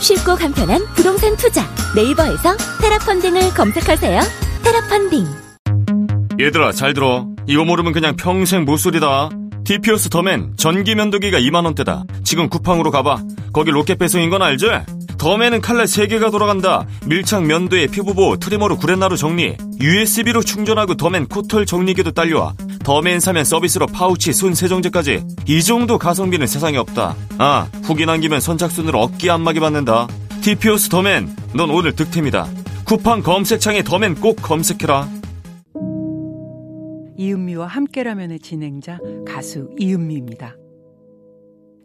쉽고 0.00 0.36
간편한 0.36 0.84
부동산 0.94 1.36
투자. 1.36 1.62
네이버에서 1.94 2.56
테라펀딩을 2.80 3.54
검색하세요. 3.54 4.20
테라펀딩. 4.64 5.26
얘들아 6.40 6.72
잘 6.72 6.94
들어. 6.94 7.26
이거 7.46 7.64
모르면 7.64 7.92
그냥 7.92 8.16
평생 8.16 8.64
모솔이다 8.64 9.30
TPOS 9.70 10.08
더맨 10.08 10.54
전기 10.56 10.96
면도기가 10.96 11.38
2만원대다. 11.38 12.02
지금 12.24 12.48
쿠팡으로 12.48 12.90
가봐. 12.90 13.22
거기 13.52 13.70
로켓 13.70 14.00
배송인 14.00 14.28
건 14.28 14.42
알지? 14.42 14.66
더맨은 15.16 15.60
칼날 15.60 15.86
3개가 15.86 16.32
돌아간다. 16.32 16.84
밀착 17.06 17.44
면도에 17.44 17.86
피부보호 17.86 18.38
trimmer로 18.38 18.78
구렛나루 18.78 19.16
정리 19.16 19.56
USB로 19.80 20.42
충전하고 20.42 20.96
더맨 20.96 21.28
코털 21.28 21.66
정리기도 21.66 22.10
딸려와. 22.10 22.54
더맨 22.82 23.20
사면 23.20 23.44
서비스로 23.44 23.86
파우치 23.86 24.32
손 24.32 24.56
세정제까지. 24.56 25.22
이 25.46 25.62
정도 25.62 25.98
가성비는 25.98 26.48
세상에 26.48 26.76
없다. 26.76 27.14
아 27.38 27.68
후기 27.84 28.06
남기면 28.06 28.40
선착순으로 28.40 29.00
어깨 29.00 29.30
안마기 29.30 29.60
받는다. 29.60 30.08
TPO스 30.40 30.88
더맨 30.88 31.36
넌 31.54 31.70
오늘 31.70 31.92
득템이다. 31.94 32.48
쿠팡 32.86 33.22
검색창에 33.22 33.84
더맨 33.84 34.16
꼭 34.16 34.42
검색해라 34.42 35.08
이은미와 37.20 37.66
함께라면의 37.66 38.38
진행자 38.38 38.98
가수 39.26 39.68
이은미입니다. 39.78 40.56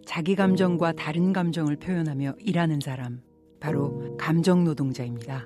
자기 0.06 0.34
감정과 0.34 0.94
다른 0.94 1.34
감정을 1.34 1.76
표현하며 1.76 2.36
일하는 2.40 2.80
사람, 2.80 3.20
바로 3.60 4.16
감정 4.18 4.64
노동자입니다. 4.64 5.46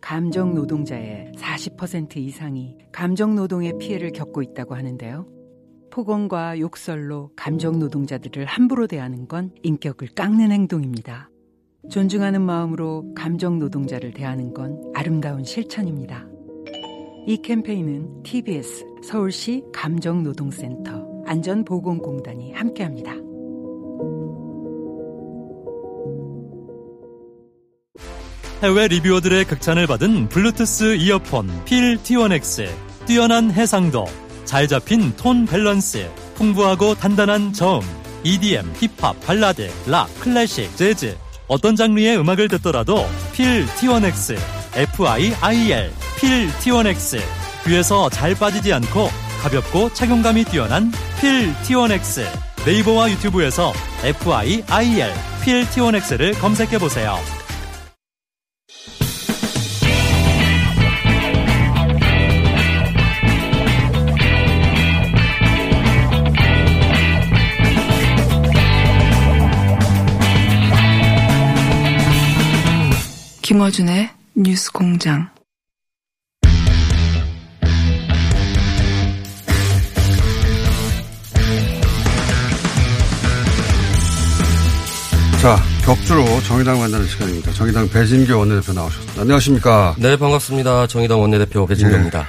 감정 0.00 0.54
노동자의 0.54 1.30
40% 1.36 2.16
이상이 2.16 2.78
감정 2.90 3.34
노동의 3.34 3.74
피해를 3.78 4.12
겪고 4.12 4.40
있다고 4.40 4.74
하는데요. 4.74 5.26
폭언과 5.90 6.58
욕설로 6.58 7.32
감정 7.36 7.78
노동자들을 7.78 8.46
함부로 8.46 8.86
대하는 8.86 9.28
건 9.28 9.50
인격을 9.62 10.08
깎는 10.14 10.52
행동입니다. 10.52 11.28
존중하는 11.90 12.40
마음으로 12.40 13.12
감정 13.14 13.58
노동자를 13.58 14.12
대하는 14.12 14.54
건 14.54 14.80
아름다운 14.94 15.44
실천입니다. 15.44 16.33
이 17.26 17.38
캠페인은 17.38 18.22
TBS 18.22 18.84
서울시 19.02 19.62
감정노동센터 19.72 21.24
안전보건공단이 21.26 22.52
함께합니다. 22.52 23.12
해외 28.62 28.88
리뷰어들의 28.88 29.46
극찬을 29.46 29.86
받은 29.86 30.28
블루투스 30.28 30.96
이어폰 30.96 31.64
필 31.64 31.96
T1X 31.96 32.68
뛰어난 33.06 33.50
해상도 33.50 34.04
잘 34.44 34.68
잡힌 34.68 35.14
톤 35.16 35.46
밸런스 35.46 36.06
풍부하고 36.34 36.94
단단한 36.94 37.54
저음 37.54 37.80
EDM, 38.22 38.70
힙합, 38.74 39.18
발라드, 39.22 39.70
락, 39.86 40.08
클래식, 40.20 40.76
재즈 40.76 41.16
어떤 41.48 41.74
장르의 41.74 42.18
음악을 42.18 42.48
듣더라도 42.48 43.06
필 43.32 43.64
T1X 43.66 44.36
FIIL 44.74 46.03
필 46.24 46.48
T1X 46.48 47.20
귀에서 47.66 48.08
잘 48.08 48.34
빠지지 48.34 48.72
않고 48.72 49.10
가볍고 49.42 49.92
착용감이 49.92 50.44
뛰어난 50.44 50.90
필 51.20 51.52
T1X 51.64 52.24
네이버와 52.64 53.10
유튜브에서 53.10 53.74
FIIL 54.02 55.12
필 55.42 55.66
T1X를 55.66 56.40
검색해 56.40 56.78
보세요. 56.78 57.18
김어준의 73.42 74.08
뉴스 74.36 74.72
공장. 74.72 75.28
자, 85.44 85.58
격주로 85.84 86.24
정의당 86.40 86.78
만나는 86.78 87.06
시간입니다. 87.06 87.52
정의당 87.52 87.86
배진교 87.90 88.38
원내대표 88.38 88.72
나오셨습니다. 88.72 89.20
안녕하십니까. 89.20 89.94
네, 89.98 90.16
반갑습니다. 90.16 90.86
정의당 90.86 91.20
원내대표 91.20 91.66
배진교입니다. 91.66 92.20
네. 92.20 92.26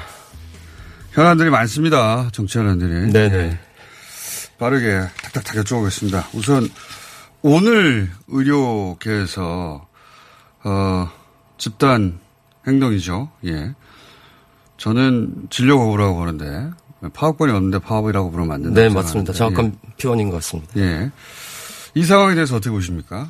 현안들이 1.11 1.49
많습니다. 1.49 2.27
정치 2.33 2.57
현안들이. 2.57 3.13
네네. 3.13 3.29
네. 3.29 3.59
빠르게 4.57 4.99
탁탁탁 5.23 5.63
여쭤보겠습니다. 5.63 6.25
우선 6.33 6.67
오늘 7.41 8.11
의료계에서 8.27 9.87
어, 10.65 11.09
집단 11.57 12.19
행동이죠. 12.67 13.29
예. 13.45 13.75
저는 14.75 15.47
진료 15.49 15.77
거부라고 15.77 16.15
보는데 16.15 16.69
파업권이 17.13 17.53
없는데 17.53 17.79
파업이라고 17.79 18.29
부르면 18.29 18.51
안 18.51 18.61
된다. 18.63 18.81
네, 18.81 18.89
맞습니다. 18.89 19.31
정확한 19.31 19.67
예. 19.67 19.93
표현인 20.01 20.29
것 20.29 20.35
같습니다. 20.35 20.73
예. 20.75 21.11
이 21.95 22.03
상황에 22.03 22.35
대해서 22.35 22.57
어떻게 22.57 22.69
보십니까? 22.69 23.29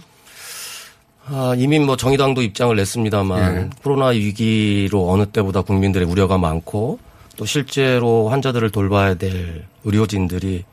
아, 1.27 1.53
이미 1.57 1.79
뭐 1.79 1.95
정의당도 1.95 2.41
입장을 2.41 2.75
냈습니다만 2.75 3.55
예. 3.55 3.69
코로나 3.81 4.07
위기로 4.07 5.09
어느 5.09 5.25
때보다 5.27 5.61
국민들의 5.61 6.07
우려가 6.07 6.37
많고 6.37 6.99
또 7.37 7.45
실제로 7.45 8.29
환자들을 8.29 8.69
돌봐야 8.71 9.15
될 9.15 9.65
의료진들이 9.83 10.65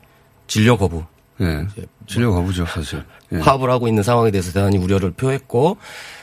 진료 0.47 0.77
거부. 0.77 1.03
예. 1.41 1.65
진료 2.07 2.33
거부죠, 2.33 2.65
사실. 2.65 3.03
예. 3.31 3.39
파업을 3.39 3.69
하고 3.69 3.87
있는 3.87 4.03
상황에 4.03 4.31
대해서 4.31 4.51
대단히 4.51 4.77
우려를 4.77 5.11
표했고 5.11 5.77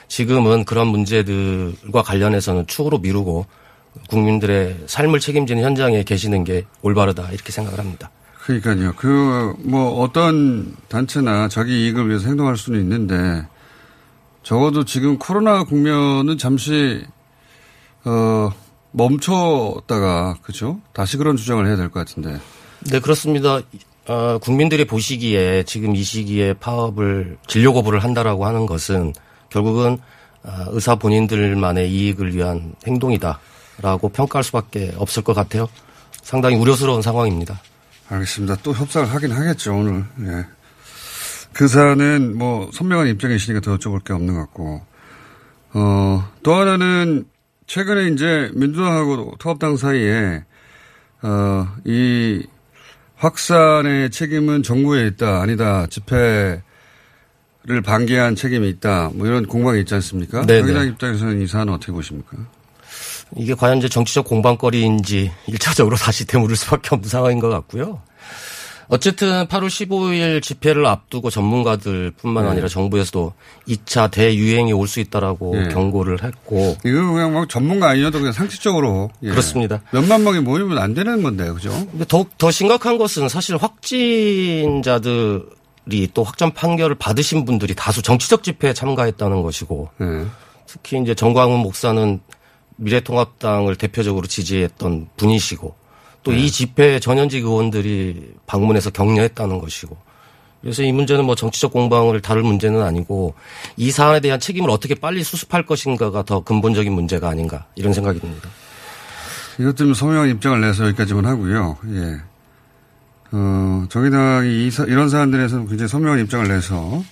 지금은 0.08 0.64
그런 0.64 0.88
문제들과 0.88 2.02
관련해서는 2.02 2.66
축으로 2.66 2.98
미루고 2.98 3.46
국민들의 4.08 4.84
삶을 4.86 5.20
책임지는 5.20 5.62
현장에 5.62 6.02
계시는 6.02 6.44
게 6.44 6.64
올바르다 6.82 7.30
이렇게 7.30 7.52
생각을 7.52 7.78
합니다. 7.78 8.10
그러니까요. 8.44 8.94
그 8.96 9.54
뭐 9.58 10.00
어떤 10.00 10.74
단체나 10.88 11.48
자기 11.48 11.84
이익을 11.86 12.08
위해서 12.08 12.26
행동할 12.28 12.56
수는 12.56 12.80
있는데 12.80 13.46
적어도 14.42 14.84
지금 14.84 15.18
코로나 15.18 15.64
국면은 15.64 16.38
잠시 16.38 17.04
어 18.04 18.50
멈췄다가 18.92 20.36
그죠? 20.42 20.80
다시 20.92 21.16
그런 21.16 21.36
주장을 21.36 21.64
해야 21.66 21.76
될 21.76 21.90
것 21.90 22.00
같은데. 22.00 22.40
네 22.90 22.98
그렇습니다. 23.00 23.60
어, 24.08 24.38
국민들이 24.38 24.86
보시기에 24.86 25.62
지금 25.64 25.94
이 25.94 26.02
시기에 26.02 26.54
파업을 26.54 27.36
진료 27.46 27.72
거부를 27.74 28.02
한다라고 28.02 28.46
하는 28.46 28.66
것은 28.66 29.12
결국은 29.50 29.98
어, 30.42 30.50
의사 30.68 30.94
본인들만의 30.96 31.90
이익을 31.92 32.34
위한 32.34 32.74
행동이다라고 32.86 34.08
평가할 34.08 34.42
수밖에 34.42 34.92
없을 34.96 35.22
것 35.22 35.34
같아요. 35.34 35.68
상당히 36.22 36.56
우려스러운 36.56 37.02
상황입니다. 37.02 37.60
알겠습니다. 38.10 38.56
또 38.62 38.72
협상을 38.72 39.08
하긴 39.08 39.32
하겠죠, 39.32 39.74
오늘. 39.74 40.04
예. 40.22 40.46
그 41.52 41.68
사안은 41.68 42.36
뭐 42.36 42.70
선명한 42.72 43.08
입장이시니까 43.08 43.60
더 43.60 43.76
여쭤볼 43.76 44.04
게 44.04 44.12
없는 44.12 44.34
것 44.34 44.40
같고. 44.40 44.82
어, 45.72 46.28
또 46.42 46.54
하나는 46.54 47.24
최근에 47.66 48.08
이제 48.08 48.50
민주당하고 48.54 49.36
통합당 49.38 49.76
사이에 49.76 50.44
어, 51.22 51.68
이 51.84 52.44
확산의 53.16 54.10
책임은 54.10 54.62
정부에 54.62 55.06
있다, 55.06 55.42
아니다, 55.42 55.86
집회를 55.86 56.62
방기한 57.84 58.34
책임이 58.34 58.68
있다, 58.70 59.10
뭐 59.14 59.26
이런 59.26 59.46
공방이 59.46 59.80
있지 59.80 59.94
않습니까? 59.94 60.46
네네. 60.46 60.60
정의당 60.60 60.86
입장에서는 60.88 61.42
이 61.42 61.46
사안은 61.46 61.74
어떻게 61.74 61.92
보십니까? 61.92 62.38
이게 63.36 63.54
과연 63.54 63.78
이제 63.78 63.88
정치적 63.88 64.26
공방거리인지 64.26 65.30
1차적으로 65.48 65.96
다시 66.00 66.26
되물을 66.26 66.54
수밖에 66.56 66.88
없는 66.92 67.08
상황인 67.08 67.40
것 67.40 67.48
같고요. 67.48 68.02
어쨌든 68.92 69.46
8월 69.46 69.68
15일 69.68 70.42
집회를 70.42 70.84
앞두고 70.84 71.30
전문가들뿐만 71.30 72.42
네. 72.44 72.50
아니라 72.50 72.66
정부에서도 72.66 73.32
2차 73.68 74.10
대유행이 74.10 74.72
올 74.72 74.88
수 74.88 74.98
있다라고 74.98 75.54
네. 75.54 75.68
경고를 75.68 76.24
했고 76.24 76.76
이거 76.84 77.12
그냥 77.12 77.32
막 77.32 77.48
전문가 77.48 77.88
아니어도 77.90 78.18
그냥 78.18 78.32
상식적으로 78.32 79.10
예. 79.22 79.28
그렇습니다. 79.30 79.80
몇만 79.92 80.24
명이 80.24 80.40
모이면 80.40 80.78
안 80.78 80.94
되는 80.94 81.22
건데 81.22 81.48
그죠? 81.52 81.70
근데 81.92 82.04
더욱 82.08 82.36
더 82.36 82.50
심각한 82.50 82.98
것은 82.98 83.28
사실 83.28 83.56
확진자들이 83.56 85.44
또 86.12 86.24
확전 86.24 86.52
판결을 86.52 86.96
받으신 86.96 87.44
분들이 87.44 87.76
다수 87.76 88.02
정치적 88.02 88.42
집회에 88.42 88.72
참가했다는 88.72 89.42
것이고 89.42 89.88
네. 89.98 90.24
특히 90.66 91.00
이제 91.00 91.14
정광훈 91.14 91.60
목사는 91.60 92.18
미래통합당을 92.80 93.76
대표적으로 93.76 94.26
지지했던 94.26 95.08
분이시고 95.16 95.74
또이 96.22 96.50
집회에 96.50 96.98
전현직 97.00 97.44
의원들이 97.44 98.34
방문해서 98.46 98.90
격려했다는 98.90 99.58
것이고 99.58 99.96
그래서 100.60 100.82
이 100.82 100.92
문제는 100.92 101.24
뭐 101.24 101.34
정치적 101.34 101.72
공방을 101.72 102.20
다룰 102.20 102.42
문제는 102.42 102.82
아니고 102.82 103.34
이 103.76 103.90
사안에 103.90 104.20
대한 104.20 104.38
책임을 104.38 104.68
어떻게 104.70 104.94
빨리 104.94 105.22
수습할 105.22 105.64
것인가가 105.64 106.22
더 106.22 106.40
근본적인 106.40 106.92
문제가 106.92 107.28
아닌가 107.28 107.66
이런 107.76 107.92
생각이 107.92 108.20
듭니다. 108.20 108.50
이것 109.58 109.74
때문에 109.76 109.94
소명한 109.94 110.28
입장을 110.30 110.60
내서 110.60 110.86
여기까지만 110.86 111.24
하고요. 111.24 111.78
예. 111.92 112.20
어, 113.32 113.86
정의당이 113.88 114.66
이 114.66 114.70
사, 114.70 114.84
이런 114.84 115.08
사안들에서는 115.08 115.68
굉장히 115.68 115.88
선명한 115.88 116.20
입장을 116.20 116.48
내서 116.48 117.02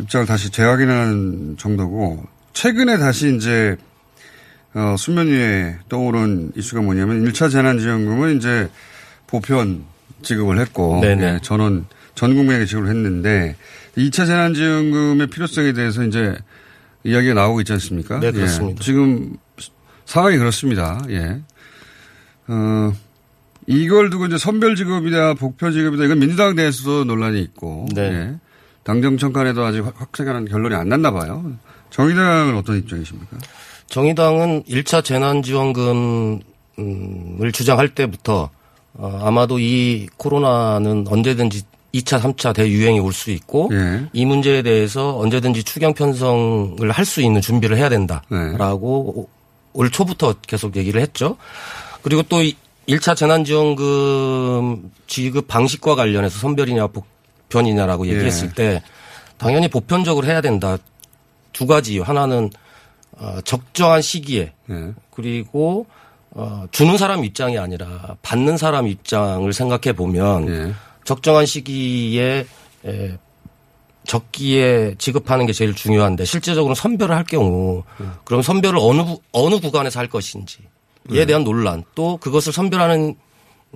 입장을 0.00 0.26
다시 0.26 0.50
재확인하는 0.50 1.56
정도고 1.58 2.24
최근에 2.54 2.98
다시 2.98 3.36
이제 3.36 3.76
어, 4.74 4.94
수면 4.98 5.28
위에 5.28 5.78
떠오른 5.88 6.52
이슈가 6.54 6.82
뭐냐면 6.82 7.24
1차 7.24 7.50
재난지원금은 7.50 8.36
이제 8.36 8.68
보편 9.26 9.84
지급을 10.22 10.58
했고 10.58 11.00
예, 11.04 11.38
전원 11.42 11.86
전 12.14 12.34
국민에게 12.34 12.66
지급을 12.66 12.88
했는데 12.88 13.56
2차 13.96 14.26
재난지원금의 14.26 15.28
필요성에 15.28 15.72
대해서 15.72 16.04
이제 16.04 16.36
이야기가 17.04 17.34
나오고 17.34 17.60
있지 17.60 17.72
않습니까? 17.72 18.20
네, 18.20 18.32
그렇습니다. 18.32 18.80
예, 18.80 18.84
지금 18.84 19.36
상황이 20.04 20.36
그렇습니다. 20.36 21.02
예. 21.10 21.40
어, 22.48 22.92
이걸 23.66 24.10
두고 24.10 24.26
이제 24.26 24.38
선별 24.38 24.74
지급이다, 24.74 25.34
복표 25.34 25.70
지급이다, 25.70 26.04
이건 26.04 26.18
민주당 26.18 26.54
내에서도 26.54 27.04
논란이 27.04 27.40
있고. 27.42 27.86
네. 27.94 28.02
예. 28.02 28.34
당정청 28.82 29.32
간에도 29.34 29.64
아직 29.64 29.84
확실한 29.84 30.46
결론이 30.46 30.74
안 30.74 30.88
났나 30.88 31.10
봐요. 31.10 31.52
정의당은 31.90 32.56
어떤 32.56 32.78
입장이십니까? 32.78 33.36
정의당은 33.90 34.64
1차 34.64 35.04
재난지원금을 35.04 36.42
주장할 37.52 37.88
때부터 37.94 38.50
어, 38.94 39.20
아마도 39.22 39.58
이 39.58 40.08
코로나는 40.16 41.06
언제든지 41.08 41.62
2차, 41.94 42.20
3차 42.20 42.54
대유행이 42.54 43.00
올 43.00 43.12
수 43.12 43.30
있고 43.30 43.70
예. 43.72 44.06
이 44.12 44.24
문제에 44.26 44.62
대해서 44.62 45.16
언제든지 45.18 45.64
추경 45.64 45.94
편성을 45.94 46.90
할 46.90 47.04
수 47.06 47.22
있는 47.22 47.40
준비를 47.40 47.76
해야 47.78 47.88
된다라고 47.88 49.28
올 49.72 49.90
초부터 49.90 50.34
계속 50.46 50.76
얘기를 50.76 51.00
했죠. 51.00 51.36
그리고 52.02 52.22
또 52.24 52.42
1차 52.88 53.16
재난지원금 53.16 54.90
지급 55.06 55.48
방식과 55.48 55.94
관련해서 55.94 56.38
선별이냐 56.38 56.88
보편이냐라고 56.88 58.06
예. 58.08 58.12
얘기했을 58.12 58.52
때 58.52 58.82
당연히 59.38 59.68
보편적으로 59.68 60.26
해야 60.26 60.40
된다. 60.42 60.76
두 61.52 61.66
가지. 61.66 61.98
하나는 62.00 62.50
어, 63.18 63.40
적정한 63.44 64.00
시기에 64.02 64.52
예. 64.70 64.92
그리고 65.10 65.86
어, 66.30 66.66
주는 66.70 66.96
사람 66.98 67.24
입장이 67.24 67.58
아니라 67.58 68.16
받는 68.22 68.56
사람 68.58 68.86
입장을 68.86 69.52
생각해 69.52 69.94
보면 69.96 70.48
예. 70.48 70.72
적정한 71.04 71.46
시기에 71.46 72.46
에, 72.86 73.18
적기에 74.06 74.94
지급하는 74.98 75.46
게 75.46 75.52
제일 75.52 75.74
중요한데 75.74 76.24
실제적으로 76.24 76.74
선별을 76.74 77.14
할 77.14 77.24
경우 77.24 77.82
그럼 78.24 78.40
선별을 78.42 78.78
어느 78.80 79.04
부- 79.04 79.20
어느 79.32 79.58
구간에서 79.60 80.00
할 80.00 80.08
것인지에 80.08 80.64
네. 81.10 81.26
대한 81.26 81.44
논란 81.44 81.84
또 81.94 82.16
그것을 82.18 82.52
선별하는 82.52 83.16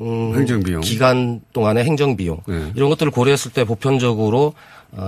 음, 0.01 0.35
행정비용. 0.35 0.81
기간 0.81 1.43
동안의 1.53 1.85
행정 1.85 2.17
비용 2.17 2.41
네. 2.47 2.73
이런 2.75 2.89
것들을 2.89 3.13
고려했을 3.13 3.53
때 3.53 3.65
보편적으로 3.65 4.47
어, 4.47 4.55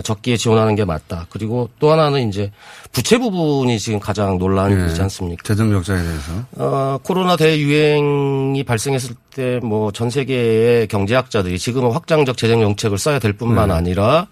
적기에 0.02 0.36
지원하는 0.36 0.74
게 0.74 0.84
맞다. 0.84 1.26
그리고 1.30 1.68
또 1.78 1.92
하나는 1.92 2.28
이제 2.28 2.50
부채 2.92 3.18
부분이 3.18 3.78
지금 3.78 4.00
가장 4.00 4.38
논란이지 4.38 4.98
예. 4.98 5.02
않습니까? 5.02 5.42
재정 5.44 5.70
적자에 5.70 6.02
대해서. 6.02 6.32
어, 6.56 6.98
코로나 7.02 7.36
대유행이 7.36 8.62
발생했을 8.64 9.14
때 9.34 9.60
뭐 9.62 9.90
전 9.92 10.10
세계의 10.10 10.88
경제학자들이 10.88 11.58
지금은 11.58 11.90
확장적 11.92 12.36
재정 12.36 12.60
정책을 12.60 12.98
써야 12.98 13.18
될 13.18 13.34
뿐만 13.34 13.68
네. 13.68 13.74
아니라 13.74 14.26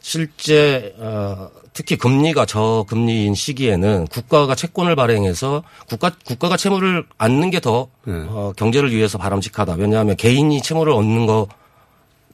실제 0.00 0.94
어, 0.98 1.48
특히 1.72 1.96
금리가 1.96 2.46
저금리인 2.46 3.34
시기에는 3.34 4.06
국가가 4.06 4.54
채권을 4.54 4.94
발행해서 4.96 5.62
국가 5.88 6.12
국가가 6.24 6.56
채무를 6.56 7.04
얻는 7.18 7.50
게더 7.50 7.88
네. 8.06 8.12
어, 8.28 8.52
경제를 8.56 8.92
위해서 8.94 9.18
바람직하다. 9.18 9.74
왜냐하면 9.78 10.14
개인이 10.16 10.62
채무를 10.62 10.92
얻는 10.92 11.26
거 11.26 11.48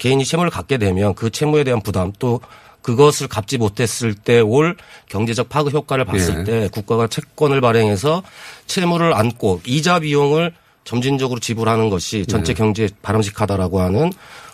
개인이 0.00 0.24
채무를 0.24 0.50
갖게 0.50 0.78
되면 0.78 1.14
그 1.14 1.30
채무에 1.30 1.62
대한 1.62 1.80
부담 1.82 2.12
또 2.18 2.40
그것을 2.82 3.28
갚지 3.28 3.58
못했을 3.58 4.14
때 4.14 4.40
올 4.40 4.74
경제적 5.08 5.50
파급 5.50 5.74
효과를 5.74 6.06
봤을 6.06 6.40
예. 6.40 6.44
때 6.44 6.68
국가가 6.72 7.06
채권을 7.06 7.60
발행해서 7.60 8.22
채무를 8.66 9.12
안고 9.12 9.60
이자 9.66 10.00
비용을 10.00 10.54
점진적으로 10.84 11.38
지불하는 11.38 11.90
것이 11.90 12.24
전체 12.26 12.52
예. 12.52 12.54
경제에 12.54 12.88
바람직하다라고 13.02 13.80
하는 13.80 14.10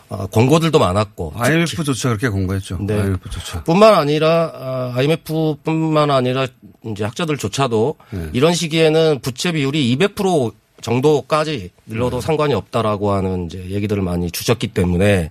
어, 0.08 0.26
권고들도 0.26 0.78
많았고 0.78 1.34
IMF조차 1.36 2.08
그렇게 2.08 2.28
공부했죠. 2.28 2.78
네. 2.80 2.94
IMF조차. 2.94 3.62
뿐만 3.64 3.94
아니라 3.94 4.52
아, 4.54 4.92
IMF뿐만 4.96 6.10
아니라 6.10 6.46
이제 6.84 7.04
학자들조차도 7.04 7.96
네. 8.10 8.30
이런 8.32 8.52
시기에는 8.54 9.20
부채 9.20 9.52
비율이 9.52 9.96
200% 9.96 10.52
정도까지 10.82 11.70
늘러도 11.86 12.20
상관이 12.20 12.54
없다라고 12.54 13.12
하는 13.12 13.46
이제 13.46 13.58
얘기들을 13.70 14.02
많이 14.02 14.30
주셨기 14.30 14.68
때문에 14.68 15.30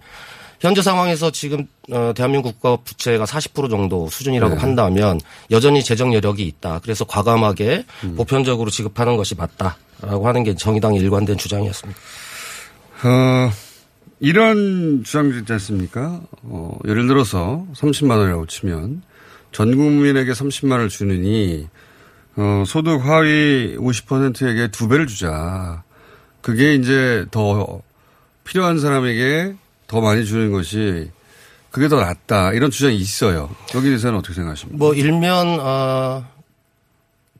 현재 0.59 0.81
상황에서 0.81 1.31
지금 1.31 1.67
어, 1.91 2.13
대한민국 2.15 2.53
국가 2.53 2.77
부채가 2.77 3.25
40% 3.25 3.69
정도 3.69 4.09
수준이라고 4.09 4.55
네. 4.55 4.61
판다면 4.61 5.19
여전히 5.51 5.83
재정 5.83 6.13
여력이 6.13 6.43
있다. 6.43 6.79
그래서 6.81 7.05
과감하게 7.05 7.85
보편적으로 8.15 8.69
지급하는 8.69 9.17
것이 9.17 9.35
맞다라고 9.35 10.27
하는 10.27 10.43
게 10.43 10.55
정의당의 10.55 10.99
일관된 11.01 11.37
주장이었습니다. 11.37 11.99
어, 13.03 13.51
이런 14.19 15.03
주장도 15.03 15.39
있지 15.39 15.53
않습니까? 15.53 16.21
어, 16.43 16.77
예를 16.87 17.07
들어서 17.07 17.65
30만 17.75 18.17
원이라고 18.17 18.45
치면 18.47 19.03
전 19.51 19.75
국민에게 19.75 20.31
30만 20.31 20.71
원을 20.71 20.89
주느니 20.89 21.67
어, 22.37 22.63
소득 22.65 23.05
하위 23.05 23.75
50%에게 23.77 24.69
두 24.69 24.87
배를 24.87 25.07
주자. 25.07 25.83
그게 26.41 26.75
이제 26.75 27.25
더 27.31 27.81
필요한 28.43 28.79
사람에게 28.79 29.55
더 29.87 30.01
많이 30.01 30.25
주는 30.25 30.51
것이 30.51 31.09
그게 31.71 31.87
더 31.87 31.99
낫다. 31.99 32.53
이런 32.53 32.71
주장이 32.71 32.95
있어요. 32.95 33.49
여기에 33.73 33.89
대해서는 33.89 34.19
어떻게 34.19 34.33
생각하십니까? 34.33 34.77
뭐 34.77 34.93
일면 34.93 35.59
어, 35.59 36.25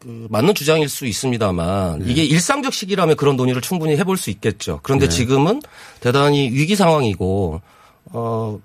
그 0.05 0.27
맞는 0.29 0.53
주장일 0.53 0.87
수 0.87 1.05
있습니다만 1.07 2.07
이게 2.07 2.23
일상적 2.23 2.73
시기라면 2.73 3.15
그런 3.15 3.35
논의를 3.37 3.61
충분히 3.61 3.97
해볼 3.97 4.17
수 4.17 4.29
있겠죠. 4.29 4.79
그런데 4.83 5.07
네. 5.07 5.15
지금은 5.15 5.61
대단히 5.99 6.49
위기 6.51 6.75
상황이고 6.75 7.61
어 8.11 8.59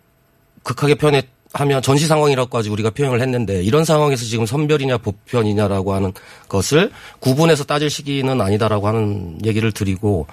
극하게 0.62 0.96
표현 0.96 1.14
하면 1.52 1.82
전시 1.82 2.06
상황이라고까지 2.06 2.68
우리가 2.70 2.90
표현을 2.90 3.20
했는데 3.20 3.62
이런 3.62 3.84
상황에서 3.84 4.24
지금 4.24 4.46
선별이냐 4.46 4.98
보편이냐라고 4.98 5.94
하는 5.94 6.12
것을 6.48 6.92
구분해서 7.18 7.64
따질 7.64 7.90
시기는 7.90 8.40
아니다라고 8.40 8.86
하는 8.86 9.38
얘기를 9.44 9.72
드리고 9.72 10.26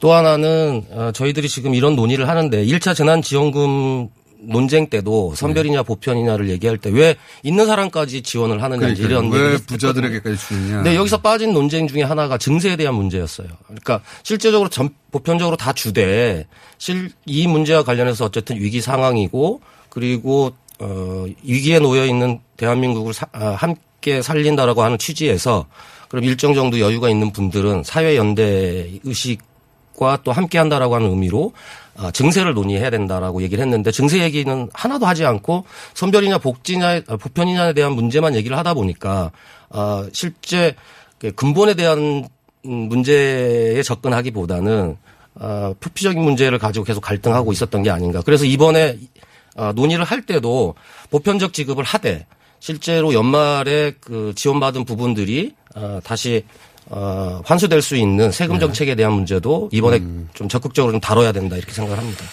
또 0.00 0.12
하나는 0.12 0.84
어, 0.90 1.10
저희들이 1.14 1.48
지금 1.48 1.74
이런 1.74 1.94
논의를 1.96 2.28
하는데 2.28 2.64
1차 2.66 2.94
재난지원금 2.96 4.08
논쟁 4.38 4.88
때도 4.88 5.34
선별이냐 5.34 5.82
보편이냐를 5.84 6.50
얘기할 6.50 6.76
때 6.78 6.90
왜 6.90 7.16
있는 7.42 7.64
사람까지 7.66 8.22
지원을 8.22 8.62
하느냐 8.62 8.80
그러니까 8.80 9.04
이런 9.08 9.30
왜 9.30 9.56
부자들에게까지 9.56 10.36
주느냐? 10.36 10.74
근데 10.76 10.94
여기서 10.94 11.18
빠진 11.22 11.52
논쟁 11.54 11.88
중에 11.88 12.02
하나가 12.02 12.36
증세에 12.36 12.76
대한 12.76 12.94
문제였어요. 12.94 13.48
그러니까 13.64 14.02
실제적으로 14.22 14.68
전 14.68 14.90
보편적으로 15.10 15.56
다 15.56 15.72
주되 15.72 16.46
실 16.78 17.10
이 17.24 17.46
문제와 17.46 17.82
관련해서 17.84 18.26
어쨌든 18.26 18.56
위기 18.60 18.80
상황이고 18.82 19.62
그리고 19.96 20.52
어 20.78 21.24
위기에 21.42 21.78
놓여 21.78 22.04
있는 22.04 22.38
대한민국을 22.58 23.14
사- 23.14 23.28
아, 23.32 23.52
함께 23.52 24.20
살린다라고 24.20 24.82
하는 24.82 24.98
취지에서 24.98 25.64
그럼 26.10 26.24
일정 26.24 26.52
정도 26.52 26.80
여유가 26.80 27.08
있는 27.08 27.32
분들은 27.32 27.82
사회 27.82 28.14
연대 28.14 28.90
의식과 29.04 30.18
또 30.22 30.32
함께 30.32 30.58
한다라고 30.58 30.96
하는 30.96 31.08
의미로 31.08 31.54
아, 31.96 32.10
증세를 32.10 32.52
논의해야 32.52 32.90
된다라고 32.90 33.40
얘기를 33.40 33.64
했는데 33.64 33.90
증세 33.90 34.18
얘기는 34.22 34.68
하나도 34.74 35.06
하지 35.06 35.24
않고 35.24 35.64
선별이냐 35.94 36.38
복지냐 36.38 37.00
아, 37.08 37.16
보편이냐에 37.16 37.72
대한 37.72 37.92
문제만 37.92 38.34
얘기를 38.34 38.58
하다 38.58 38.74
보니까 38.74 39.32
아, 39.70 40.06
실제 40.12 40.74
그 41.18 41.32
근본에 41.32 41.72
대한 41.72 42.28
음, 42.66 42.70
문제에 42.70 43.82
접근하기보다는 43.82 44.98
아, 45.38 45.72
표피적인 45.80 46.22
문제를 46.22 46.58
가지고 46.58 46.84
계속 46.84 47.00
갈등하고 47.00 47.50
있었던 47.52 47.82
게 47.82 47.88
아닌가. 47.88 48.20
그래서 48.20 48.44
이번에 48.44 48.98
아, 48.98 49.25
논의를 49.74 50.04
할 50.04 50.22
때도 50.26 50.74
보편적 51.10 51.52
지급을 51.52 51.84
하되 51.84 52.26
실제로 52.60 53.12
연말에 53.14 53.94
그 54.00 54.32
지원받은 54.36 54.84
부분들이 54.84 55.54
아, 55.74 56.00
다시 56.04 56.44
어, 56.88 57.42
환수될 57.44 57.82
수 57.82 57.96
있는 57.96 58.30
세금 58.30 58.58
정책에 58.60 58.94
대한 58.94 59.12
문제도 59.12 59.68
이번에 59.72 60.00
좀 60.34 60.48
적극적으로 60.48 60.92
좀 60.92 61.00
다뤄야 61.00 61.32
된다 61.32 61.56
이렇게 61.56 61.72
생각을 61.72 61.98
합니다. 61.98 62.24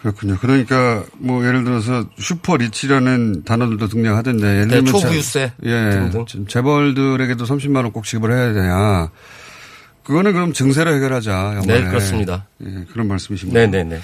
그렇군요. 0.00 0.36
그러니까 0.40 1.04
뭐 1.14 1.44
예를 1.44 1.64
들어서 1.64 2.04
슈퍼 2.18 2.56
리치라는 2.56 3.42
단어들도 3.44 3.88
등장하던데 3.88 4.46
예를 4.46 4.68
네, 4.68 4.74
들면 4.76 4.92
초부유세 4.92 5.52
예, 5.64 5.70
등등. 6.12 6.46
재벌들에게도 6.46 7.44
30만 7.44 7.76
원 7.76 7.90
꼭 7.92 8.04
지급을 8.04 8.30
해야 8.32 8.52
되냐. 8.52 9.10
그거는 10.04 10.32
그럼 10.32 10.52
증세로 10.52 10.94
해결하자. 10.94 11.32
연말에. 11.56 11.80
네, 11.82 11.88
그렇습니다. 11.88 12.46
예, 12.64 12.84
그런 12.92 13.08
말씀이십니다. 13.08 13.58
네 13.58 13.66
네 13.66 13.82
네. 13.84 14.00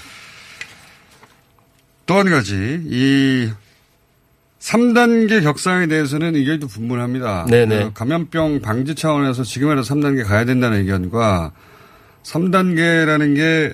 또 2.07 2.19
한 2.19 2.29
가지 2.31 2.81
이 2.87 3.51
3단계 4.61 5.43
격상에 5.43 5.87
대해서는 5.87 6.37
의견이 6.37 6.61
분분합니다. 6.61 7.47
네네. 7.51 7.85
그 7.85 7.93
감염병 7.93 8.61
방지 8.61 8.95
차원에서 8.95 9.43
지금이라도 9.43 9.83
3단계 9.83 10.25
가야 10.27 10.45
된다는 10.45 10.79
의견과 10.81 11.53
3단계라는 12.23 13.37
게 13.37 13.73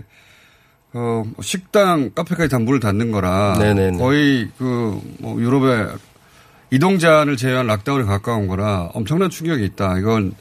어, 0.93 1.23
식당, 1.41 2.11
카페까지 2.15 2.49
다 2.49 2.59
문을 2.59 2.81
닫는 2.81 3.13
거라 3.13 3.57
네네네. 3.59 3.99
거의 3.99 4.49
그 4.59 5.01
뭐 5.21 5.41
유럽의 5.41 5.89
이동 6.73 6.99
제한을 6.99 7.37
제외한 7.37 7.67
락다운에 7.67 8.05
가까운 8.05 8.47
거라 8.49 8.91
엄청난 8.95 9.29
충격이 9.31 9.65
있다. 9.65 9.99
이건 9.99 10.35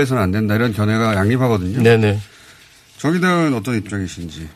해서는 0.00 0.22
안 0.22 0.30
된다. 0.30 0.54
이런 0.54 0.72
견해가 0.72 1.14
양립하거든요. 1.14 1.82
네네. 1.82 2.18
정의당은 2.98 3.54
어떤 3.54 3.76
입장이신지. 3.76 4.48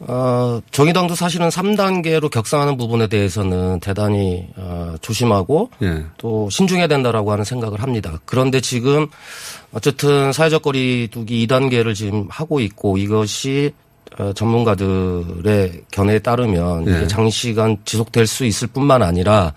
어, 0.00 0.60
정의당도 0.70 1.14
사실은 1.14 1.48
3단계로 1.48 2.30
격상하는 2.30 2.76
부분에 2.76 3.08
대해서는 3.08 3.80
대단히 3.80 4.48
어, 4.56 4.94
조심하고 5.00 5.70
예. 5.82 6.04
또 6.18 6.48
신중해야 6.50 6.86
된다라고 6.86 7.32
하는 7.32 7.44
생각을 7.44 7.82
합니다. 7.82 8.20
그런데 8.24 8.60
지금 8.60 9.08
어쨌든 9.72 10.32
사회적 10.32 10.62
거리 10.62 11.08
두기 11.10 11.46
2단계를 11.46 11.94
지금 11.94 12.26
하고 12.30 12.60
있고 12.60 12.96
이것이 12.96 13.72
어, 14.18 14.32
전문가들의 14.32 15.82
견해에 15.90 16.20
따르면 16.20 16.88
예. 16.88 16.96
이게 16.96 17.06
장시간 17.06 17.76
지속될 17.84 18.26
수 18.26 18.44
있을 18.44 18.68
뿐만 18.68 19.02
아니라 19.02 19.52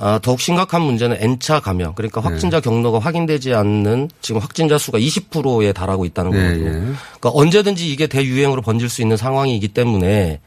아, 0.00 0.20
더욱 0.22 0.40
심각한 0.40 0.82
문제는 0.82 1.16
N차 1.20 1.58
감염, 1.60 1.92
그러니까 1.94 2.20
네. 2.20 2.28
확진자 2.28 2.60
경로가 2.60 3.00
확인되지 3.00 3.52
않는 3.54 4.08
지금 4.20 4.40
확진자 4.40 4.78
수가 4.78 4.98
20%에 4.98 5.72
달하고 5.72 6.04
있다는 6.04 6.32
예, 6.34 6.36
거거든요. 6.36 6.66
예. 6.68 6.72
그러니까 6.72 7.30
언제든지 7.34 7.90
이게 7.92 8.06
대유행으로 8.06 8.62
번질 8.62 8.88
수 8.88 9.02
있는 9.02 9.16
상황이기 9.16 9.68
때문에 9.68 10.40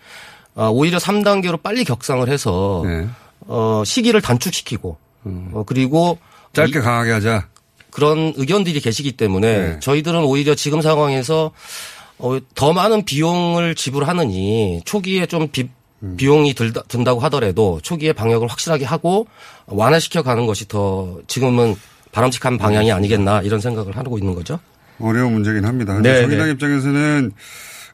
아, 0.56 0.68
오히려 0.68 0.98
3단계로 1.00 1.62
빨리 1.62 1.84
격상을 1.84 2.28
해서 2.30 2.84
네. 2.86 3.08
어, 3.42 3.84
시기를 3.86 4.22
단축시키고 4.22 4.98
어, 5.26 5.64
그리고 5.66 6.18
음. 6.22 6.28
짧게 6.54 6.80
이- 6.80 6.82
강하게 6.82 7.12
하자. 7.12 7.48
그런 7.90 8.32
의견들이 8.38 8.80
계시기 8.80 9.12
때문에 9.18 9.58
네. 9.74 9.80
저희들은 9.82 10.24
오히려 10.24 10.56
지금 10.56 10.82
상황에서 10.82 11.52
어, 12.20 12.38
더 12.56 12.72
많은 12.72 13.04
비용을 13.04 13.76
지불하느니 13.76 14.82
초기에 14.86 15.26
좀 15.26 15.50
비, 15.50 15.68
음. 16.04 16.16
비용이 16.18 16.54
들다, 16.54 16.82
든다고 16.88 17.20
하더라도 17.22 17.80
초기에 17.84 18.14
방역을 18.14 18.48
확실하게 18.48 18.86
하고 18.86 19.28
완화시켜 19.68 20.24
가는 20.24 20.46
것이 20.46 20.68
더 20.68 21.20
지금은 21.28 21.76
바람직한 22.12 22.58
방향이 22.58 22.92
아니겠나 22.92 23.42
이런 23.42 23.60
생각을 23.62 23.96
하고 23.98 24.18
있는 24.18 24.36
거죠. 24.36 24.60
어려운 25.00 25.34
문제긴 25.34 25.66
합니다. 25.66 25.94
근데 25.94 26.14
네, 26.14 26.22
정의당 26.22 26.48
네. 26.48 26.54
입장에서는 26.54 27.32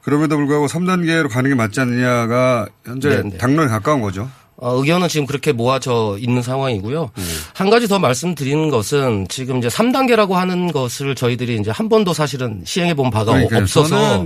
그럼에도 0.02 0.38
불구하고 0.38 0.68
3단계로 0.68 1.30
가는 1.30 1.50
게 1.50 1.56
맞지 1.56 1.80
않느냐가 1.82 2.68
현재 2.86 3.10
네, 3.10 3.30
네. 3.30 3.38
당론에 3.38 3.68
가까운 3.70 4.02
거죠. 4.02 4.30
어, 4.60 4.74
의견은 4.78 5.08
지금 5.08 5.28
그렇게 5.28 5.52
모아져 5.52 6.18
있는 6.20 6.42
상황이고요. 6.42 7.12
네. 7.16 7.24
한 7.54 7.70
가지 7.70 7.88
더 7.88 8.00
말씀드리는 8.00 8.70
것은 8.70 9.28
지금 9.30 9.60
이제 9.60 9.68
3단계라고 9.68 10.32
하는 10.32 10.72
것을 10.72 11.14
저희들이 11.14 11.58
이제 11.58 11.70
한 11.70 11.90
번도 11.90 12.14
사실은 12.14 12.64
시행해 12.66 12.96
본 12.96 13.12
바가 13.12 13.34
그러니까요. 13.34 13.62
없어서 13.64 14.26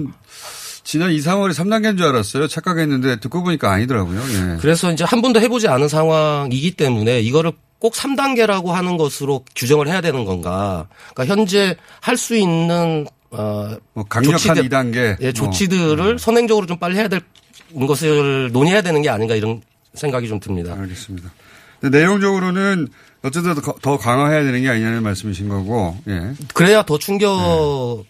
지난 0.84 1.12
2, 1.12 1.18
3월에 1.20 1.54
3단계인 1.54 1.98
줄 1.98 2.08
알았어요. 2.08 2.48
착각했는데 2.48 3.20
듣고 3.20 3.44
보니까 3.44 3.72
아니더라고요. 3.72 4.20
예. 4.20 4.58
그래서 4.60 4.92
이제 4.92 5.04
한 5.04 5.22
번도 5.22 5.40
해보지 5.40 5.68
않은 5.68 5.88
상황이기 5.88 6.72
때문에 6.72 7.20
이거를 7.22 7.52
꼭 7.80 7.94
3단계라고 7.94 8.68
하는 8.68 8.98
것으로 8.98 9.44
규정을 9.56 9.88
해야 9.88 10.02
되는 10.02 10.26
건가. 10.26 10.88
그러니까 11.14 11.34
현재 11.34 11.76
할 12.00 12.18
수 12.18 12.36
있는 12.36 13.06
어, 13.32 13.76
뭐 13.94 14.04
강력한 14.10 14.38
조치들- 14.38 14.70
2단계. 14.70 15.18
예, 15.22 15.32
조치들을 15.32 16.20
선행적으로 16.20 16.66
좀 16.66 16.78
빨리 16.78 16.98
해야 16.98 17.08
될 17.08 17.22
것을 17.88 18.52
논의해야 18.52 18.82
되는 18.82 19.02
게 19.02 19.10
아닌가 19.10 19.36
이런 19.36 19.62
생각이 19.94 20.28
좀 20.28 20.40
듭니다. 20.40 20.76
알겠습니다. 20.78 21.32
내용적으로는 21.82 22.88
어쨌든 23.24 23.54
더- 23.56 23.76
더 23.82 23.98
강화해야 23.98 24.44
되는 24.44 24.62
게 24.62 24.70
아니냐는 24.70 25.04
말씀이신 25.04 25.48
거고, 25.50 25.96
예. 26.08 26.34
그래야 26.54 26.84
더 26.84 26.98
충격 26.98 28.04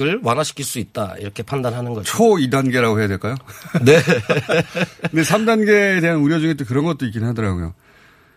을 0.00 0.20
완화시킬 0.22 0.64
수 0.64 0.78
있다 0.78 1.16
이렇게 1.18 1.42
판단하는 1.42 1.92
거죠. 1.92 2.10
초 2.10 2.24
2단계라고 2.36 2.98
해야 2.98 3.08
될까요? 3.08 3.34
네. 3.84 4.00
근데 5.10 5.22
3단계에 5.22 6.00
대한 6.00 6.16
우려 6.16 6.40
중에 6.40 6.54
또 6.54 6.64
그런 6.64 6.84
것도 6.86 7.04
있긴 7.04 7.24
하더라고요. 7.24 7.74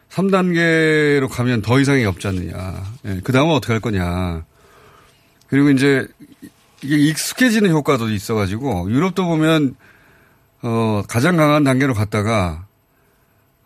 3단계로 0.10 1.30
가면 1.30 1.62
더 1.62 1.80
이상이 1.80 2.04
없지 2.04 2.28
않느냐. 2.28 2.84
예, 3.06 3.22
그 3.24 3.32
다음은 3.32 3.54
어떻게 3.54 3.72
할 3.72 3.80
거냐. 3.80 4.44
그리고 5.48 5.70
이제 5.70 6.06
이게 6.82 6.98
익숙해지는 6.98 7.72
효과도 7.72 8.10
있어가지고 8.10 8.92
유럽도 8.92 9.26
보면 9.26 9.76
어, 10.62 11.04
가장 11.08 11.38
강한 11.38 11.64
단계로 11.64 11.94
갔다가 11.94 12.66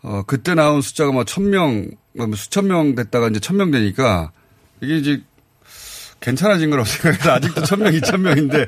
어, 0.04 0.22
그때 0.28 0.54
나온 0.54 0.82
숫자가 0.82 1.12
뭐천 1.12 1.50
명, 1.50 1.90
뭐 2.14 2.36
수천 2.36 2.68
명 2.68 2.94
됐다가 2.94 3.30
이제 3.30 3.40
천 3.40 3.58
명 3.58 3.72
되니까 3.72 4.32
이게 4.82 4.98
이제 4.98 5.24
괜찮아진 6.20 6.70
거라고 6.70 6.86
생각해서 6.88 7.32
아직도 7.32 7.64
천 7.64 7.80
명, 7.80 7.94
이천 7.94 8.22
명인데 8.22 8.68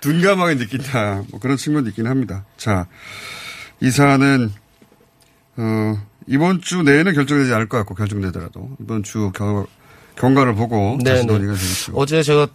둔감하게 0.00 0.56
느낀다. 0.56 1.22
뭐 1.30 1.38
그런 1.40 1.56
측면도 1.56 1.90
있긴 1.90 2.06
합니다. 2.06 2.44
자, 2.56 2.86
이 3.80 3.90
사안은, 3.90 4.50
어, 5.56 6.00
이번 6.26 6.60
주 6.60 6.82
내에는 6.82 7.14
결정되지 7.14 7.52
않을 7.54 7.68
것 7.68 7.78
같고 7.78 7.94
결정되더라도 7.94 8.70
이번 8.80 9.02
주 9.02 9.30
경, 9.34 9.66
경과를 10.16 10.54
보고 10.54 10.98
다시 11.04 11.20
네, 11.20 11.26
네. 11.26 11.32
논의가 11.32 11.52
되겠죠. 11.54 11.92
어제 11.94 12.22
제가 12.22 12.48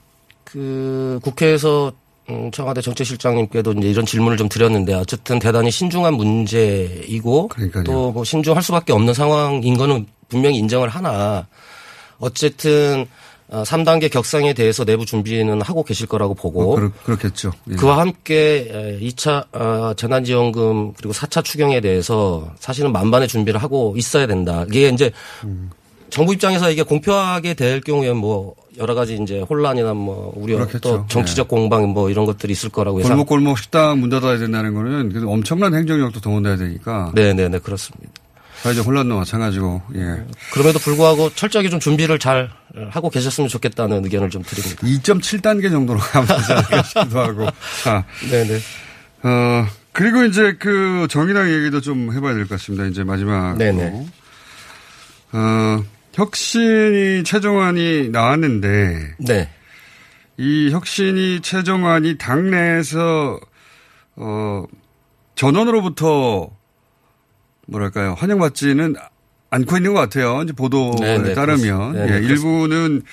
그 0.43 1.19
국회에서 1.23 1.91
음, 2.29 2.51
청와대 2.51 2.79
정책실장님께도 2.81 3.73
이제 3.73 3.89
이런 3.89 4.05
질문을 4.05 4.37
좀 4.37 4.47
드렸는데 4.47 4.93
어쨌든 4.93 5.39
대단히 5.39 5.71
신중한 5.71 6.13
문제이고. 6.13 7.49
또 7.85 8.11
뭐 8.11 8.23
신중할 8.23 8.63
수밖에 8.63 8.93
없는 8.93 9.13
상황인 9.13 9.75
거는 9.77 10.05
분명히 10.29 10.57
인정을 10.57 10.87
하나 10.89 11.47
어쨌든 12.19 13.01
어, 13.01 13.05
3단계 13.61 14.11
격상에 14.11 14.53
대해서 14.53 14.83
내부 14.83 15.05
준비는 15.05 15.61
하고 15.61 15.83
계실 15.83 16.07
거라고 16.07 16.33
보고 16.33 16.63
뭐 16.63 16.75
그렇, 16.75 16.91
그렇 17.05 17.17
겠죠. 17.17 17.51
예. 17.69 17.75
그와 17.75 17.99
함께 17.99 18.97
2차 19.01 19.45
어, 19.53 19.93
재난지원금 19.95 20.93
그리고 20.93 21.13
4차 21.13 21.43
추경에 21.43 21.79
대해서 21.81 22.51
사실은 22.59 22.91
만반의 22.91 23.27
준비를 23.27 23.61
하고 23.61 23.93
있어야 23.97 24.25
된다. 24.25 24.65
이게 24.67 24.89
이제 24.89 25.11
정부 26.09 26.33
입장에서 26.33 26.69
이게 26.71 26.83
공표하게 26.83 27.53
될 27.53 27.81
경우에 27.81 28.11
뭐 28.13 28.55
여러 28.77 28.95
가지 28.95 29.17
이제 29.21 29.39
혼란이나 29.41 29.93
뭐 29.93 30.33
우려 30.35 30.55
그렇겠죠. 30.57 30.79
또 30.79 31.05
정치적 31.07 31.47
공방 31.47 31.89
뭐 31.89 32.09
이런 32.09 32.25
것들이 32.25 32.53
있을 32.53 32.69
거라고 32.69 32.99
예상. 32.99 33.11
골목골목 33.17 33.57
식당 33.59 33.99
문 33.99 34.09
닫아야 34.09 34.37
된다는 34.37 34.73
거는 34.73 35.27
엄청난 35.27 35.73
행정력도 35.75 36.21
동원돼야 36.21 36.57
되니까 36.57 37.11
네네네 37.13 37.59
그렇습니다. 37.59 38.12
사회적 38.63 38.85
혼란도 38.87 39.17
마찬가지고 39.17 39.81
예. 39.95 40.23
그럼에도 40.53 40.79
불구하고 40.79 41.29
철저하게 41.35 41.69
좀 41.69 41.81
준비를 41.81 42.17
잘 42.17 42.49
하고 42.91 43.09
계셨으면 43.09 43.49
좋겠다는 43.49 44.05
의견을 44.05 44.29
좀 44.29 44.41
드립니다. 44.41 44.87
2.7단계 44.87 45.69
정도로 45.69 45.99
가면 46.11 46.27
되지 46.27 46.53
않을까 46.53 46.83
싶기도 46.83 47.19
하고. 47.19 47.47
자, 47.83 48.05
네네. 48.31 48.59
어, 49.23 49.67
그리고 49.91 50.23
이제 50.23 50.55
그 50.59 51.07
정의당 51.09 51.51
얘기도 51.51 51.81
좀 51.81 52.13
해봐야 52.13 52.33
될 52.35 52.43
것 52.43 52.51
같습니다. 52.51 52.85
이제 52.85 53.03
마지막으로. 53.03 53.57
네네. 53.57 54.05
어, 55.33 55.83
혁신이 56.13 57.25
최종안이 57.25 58.09
나왔는데 58.11 59.15
네. 59.19 59.49
이 60.37 60.71
혁신이 60.71 61.41
최종안이 61.41 62.17
당내에서 62.17 63.39
어, 64.15 64.63
전원으로부터 65.35 66.49
뭐랄까요 67.67 68.15
환영받지는 68.17 68.95
않고 69.49 69.77
있는 69.77 69.93
것 69.93 69.99
같아요. 69.99 70.41
이제 70.43 70.53
보도에 70.53 70.95
네네, 70.99 71.33
따르면 71.35 71.93
그렇습니다. 71.93 72.05
네네, 72.05 72.13
예, 72.13 72.27
일부는 72.27 73.03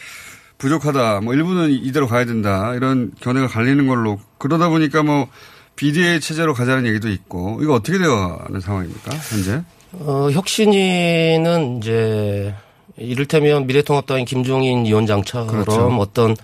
부족하다, 0.56 1.20
뭐 1.20 1.34
일부는 1.34 1.70
이대로 1.70 2.06
가야 2.06 2.24
된다 2.24 2.74
이런 2.74 3.12
견해가 3.20 3.46
갈리는 3.46 3.86
걸로 3.86 4.18
그러다 4.38 4.68
보니까 4.68 5.02
뭐 5.02 5.28
비대위 5.76 6.20
체제로 6.20 6.52
가자는 6.54 6.86
얘기도 6.86 7.08
있고 7.08 7.58
이거 7.62 7.74
어떻게 7.74 7.98
되어가는 7.98 8.60
상황입니까 8.60 9.12
현재? 9.16 9.62
어, 9.92 10.28
혁신위는 10.30 11.78
이제 11.78 12.54
이를테면 12.96 13.66
미래통합당인 13.66 14.24
김종인 14.24 14.84
위원장처럼 14.84 15.48
그렇죠. 15.48 15.86
어떤 15.98 16.32
어, 16.32 16.34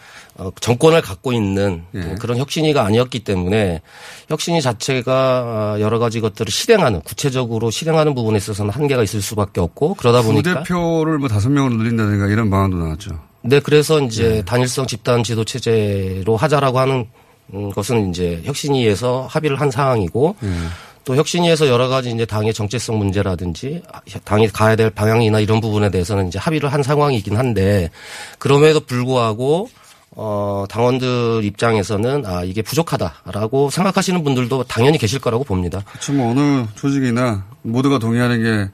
정권을 0.61 1.00
갖고 1.00 1.33
있는 1.33 1.85
예. 1.95 2.14
그런 2.21 2.37
혁신위가 2.38 2.85
아니었기 2.85 3.21
때문에 3.21 3.81
혁신위 4.28 4.61
자체가 4.61 5.76
어, 5.76 5.81
여러 5.81 5.99
가지 5.99 6.21
것들을 6.21 6.50
실행하는 6.50 7.00
구체적으로 7.00 7.71
실행하는 7.71 8.14
부분에 8.14 8.37
있어서는 8.37 8.71
한계가 8.71 9.02
있을 9.02 9.23
수밖에 9.23 9.61
없고 9.61 9.95
그러다 9.95 10.23
보니까 10.23 10.62
부대표를 10.62 11.19
뭐 11.19 11.28
다섯 11.28 11.49
명으로 11.49 11.76
늘린다든가 11.76 12.26
이런 12.26 12.50
방안도 12.50 12.76
나왔죠. 12.76 13.19
네 13.43 13.61
그래서 13.61 14.00
예. 14.02 14.07
이제 14.07 14.43
단일성 14.45 14.87
집단 14.87 15.23
지도 15.23 15.45
체제로 15.45 16.37
하자라고 16.37 16.78
하는 16.81 17.07
음, 17.55 17.71
것은 17.71 18.11
이제 18.11 18.43
혁신위에서 18.45 19.26
합의를 19.31 19.61
한 19.61 19.71
상황이고 19.71 20.37
예. 20.43 20.49
또 21.07 21.14
혁신위에서 21.14 21.69
여러 21.69 21.87
가지 21.87 22.11
이제 22.11 22.26
당의 22.26 22.52
정체성 22.52 22.99
문제라든지 22.99 23.81
당이 24.25 24.49
가야 24.49 24.75
될 24.75 24.90
방향이나 24.90 25.38
이런 25.38 25.61
부분에 25.61 25.88
대해서는 25.88 26.26
이제 26.26 26.38
합의를 26.40 26.73
한 26.73 26.83
상황이긴 26.83 27.37
한데 27.37 27.90
그럼에도 28.38 28.81
불구하고 28.81 29.69
어 30.18 30.64
당원들 30.70 31.42
입장에서는 31.44 32.25
아 32.25 32.42
이게 32.42 32.62
부족하다라고 32.62 33.68
생각하시는 33.70 34.25
분들도 34.25 34.64
당연히 34.64 34.96
계실 34.96 35.18
거라고 35.20 35.44
봅니다. 35.44 35.82
그렇죠. 35.87 36.12
뭐 36.14 36.30
어느 36.30 36.64
조직이나 36.75 37.44
모두가 37.62 37.99
동의하는 37.99 38.42
게 38.42 38.70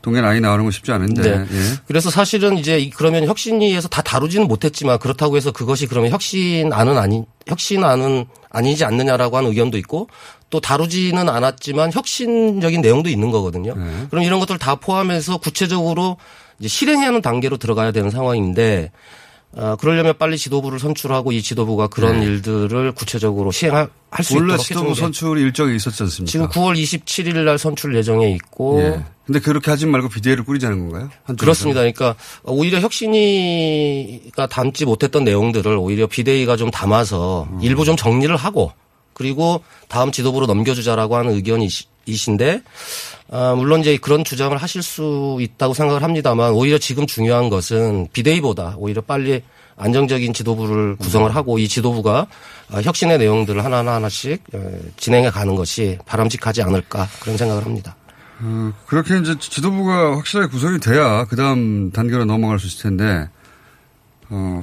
동의 0.00 0.22
라인 0.22 0.40
나오는 0.42 0.64
건 0.64 0.70
쉽지 0.72 0.92
않은데. 0.92 1.22
네. 1.22 1.38
예. 1.40 1.62
그래서 1.86 2.10
사실은 2.10 2.56
이제 2.58 2.78
이- 2.78 2.90
그러면 2.90 3.26
혁신위에서 3.26 3.88
다 3.88 4.00
다루지는 4.02 4.46
못했지만 4.48 4.98
그렇다고 4.98 5.36
해서 5.36 5.50
그것이 5.52 5.86
그러면 5.86 6.12
혁신안은 6.12 6.96
아니 6.96 7.24
혁신안은 7.46 8.24
아니지 8.48 8.84
않느냐라고 8.84 9.36
하는 9.36 9.50
의견도 9.50 9.76
있고 9.78 10.08
또 10.48 10.60
다루지는 10.60 11.28
않았지만 11.28 11.92
혁신적인 11.92 12.80
내용도 12.80 13.10
있는 13.10 13.30
거거든요. 13.30 13.74
네. 13.76 14.06
그럼 14.08 14.24
이런 14.24 14.38
것들 14.40 14.58
다 14.58 14.76
포함해서 14.76 15.36
구체적으로 15.38 16.16
이제 16.58 16.68
실행하는 16.68 17.20
단계로 17.20 17.58
들어가야 17.58 17.90
되는 17.92 18.08
상황인데 18.10 18.92
어, 19.56 19.74
그러려면 19.76 20.14
빨리 20.18 20.36
지도부를 20.36 20.78
선출하고 20.78 21.32
이 21.32 21.40
지도부가 21.40 21.86
그런 21.86 22.20
네. 22.20 22.26
일들을 22.26 22.92
구체적으로 22.92 23.50
시행할 23.50 23.88
수 24.22 24.34
원래 24.34 24.48
있도록 24.52 24.62
지도부 24.62 24.90
해주는 24.90 24.94
게 24.94 25.00
선출이 25.00 25.40
일정이 25.40 25.76
있었지 25.76 26.02
않습니까? 26.02 26.30
지금 26.30 26.48
9월 26.48 26.78
27일 26.78 27.42
날 27.42 27.58
선출 27.58 27.96
예정에 27.96 28.30
있고 28.32 28.80
예. 28.82 29.02
근데 29.24 29.40
그렇게 29.40 29.70
하지 29.70 29.86
말고 29.86 30.10
비대위를 30.10 30.44
꾸리자는 30.44 30.78
건가요? 30.78 31.10
그렇습니다. 31.38 31.80
그러니까 31.80 32.14
오히려 32.44 32.80
혁신위가 32.80 34.46
담지 34.46 34.84
못했던 34.84 35.24
내용들을 35.24 35.74
오히려 35.78 36.06
비대위가 36.06 36.56
좀 36.56 36.70
담아서 36.70 37.48
음. 37.50 37.58
일부 37.62 37.86
좀 37.86 37.96
정리를 37.96 38.34
하고 38.36 38.72
그리고 39.14 39.64
다음 39.88 40.12
지도부로 40.12 40.44
넘겨주자라고 40.44 41.16
하는 41.16 41.32
의견이신데 41.32 42.62
아, 43.30 43.54
물론 43.56 43.80
이제 43.80 43.96
그런 43.96 44.24
주장을 44.24 44.56
하실 44.56 44.82
수 44.82 45.38
있다고 45.40 45.74
생각을 45.74 46.02
합니다만 46.02 46.52
오히려 46.52 46.78
지금 46.78 47.06
중요한 47.06 47.48
것은 47.48 48.08
비대위보다 48.12 48.74
오히려 48.78 49.00
빨리 49.00 49.42
안정적인 49.76 50.32
지도부를 50.32 50.96
구성을 50.96 51.34
하고 51.34 51.58
이 51.58 51.68
지도부가 51.68 52.26
아, 52.72 52.80
혁신의 52.80 53.18
내용들을 53.18 53.64
하나하나 53.64 53.94
하나씩 53.94 54.42
에, 54.54 54.80
진행해 54.96 55.30
가는 55.30 55.54
것이 55.54 55.98
바람직하지 56.06 56.62
않을까 56.62 57.08
그런 57.20 57.36
생각을 57.36 57.64
합니다. 57.64 57.96
어, 58.40 58.72
그렇게 58.86 59.18
이제 59.18 59.34
지도부가 59.38 60.16
확실하게 60.16 60.50
구성이 60.50 60.78
돼야 60.78 61.24
그 61.24 61.36
다음 61.36 61.90
단계로 61.90 62.26
넘어갈 62.26 62.58
수 62.58 62.66
있을 62.66 62.82
텐데, 62.82 63.28
어, 64.28 64.62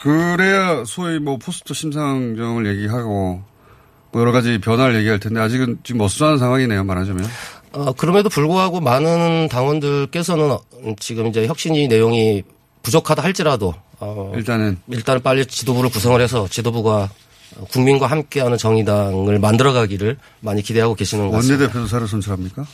그래야 0.00 0.84
소위 0.86 1.18
뭐 1.18 1.36
포스트 1.36 1.74
심상정을 1.74 2.66
얘기하고 2.66 3.42
뭐 4.12 4.20
여러 4.22 4.32
가지 4.32 4.58
변화를 4.58 4.96
얘기할 4.96 5.20
텐데 5.20 5.40
아직은 5.40 5.80
지금 5.84 6.00
어수선한 6.00 6.38
상황이네요, 6.38 6.84
말하자면. 6.84 7.24
어, 7.72 7.92
그럼에도 7.92 8.28
불구하고 8.28 8.80
많은 8.80 9.48
당원들께서는 9.48 10.50
어, 10.50 10.60
지금 10.98 11.28
이제 11.28 11.46
혁신이 11.46 11.88
내용이 11.88 12.42
부족하다 12.82 13.22
할지라도 13.22 13.74
어, 14.00 14.32
일단은 14.34 14.78
일단은 14.88 15.22
빨리 15.22 15.46
지도부를 15.46 15.90
구성을 15.90 16.20
해서 16.20 16.48
지도부가 16.48 17.08
국민과 17.70 18.06
함께하는 18.06 18.58
정의당을 18.58 19.38
만들어가기를 19.38 20.18
많이 20.40 20.62
기대하고 20.62 20.94
계시는 20.94 21.30
것 21.30 21.36
같습니다. 21.36 21.64
원내대표도 21.64 21.86
새로 21.86 22.06
선출합니까? 22.06 22.64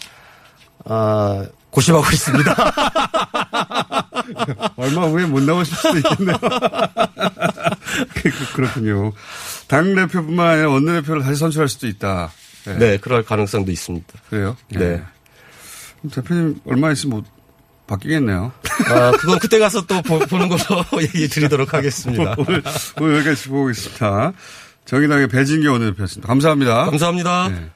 아, 0.85 1.45
고심하고 1.71 2.07
있습니다. 2.13 2.55
얼마 4.77 5.07
후에 5.07 5.27
못 5.27 5.43
나오실 5.43 5.77
수도 5.77 5.97
있겠네요. 5.99 6.37
그- 8.15 8.53
그렇군요. 8.55 9.13
당 9.67 9.95
대표뿐만 9.95 10.47
아니라 10.49 10.69
원내대표를 10.71 11.23
다시 11.23 11.37
선출할 11.41 11.69
수도 11.69 11.87
있다. 11.89 12.31
네. 12.75 12.79
네, 12.79 12.97
그럴 12.99 13.23
가능성도 13.25 13.71
있습니다. 13.71 14.07
그래요? 14.31 14.57
네. 14.69 14.81
예. 14.81 15.03
그럼 15.99 16.11
대표님 16.15 16.61
얼마 16.65 16.93
있으면 16.93 17.19
뭐 17.19 17.25
바뀌겠네요. 17.87 18.53
아, 18.91 19.11
그건 19.13 19.39
그때 19.39 19.59
가서 19.59 19.87
또 19.87 20.01
보, 20.03 20.19
는 20.19 20.49
걸로 20.49 20.85
얘기 21.03 21.29
드리도록 21.29 21.75
하겠습니다. 21.75 22.35
오늘, 22.39 22.63
오늘 23.01 23.17
여기까지 23.17 23.49
보고 23.49 23.71
있습니다. 23.71 24.33
정의당의 24.85 25.29
배진기 25.29 25.67
원내대표였습니다. 25.67 26.29
감사합니다. 26.29 26.85
감사합니다. 26.85 27.49
네. 27.49 27.71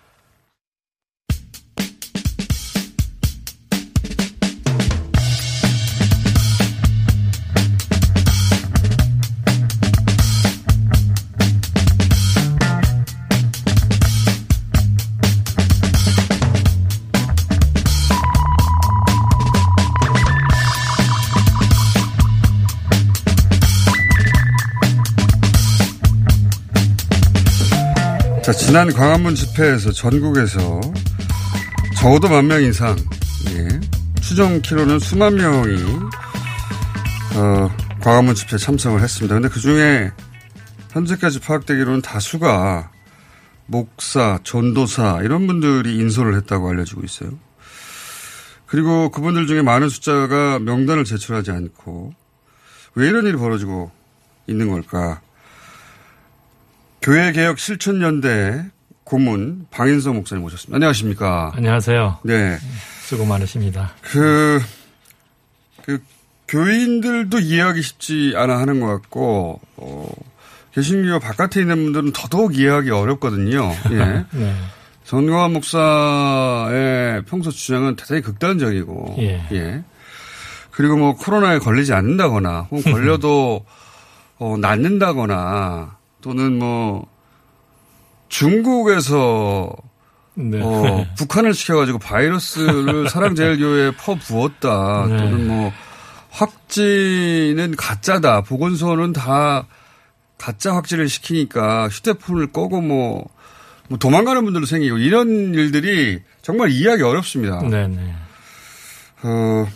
지난 28.73 28.91
광화문 28.91 29.35
집회에서 29.35 29.93
전국에서 29.93 30.81
적어도 31.95 32.31
만 32.31 32.47
명 32.47 32.63
이상, 32.63 32.97
예, 33.51 33.69
추정 34.23 34.63
키로는 34.63 34.99
수만 34.99 35.35
명이, 35.35 35.77
어, 37.37 37.71
광화문 38.01 38.35
집회에 38.35 38.57
참석을 38.59 39.03
했습니다. 39.03 39.35
근데 39.35 39.51
그 39.51 39.61
중에 39.61 40.11
현재까지 40.89 41.41
파악되기로는 41.41 42.01
다수가 42.01 42.91
목사, 43.67 44.39
전도사, 44.43 45.21
이런 45.23 45.47
분들이 45.47 45.99
인솔을 45.99 46.35
했다고 46.37 46.71
알려지고 46.71 47.03
있어요. 47.05 47.39
그리고 48.65 49.11
그분들 49.11 49.49
중에 49.49 49.61
많은 49.61 49.91
숫자가 49.91 50.61
명단을 50.61 51.05
제출하지 51.05 51.51
않고 51.51 52.15
왜 52.95 53.07
이런 53.07 53.27
일이 53.27 53.37
벌어지고 53.37 53.91
있는 54.47 54.71
걸까? 54.71 55.21
교회개혁 57.03 57.59
실천연대 57.59 58.65
고문 59.03 59.67
방인성 59.71 60.15
목사님 60.15 60.43
모셨습니다. 60.43 60.77
안녕하십니까. 60.77 61.53
안녕하세요. 61.57 62.21
네. 62.23 62.57
수고 63.03 63.25
많으십니다. 63.25 63.91
그, 64.03 64.61
그, 65.85 66.01
교인들도 66.47 67.41
이해하기 67.41 67.83
쉽지 67.83 68.35
않아 68.37 68.59
하는 68.59 68.79
것 68.79 68.87
같고, 68.87 69.61
어, 69.77 70.09
개신교 70.75 71.19
바깥에 71.19 71.61
있는 71.61 71.83
분들은 71.83 72.13
더더욱 72.13 72.57
이해하기 72.57 72.91
어렵거든요. 72.91 73.73
예. 73.91 73.97
네. 74.33 74.55
전광환 75.05 75.53
목사의 75.53 77.25
평소 77.27 77.51
주장은 77.51 77.97
대단히 77.97 78.23
극단적이고, 78.23 79.17
예. 79.19 79.83
그리고 80.71 80.97
뭐 80.97 81.17
코로나에 81.17 81.59
걸리지 81.59 81.93
않는다거나, 81.93 82.69
혹은 82.71 82.93
걸려도 82.93 83.65
어, 84.39 84.57
낫는다거나, 84.57 85.97
또는 86.23 86.59
뭐 86.59 87.07
중국에서 88.29 89.71
네. 90.35 90.61
어, 90.63 91.07
북한을 91.19 91.53
시켜가지고 91.53 91.99
바이러스를 91.99 93.11
사랑제일교회에 93.11 93.91
퍼부었다. 93.93 95.07
네. 95.09 95.17
또는 95.19 95.47
뭐 95.47 95.73
확진은 96.31 97.77
가짜다. 97.77 98.41
보건소는 98.43 99.13
다 99.13 99.67
가짜 100.39 100.75
확진을 100.75 101.09
시키니까 101.09 101.89
휴대폰을 101.89 102.53
꺼고 102.53 102.81
뭐, 102.81 103.29
뭐 103.89 103.99
도망가는 103.99 104.43
분들도 104.43 104.67
생기고 104.67 104.97
이런 104.97 105.55
일들이 105.55 106.21
정말 106.41 106.71
이해하기 106.71 107.03
어렵습니다. 107.03 107.61
네네. 107.61 108.15
어, 109.25 109.67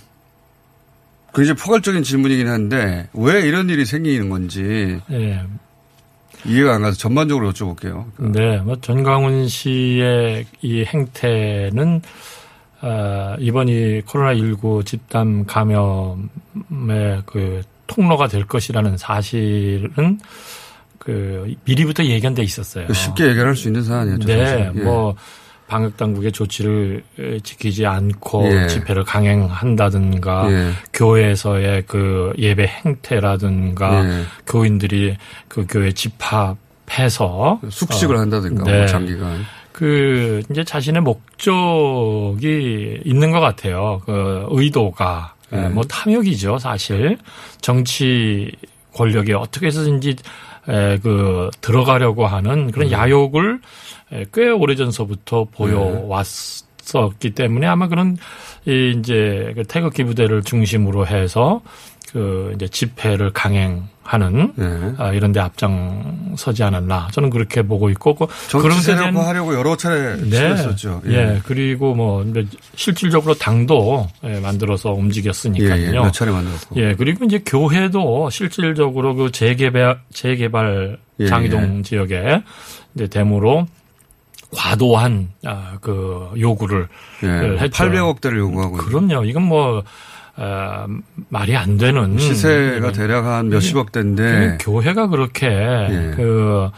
굉장히 1.35 1.61
포괄적인 1.61 2.03
질문이긴 2.03 2.49
한데 2.49 3.09
왜 3.13 3.47
이런 3.47 3.69
일이 3.69 3.85
생기는 3.85 4.31
건지 4.31 5.01
예. 5.11 5.47
이해가 6.47 6.75
안 6.75 6.83
가서 6.83 6.97
전반적으로 6.97 7.53
여쭤볼게요. 7.53 8.05
네. 8.19 8.59
뭐 8.59 8.77
전광훈 8.81 9.49
씨의 9.49 10.47
이 10.63 10.85
행태는 10.85 12.03
아, 12.81 13.37
이번 13.39 13.69
이 13.69 14.03
코로나19 14.03 14.85
집단 14.85 15.45
감염의 15.47 17.23
그 17.27 17.63
통로가 17.87 18.29
될 18.29 18.47
것이라는 18.47 18.97
사실은 18.97 20.21
그 20.99 21.55
미리부터 21.65 22.05
예견돼 22.05 22.43
있었어요. 22.43 22.93
쉽게 22.93 23.31
해결할 23.31 23.55
수 23.57 23.69
있는 23.69 23.83
사안이었죠. 23.83 24.27
네, 24.27 24.45
사실. 24.45 24.73
예. 24.77 24.83
뭐 24.83 25.15
방역 25.69 25.97
당국의 25.97 26.33
조치를 26.33 27.03
에, 27.19 27.41
지키지 27.41 27.87
않고 27.87 28.49
예. 28.53 28.69
집회를 28.69 29.05
강행한다든가 29.05 30.51
예. 30.51 30.71
교회에서의 30.93 31.85
그 31.87 32.33
예배 32.39 32.67
행태라든가 32.67 34.05
예. 34.05 34.23
교인들이 34.47 35.17
그 35.49 35.67
교회 35.69 35.93
집합해서 35.93 37.61
숙식을 37.69 38.17
어, 38.17 38.21
한다든가 38.21 38.65
네. 38.65 38.79
뭐 38.79 38.87
장기간. 38.87 39.45
그 39.73 40.43
이제 40.51 40.65
자신의 40.65 41.03
목적이 41.03 43.01
있는 43.05 43.31
것 43.31 43.41
같아요. 43.41 44.01
그 44.07 44.47
의도가 44.51 45.35
네. 45.51 45.69
뭐 45.69 45.85
탐욕이죠, 45.85 46.59
사실 46.59 47.19
권력에 48.95 49.35
어떻게 49.35 49.67
해서든지 49.67 50.11
에, 50.11 50.15
그 50.67 51.51
들어가려고 51.61 52.27
하는 52.27 52.71
그런 52.71 52.91
야욕을 52.91 53.61
에, 54.13 54.25
꽤 54.33 54.51
오래전서부터 54.51 55.47
보여왔었기 55.53 57.31
때문에 57.35 57.67
아마 57.67 57.89
그런 57.89 58.17
이 58.67 58.95
이제 58.99 59.53
그 59.55 59.65
태극기 59.65 60.05
부대를 60.05 60.43
중심으로 60.43 61.07
해서 61.07 61.63
그 62.13 62.53
이제 62.55 62.69
집회를 62.69 63.33
강행하는 63.33 64.53
네. 64.55 64.93
아, 64.99 65.13
이런 65.13 65.33
데 65.33 65.41
앞장서지 65.41 66.63
않았나 66.63 67.09
저는 67.13 67.31
그렇게 67.31 67.63
보고 67.63 67.91
있고 67.91 68.15
그 68.15 68.27
정치 68.49 68.87
데는 68.87 69.03
세력화하려고 69.03 69.55
여러 69.55 69.77
차례 69.77 70.17
네. 70.17 70.31
시도했었죠. 70.31 71.03
예. 71.07 71.41
그리고 71.45 71.95
뭐 71.95 72.25
실질적으로 72.77 73.35
당도 73.35 74.09
예, 74.25 74.41
만들어서 74.41 74.93
움직였으니까요. 74.93 75.83
예, 75.83 75.87
예. 75.89 75.93
몇 75.93 76.13
차례 76.13 76.31
만들었고. 76.31 76.77
예, 76.81 76.95
그리고 76.95 77.25
이제 77.25 77.43
교회도 77.45 78.31
실질적으로 78.31 79.15
그 79.15 79.33
재개발 79.33 80.01
재개발 80.13 80.99
예, 81.21 81.27
장이동 81.27 81.83
지역에 81.83 82.43
이제 82.95 83.07
데모로 83.09 83.67
과도한 84.55 85.31
아, 85.45 85.79
그 85.81 86.31
요구를 86.39 86.89
예. 87.25 87.27
했죠. 87.59 87.85
800억 87.85 88.21
대를 88.21 88.39
요구하고 88.39 88.77
그럼요. 88.77 89.25
이건 89.25 89.43
뭐 89.43 89.83
어, 90.37 90.87
말이 91.29 91.57
안 91.57 91.77
되는 91.79 92.19
시세가 92.19 92.93
대략 92.93 93.25
한 93.25 93.49
몇십억 93.49 93.93
대인데 93.93 94.23
그냥 94.23 94.59
교회가 94.61 95.07
그렇게 95.09 95.47
예. 95.47 96.13
그 96.15 96.69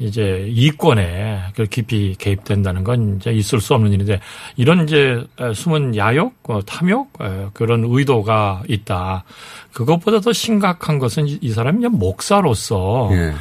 이제 0.00 0.46
이권에 0.48 1.40
그 1.54 1.66
깊이 1.66 2.16
개입된다는 2.18 2.82
건 2.82 3.16
이제 3.16 3.30
있을 3.30 3.60
수 3.60 3.74
없는 3.74 3.92
일인데 3.92 4.18
이런 4.56 4.82
이제 4.88 5.24
숨은 5.54 5.96
야욕, 5.96 6.34
어, 6.48 6.60
탐욕 6.66 7.12
어, 7.20 7.50
그런 7.52 7.84
의도가 7.86 8.62
있다. 8.68 9.22
그것보다 9.72 10.20
더 10.20 10.32
심각한 10.32 10.98
것은 10.98 11.28
이- 11.28 11.38
이 11.42 11.50
사람이 11.50 11.86
목사로서 11.88 13.10
예. 13.12 13.34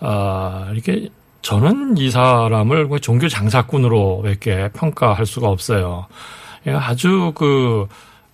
아 0.00 0.68
이렇게 0.72 1.08
저는 1.42 1.96
이 1.98 2.10
사람을 2.10 2.88
그 2.88 3.00
종교 3.00 3.28
장사꾼으로밖에 3.28 4.70
평가할 4.74 5.26
수가 5.26 5.48
없어요. 5.48 6.06
예, 6.66 6.72
아주 6.72 7.32
그 7.34 7.86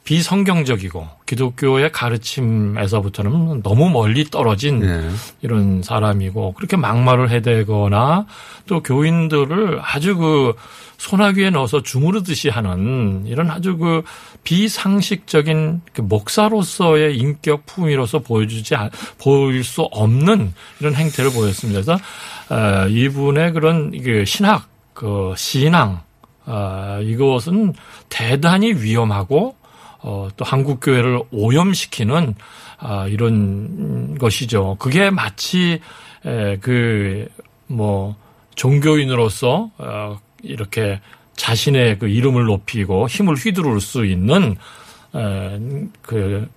비성경적이고 0.07 1.07
기독교의 1.27 1.91
가르침에서부터는 1.93 3.63
너무 3.63 3.91
멀리 3.91 4.25
떨어진 4.25 4.83
예. 4.85 5.11
이런 5.43 5.83
사람이고 5.83 6.53
그렇게 6.55 6.77
막말을 6.77 7.31
해대거나 7.31 8.27
또 8.67 8.83
교인들을 8.83 9.81
아주 9.83 10.17
그 10.17 10.55
소나귀에 10.99 11.51
넣어서 11.51 11.83
주무르듯이 11.83 12.49
하는 12.49 13.25
이런 13.27 13.51
아주 13.51 13.77
그 13.77 14.03
비상식적인 14.45 15.83
그 15.93 16.01
목사로서의 16.03 17.19
인격 17.19 17.67
품위로서 17.67 18.21
보여주지 18.21 18.77
않- 18.77 18.91
보일 19.21 19.65
수 19.65 19.83
없는 19.83 20.55
이런 20.81 20.95
행태를 20.95 21.33
보였습니다. 21.33 21.81
그래서 21.83 22.01
어, 22.49 22.87
이분의 22.89 23.53
그런 23.53 23.91
그 24.03 24.25
신학 24.25 24.69
그 24.95 25.35
신앙 25.37 26.01
어, 26.47 27.01
이것은 27.03 27.75
대단히 28.09 28.73
위험하고 28.73 29.57
어, 30.07 30.29
또 30.37 30.45
한국 30.45 30.79
교회를 30.81 31.21
오염시키는 31.33 32.35
아, 32.79 33.09
이런 33.09 34.17
것이죠. 34.19 34.77
그게 34.79 35.11
마치 35.11 35.81
에, 36.25 36.57
그, 36.59 37.29
뭐, 37.67 38.15
종교인으로서, 38.55 39.71
어, 39.79 40.19
이렇게 40.43 41.01
자신의 41.37 41.99
그 41.99 42.09
이름을 42.09 42.45
높이고 42.45 43.09
힘을 43.09 43.35
휘두를 43.35 43.81
수 43.81 44.05
있는, 44.05 44.57
에, 45.15 45.61
그, 46.03 46.49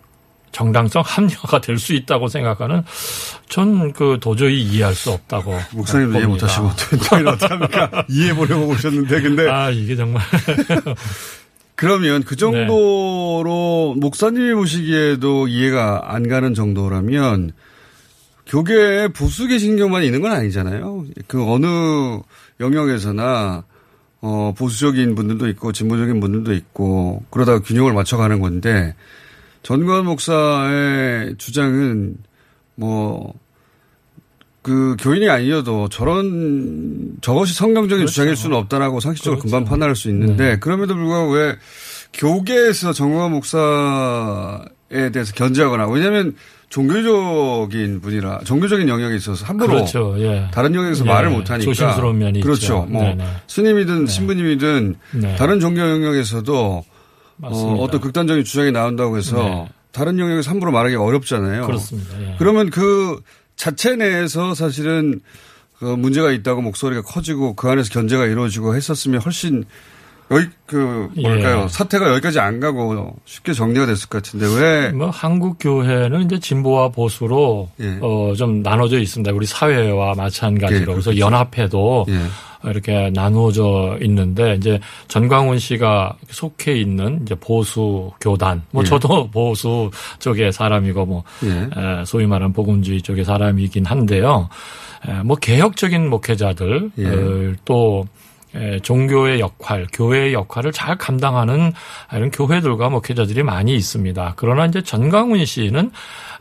정당성 0.51 1.03
합리화가 1.05 1.61
될 1.61 1.77
수 1.77 1.93
있다고 1.93 2.27
생각하는 2.27 2.83
전 3.49 3.93
그 3.93 4.17
도저히 4.19 4.61
이해할 4.63 4.93
수 4.95 5.11
없다고. 5.11 5.55
목사님도 5.73 6.17
이해 6.17 6.27
봅니다. 6.27 6.47
못하시면 6.47 6.69
어떡해. 6.71 7.29
어떡합니까? 7.29 8.05
이해해보려고 8.09 8.67
오셨는데, 8.69 9.21
근데. 9.21 9.49
아, 9.49 9.69
이게 9.69 9.95
정말. 9.95 10.21
그러면 11.79 12.23
그 12.23 12.35
정도로 12.35 13.95
목사님이 13.97 14.53
보시기에도 14.53 15.47
이해가 15.47 16.13
안 16.13 16.27
가는 16.27 16.53
정도라면 16.53 17.53
교계에 18.45 19.07
보수계 19.07 19.59
신경만 19.59 20.03
있는 20.03 20.19
건 20.21 20.33
아니잖아요. 20.33 21.05
그 21.27 21.41
어느 21.49 21.65
영역에서나 22.59 23.63
어 24.19 24.53
보수적인 24.57 25.15
분들도 25.15 25.47
있고 25.47 25.71
진보적인 25.71 26.19
분들도 26.19 26.53
있고 26.53 27.23
그러다가 27.29 27.59
균형을 27.59 27.93
맞춰가는 27.93 28.41
건데 28.41 28.93
전관 29.63 30.03
목사의 30.03 31.35
주장은 31.37 32.17
뭐 32.75 33.33
그 34.69 34.95
교인이 34.99 35.27
아니어도 35.27 35.89
저런 35.89 37.13
저것이 37.21 37.55
성경적인 37.55 38.05
주장일 38.05 38.35
수는 38.35 38.55
없다라고 38.55 38.99
상식적으로 38.99 39.41
금방 39.41 39.65
판단할 39.65 39.95
수 39.95 40.09
있는데 40.09 40.59
그럼에도 40.59 40.93
불구하고 40.93 41.31
왜 41.31 41.55
교계에서 42.13 42.93
정광 42.93 43.31
목사에 43.31 45.09
대해서 45.11 45.33
견제하거나 45.33 45.87
왜냐하면 45.87 46.35
종교적인 46.69 47.99
분이라 48.01 48.41
종교적인 48.43 48.87
영역에 48.87 49.15
있어서 49.15 49.43
함부로 49.43 49.69
그렇죠. 49.73 50.15
예. 50.19 50.47
다른 50.53 50.75
영역에서 50.75 51.03
예, 51.03 51.09
말을 51.09 51.31
못하니까 51.31 51.65
조심스러운 51.65 52.19
면이 52.19 52.41
그렇죠. 52.41 52.61
있죠. 52.61 52.85
뭐 52.87 53.01
네네. 53.01 53.25
스님이든 53.47 54.05
신부님이든 54.05 54.95
네. 55.15 55.35
다른 55.35 55.59
종교 55.59 55.81
영역에서도 55.81 56.55
어, 56.55 56.83
맞습니다. 57.37 57.81
어떤 57.81 58.01
극단적인 58.01 58.43
주장이 58.43 58.71
나온다고 58.71 59.17
해서 59.17 59.37
네. 59.43 59.67
다른 59.91 60.19
영역에서 60.19 60.51
함부로 60.51 60.71
말하기 60.71 60.95
어렵잖아요. 60.95 61.65
그렇습니다. 61.65 62.21
예. 62.21 62.35
그러면 62.37 62.69
그 62.69 63.19
자체 63.59 63.97
내에서 63.97 64.55
사실은 64.55 65.19
그 65.79 65.83
문제가 65.83 66.31
있다고 66.31 66.61
목소리가 66.61 67.01
커지고 67.01 67.55
그 67.55 67.67
안에서 67.69 67.89
견제가 67.89 68.25
이루어지고 68.25 68.73
했었으면 68.73 69.19
훨씬 69.21 69.65
여기 70.31 70.45
그 70.65 71.09
뭐랄까요 71.19 71.63
예. 71.63 71.67
사태가 71.67 72.09
여기까지 72.11 72.39
안 72.39 72.59
가고 72.61 73.17
쉽게 73.25 73.51
정리가 73.53 73.85
됐을 73.85 74.07
것 74.07 74.21
같은데 74.23 74.45
왜 74.47 74.91
뭐 74.93 75.09
한국 75.09 75.57
교회는 75.59 76.23
이제 76.25 76.39
진보와 76.39 76.89
보수로 76.89 77.69
예. 77.81 77.97
어좀 78.01 78.61
나눠져 78.63 78.99
있습니다. 78.99 79.31
우리 79.33 79.45
사회와 79.45 80.13
마찬가지로 80.15 80.79
예, 80.81 80.85
그래서. 80.85 81.17
연합회도 81.17 82.05
예. 82.09 82.19
이렇게 82.63 83.09
나누어져 83.13 83.97
있는데 84.01 84.55
이제 84.55 84.79
전광훈 85.07 85.59
씨가 85.59 86.17
속해 86.29 86.75
있는 86.75 87.21
이제 87.23 87.35
보수 87.35 88.11
교단 88.19 88.63
뭐 88.71 88.83
예. 88.83 88.87
저도 88.87 89.29
보수 89.31 89.89
쪽의 90.19 90.51
사람이고 90.51 91.05
뭐 91.05 91.23
예. 91.43 91.49
에, 91.49 92.05
소위 92.05 92.25
말하는 92.25 92.53
복음주의 92.53 93.01
쪽의 93.01 93.23
사람이긴 93.25 93.85
한데요. 93.85 94.49
에, 95.07 95.23
뭐 95.23 95.37
개혁적인 95.37 96.09
목회자들 96.09 96.91
예. 96.97 97.07
어, 97.07 97.55
또 97.63 98.05
에, 98.55 98.79
종교의 98.79 99.39
역할, 99.39 99.87
교회의 99.93 100.33
역할을 100.33 100.71
잘 100.71 100.97
감당하는 100.97 101.71
이런 102.11 102.31
교회들과 102.31 102.89
목회자들이 102.89 103.43
많이 103.43 103.75
있습니다. 103.75 104.33
그러나 104.37 104.65
이제 104.65 104.81
전광훈 104.81 105.45
씨는 105.45 105.91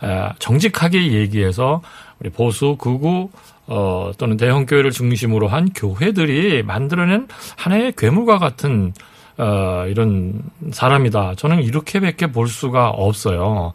에, 0.02 0.28
정직하게 0.38 1.12
얘기해서 1.12 1.82
우리 2.20 2.30
보수 2.30 2.76
극우 2.76 3.28
어, 3.68 4.10
또는 4.16 4.36
대형 4.38 4.64
교회를 4.66 4.90
중심으로 4.90 5.46
한 5.48 5.70
교회들이 5.74 6.62
만들어낸 6.62 7.28
하나의 7.56 7.92
괴물과 7.96 8.38
같은 8.38 8.92
어, 9.36 9.84
이런 9.86 10.42
사람이다. 10.72 11.34
저는 11.36 11.62
이렇게밖에 11.62 12.32
볼 12.32 12.48
수가 12.48 12.88
없어요. 12.88 13.74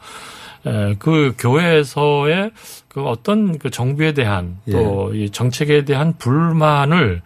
에, 0.65 0.95
그 0.99 1.34
교회에서의 1.38 2.51
그 2.89 3.03
어떤 3.03 3.58
그 3.60 3.69
정부에 3.69 4.13
대한 4.13 4.58
또이 4.69 5.29
정책에 5.29 5.86
대한 5.86 6.17
불만을 6.17 7.21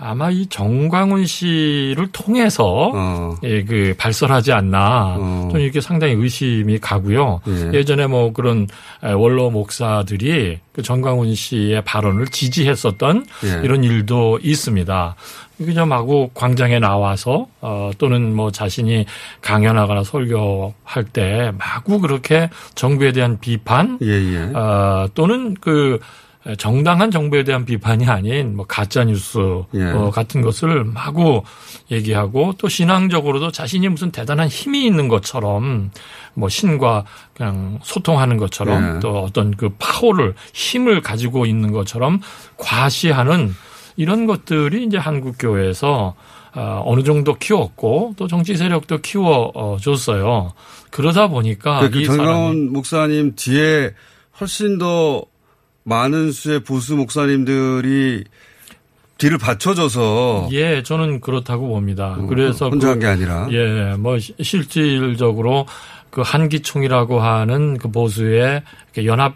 아마 0.00 0.30
이 0.30 0.46
정광훈 0.46 1.26
씨를 1.26 2.08
통해서 2.12 2.90
어. 2.94 3.36
예, 3.42 3.62
그 3.62 3.94
발설하지 3.98 4.52
않나. 4.52 5.16
어. 5.18 5.48
저는 5.50 5.62
이렇게 5.62 5.80
상당히 5.80 6.14
의심이 6.14 6.78
가고요. 6.78 7.40
예. 7.46 7.78
예전에 7.78 8.06
뭐 8.06 8.32
그런 8.32 8.66
에, 9.04 9.12
원로 9.12 9.50
목사들이 9.50 10.58
그 10.72 10.82
정광훈 10.82 11.34
씨의 11.34 11.84
발언을 11.84 12.28
지지했었던 12.28 13.26
예. 13.44 13.60
이런 13.62 13.84
일도 13.84 14.40
있습니다. 14.42 15.16
그냥 15.58 15.88
마구 15.88 16.30
광장에 16.32 16.78
나와서 16.78 17.46
어 17.60 17.90
또는 17.98 18.34
뭐 18.34 18.50
자신이 18.50 19.04
강연하거나 19.42 20.04
설교할 20.04 21.04
때 21.12 21.52
마구 21.58 22.00
그렇게 22.00 22.48
정부에 22.74 23.12
대한 23.12 23.38
비판 23.38 23.98
예, 24.00 24.06
예. 24.06 24.38
어 24.54 25.08
또는 25.14 25.54
그 25.60 26.00
정당한 26.56 27.10
정부에 27.10 27.44
대한 27.44 27.66
비판이 27.66 28.06
아닌 28.06 28.56
뭐 28.56 28.64
가짜 28.66 29.04
뉴스 29.04 29.38
예. 29.74 29.84
어, 29.84 30.10
같은 30.10 30.40
것을 30.40 30.84
마구 30.84 31.42
얘기하고 31.90 32.54
또 32.56 32.68
신앙적으로도 32.68 33.52
자신이 33.52 33.88
무슨 33.88 34.10
대단한 34.10 34.48
힘이 34.48 34.86
있는 34.86 35.08
것처럼 35.08 35.90
뭐 36.32 36.48
신과 36.48 37.04
그냥 37.34 37.78
소통하는 37.82 38.38
것처럼 38.38 38.96
예. 38.96 39.00
또 39.00 39.22
어떤 39.22 39.54
그 39.54 39.68
파워를 39.78 40.34
힘을 40.54 41.02
가지고 41.02 41.44
있는 41.44 41.72
것처럼 41.72 42.20
과시하는 42.56 43.54
이런 43.96 44.24
것들이 44.24 44.84
이제 44.84 44.96
한국 44.96 45.36
교회에서 45.38 46.14
어, 46.54 46.82
어느 46.86 47.02
정도 47.02 47.34
키웠고 47.34 48.14
또 48.16 48.26
정치 48.26 48.56
세력도 48.56 48.98
키워 49.02 49.78
줬어요. 49.82 50.54
그러다 50.90 51.28
보니까 51.28 51.80
그, 51.80 51.90
그 51.90 52.04
정강원 52.04 52.72
목사님 52.72 53.34
뒤에 53.36 53.92
훨씬 54.40 54.78
더 54.78 55.22
많은 55.84 56.32
수의 56.32 56.60
보수 56.60 56.96
목사님들이 56.96 58.24
뒤를 59.18 59.38
받쳐줘서 59.38 60.48
예, 60.52 60.82
저는 60.82 61.20
그렇다고 61.20 61.68
봅니다. 61.68 62.16
어, 62.18 62.26
그래서 62.26 62.68
혼자 62.70 62.86
그, 62.86 62.90
한게 62.92 63.06
아니라 63.06 63.48
예, 63.50 63.94
뭐 63.98 64.18
시- 64.18 64.34
실질적으로 64.40 65.66
그 66.10 66.22
한기총이라고 66.22 67.20
하는 67.20 67.76
그 67.76 67.90
보수의 67.90 68.62
연합 69.04 69.34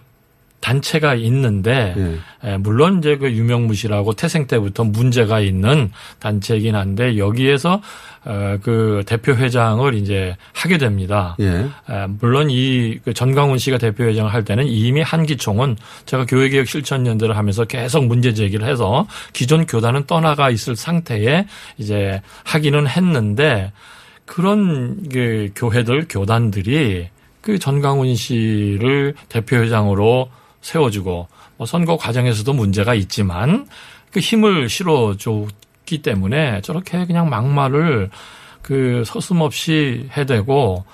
단체가 0.65 1.15
있는데 1.17 1.95
예. 1.95 2.53
예, 2.53 2.57
물론 2.57 2.99
이제 2.99 3.19
그 3.19 3.31
유명무실하고 3.31 4.15
태생 4.15 4.47
때부터 4.47 4.85
문제가 4.85 5.41
있는 5.41 5.91
단체이긴 6.21 6.75
한데 6.75 7.19
여기에서 7.19 7.83
어, 8.25 8.57
그 8.63 9.03
대표 9.05 9.35
회장을 9.35 9.95
이제 9.95 10.39
하게 10.55 10.79
됩니다. 10.79 11.37
예. 11.41 11.67
에, 11.91 12.07
물론 12.19 12.49
이그 12.49 13.13
전광훈 13.13 13.59
씨가 13.59 13.77
대표회장을 13.77 14.33
할 14.33 14.47
때는 14.47 14.67
이미 14.67 15.03
한기총은 15.03 15.77
제가 16.07 16.25
교회개혁 16.25 16.67
실천연대를 16.67 17.37
하면서 17.37 17.67
계속 17.67 18.07
문제 18.07 18.33
제기를 18.33 18.67
해서 18.67 19.07
기존 19.35 19.67
교단은 19.67 20.07
떠나가 20.07 20.49
있을 20.49 20.77
상태에 20.77 21.45
이제 21.77 22.23
하기는 22.45 22.87
했는데 22.87 23.71
그런 24.25 25.11
그 25.11 25.51
교회들 25.55 26.07
교단들이 26.09 27.09
그 27.43 27.59
전광훈 27.59 28.15
씨를 28.15 29.13
대표회장으로 29.29 30.31
세워주고 30.65 31.29
뭐 31.59 31.67
선거 31.67 31.97
과정에서도 31.97 32.53
문제가 32.53 32.95
있지만 32.95 33.69
그 34.11 34.19
힘을 34.21 34.69
실어줬기 34.69 36.03
때문에 36.03 36.61
저렇게 36.63 37.05
그냥 37.07 37.29
막말을 37.29 38.11
그 38.63 39.03
서슴없이 39.07 40.09
해대고 40.17 40.85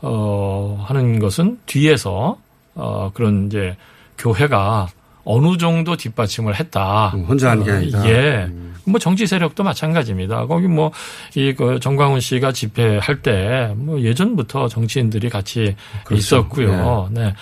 어 0.00 0.84
하는 0.88 1.18
것은 1.18 1.58
뒤에서 1.66 2.38
어 2.74 3.10
그런 3.12 3.46
이제 3.46 3.76
교회가 4.16 4.88
어느 5.24 5.58
정도 5.58 5.96
뒷받침을 5.96 6.54
했다. 6.58 7.12
음, 7.14 7.24
혼자 7.24 7.50
한게 7.50 7.70
어, 7.70 7.74
아니다. 7.74 8.08
예. 8.08 8.48
뭐 8.86 8.98
정치 8.98 9.26
세력도 9.26 9.62
마찬가지입니다. 9.62 10.46
거기 10.46 10.66
뭐 10.68 10.90
이 11.36 11.52
그 11.52 11.78
정광훈 11.80 12.20
씨가 12.20 12.52
집회할 12.52 13.20
때 13.22 13.74
뭐 13.76 14.00
예전부터 14.00 14.68
정치인들이 14.68 15.28
같이 15.28 15.76
그렇죠. 16.04 16.18
있었고요. 16.18 17.08
네. 17.12 17.34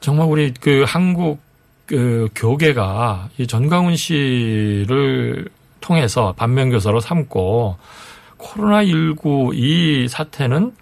정말 0.00 0.26
우리 0.26 0.52
그 0.60 0.84
한국 0.86 1.40
그 1.86 2.28
교계가 2.34 3.30
이 3.38 3.46
전광훈 3.46 3.96
씨를 3.96 5.48
통해서 5.80 6.34
반면교사로 6.36 7.00
삼고 7.00 7.76
코로나19 8.36 9.54
이 9.54 10.06
사태는 10.08 10.72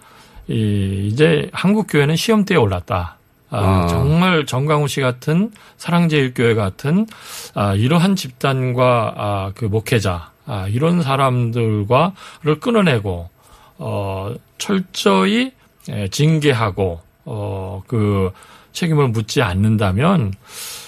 이 0.49 1.09
이제 1.11 1.49
한국 1.53 1.87
교회는 1.89 2.15
시험대에 2.15 2.57
올랐다. 2.57 3.17
아, 3.49 3.83
아. 3.83 3.87
정말 3.87 4.45
정광훈 4.45 4.87
씨 4.87 4.99
같은 4.99 5.51
사랑제일교회 5.77 6.53
같은 6.53 7.07
아, 7.53 7.73
이러한 7.73 8.15
집단과 8.15 9.13
아, 9.15 9.51
그 9.55 9.65
목회자 9.65 10.31
아, 10.45 10.67
이런 10.67 11.01
사람들과를 11.01 12.59
끊어내고 12.59 13.29
어, 13.77 14.33
철저히 14.57 15.51
예, 15.89 16.07
징계하고 16.09 16.99
어, 17.25 17.83
그 17.87 18.31
책임을 18.77 19.07
묻지 19.09 19.41
않는다면 19.41 20.33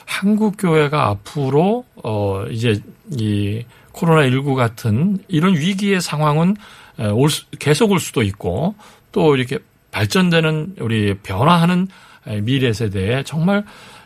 한국 0.05 0.55
교회가 0.57 1.07
앞으로 1.07 1.85
어 2.03 2.45
이제 2.51 2.81
이 3.11 3.63
코로나 3.91 4.23
19 4.29 4.53
같은 4.55 5.17
이런 5.27 5.55
위기의 5.55 5.99
상황은 6.01 6.55
에, 6.99 7.07
올 7.07 7.29
수- 7.29 7.45
계속 7.57 7.91
올 7.91 7.99
수도 7.99 8.21
있고 8.21 8.75
또 9.11 9.35
이렇게 9.35 9.57
발전되는 9.91 10.75
우리 10.81 11.15
변화하는 11.15 11.87
에, 12.27 12.41
미래 12.41 12.71
세대에 12.73 13.23
정말 13.23 13.65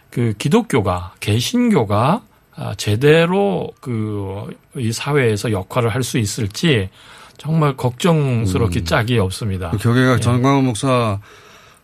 그 0.10 0.34
기독교가 0.38 1.13
개신교가 1.19 2.22
아, 2.56 2.74
제대로 2.76 3.72
그 3.82 4.48
이 4.76 4.91
사회에서 4.91 5.52
역할을 5.52 5.89
할 5.93 6.02
수 6.04 6.17
있을지 6.17 6.89
정말 7.38 7.76
걱정스럽기 7.78 8.84
짝이 8.86 9.19
없습니다. 9.19 9.69
그 9.72 9.78
교계가 9.78 10.15
예. 10.15 10.19
전광훈 10.19 10.65
목사 10.65 11.19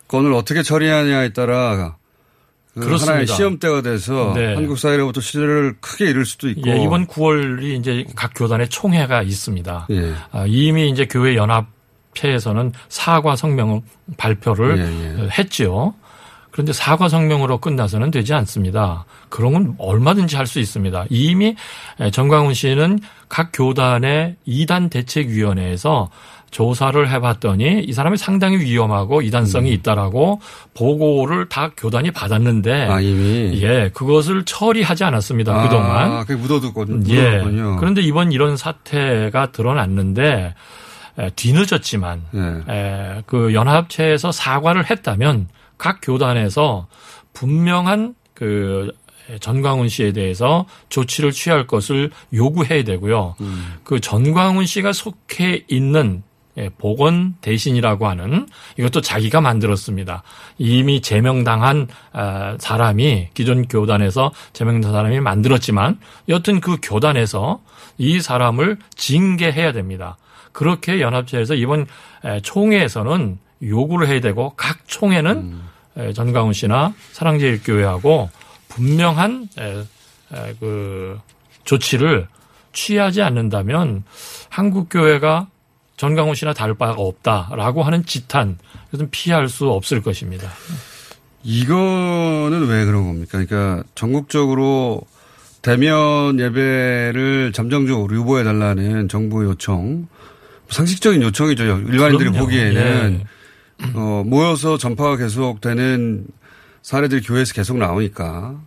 건을 0.09 0.33
어떻게 0.33 0.61
처리하냐에 0.63 1.29
따라 1.29 1.95
그 2.73 2.81
그렇습니다. 2.81 3.11
하나의 3.13 3.27
시험대가 3.27 3.81
돼서 3.81 4.33
네. 4.35 4.55
한국 4.55 4.77
사회로부터 4.77 5.21
신뢰를 5.21 5.77
크게 5.79 6.09
잃을 6.09 6.25
수도 6.25 6.49
있고 6.49 6.69
예, 6.69 6.83
이번 6.83 7.07
9월이 7.07 7.79
이제 7.79 8.05
각 8.15 8.31
교단의 8.35 8.69
총회가 8.69 9.21
있습니다. 9.21 9.87
예. 9.91 10.13
아, 10.31 10.45
이미 10.47 10.89
이제 10.89 11.05
교회 11.05 11.35
연합회에서는 11.35 12.73
사과 12.89 13.35
성명 13.35 13.81
발표를 14.17 14.77
예, 14.77 15.23
예. 15.23 15.29
했지요. 15.37 15.93
그런데 16.51 16.73
사과 16.73 17.09
성명으로 17.09 17.59
끝나서는 17.59 18.11
되지 18.11 18.33
않습니다. 18.33 19.05
그런 19.29 19.53
건 19.53 19.75
얼마든지 19.77 20.35
할 20.35 20.47
수 20.47 20.59
있습니다. 20.59 21.05
이미 21.09 21.55
정광훈 22.11 22.53
씨는 22.53 22.99
각 23.27 23.49
교단의 23.53 24.35
이단 24.45 24.89
대책위원회에서 24.89 26.09
조사를 26.51 27.07
해봤더니 27.11 27.83
이 27.87 27.93
사람이 27.93 28.17
상당히 28.17 28.57
위험하고 28.57 29.21
이단성이 29.21 29.71
있다라고 29.73 30.41
보고를 30.73 31.47
다 31.47 31.69
교단이 31.77 32.09
받았는데 32.09 32.87
음. 32.87 32.91
아 32.91 32.99
이미 32.99 33.61
예 33.61 33.91
그것을 33.93 34.45
처리하지 34.45 35.03
않았습니다 35.03 35.53
아, 35.53 35.61
그동안 35.63 36.25
그게 36.25 36.33
묻어두거든요. 36.41 37.13
예. 37.13 37.43
그런데 37.79 38.01
이번 38.01 38.31
이런 38.31 38.57
사태가 38.57 39.51
드러났는데 39.51 40.55
에, 41.19 41.29
뒤늦었지만 41.35 42.21
예. 42.33 42.73
에, 42.73 43.21
그 43.27 43.53
연합체에서 43.53 44.31
사과를 44.31 44.89
했다면 44.89 45.47
각 45.79 45.99
교단에서 46.03 46.85
분명한 47.33 48.13
그 48.35 48.91
전광훈 49.39 49.89
씨에 49.89 50.11
대해서 50.11 50.65
조치를 50.89 51.31
취할 51.31 51.65
것을 51.65 52.11
요구해야 52.33 52.83
되고요. 52.83 53.35
음. 53.41 53.73
그 53.83 53.99
전광훈 53.99 54.67
씨가 54.67 54.93
속해 54.93 55.65
있는 55.67 56.21
예, 56.57 56.69
보건 56.77 57.35
대신이라고 57.41 58.07
하는 58.07 58.47
이것도 58.77 59.01
자기가 59.01 59.39
만들었습니다. 59.39 60.23
이미 60.57 60.99
제명당한 60.99 61.87
아, 62.11 62.57
사람이 62.59 63.29
기존 63.33 63.67
교단에서 63.67 64.31
제명당 64.51 64.91
사람이 64.91 65.19
만들었지만 65.21 65.99
여튼 66.27 66.59
그 66.59 66.77
교단에서 66.81 67.61
이 67.97 68.19
사람을 68.19 68.77
징계해야 68.95 69.71
됩니다. 69.71 70.17
그렇게 70.51 70.99
연합체에서 70.99 71.53
이번 71.53 71.85
에, 72.25 72.41
총회에서는 72.41 73.37
요구를 73.63 74.07
해야 74.07 74.19
되고 74.19 74.53
각 74.57 74.79
총회는 74.87 75.53
에, 75.53 75.68
전광훈 76.13 76.53
씨나 76.53 76.93
사랑제일교회하고 77.13 78.29
분명한 78.69 79.49
그 80.59 81.19
조치를 81.63 82.27
취하지 82.73 83.21
않는다면 83.21 84.03
한국 84.49 84.89
교회가 84.89 85.47
전광훈 85.97 86.35
씨나 86.35 86.53
다를 86.53 86.75
바가 86.75 86.93
없다라고 86.93 87.83
하는 87.83 88.05
지탄 88.05 88.57
이것은 88.89 89.09
피할 89.09 89.49
수 89.49 89.69
없을 89.69 90.01
것입니다. 90.01 90.49
이거는 91.43 92.67
왜 92.67 92.85
그런 92.85 93.07
겁니까? 93.07 93.43
그러니까 93.43 93.83
전국적으로 93.95 95.01
대면 95.61 96.39
예배를 96.39 97.51
잠정적으로 97.53 98.15
유보해 98.15 98.43
달라는 98.43 99.09
정부 99.09 99.43
요청 99.43 100.07
상식적인 100.69 101.21
요청이죠. 101.21 101.63
일반인들이 101.63 102.29
그럼요. 102.29 102.39
보기에는 102.39 103.19
예. 103.21 103.25
어, 103.93 104.23
모여서 104.25 104.77
전파가 104.77 105.17
계속되는 105.17 106.27
사례들이 106.81 107.21
교회에서 107.21 107.53
계속 107.53 107.77
나오니까 107.77 108.59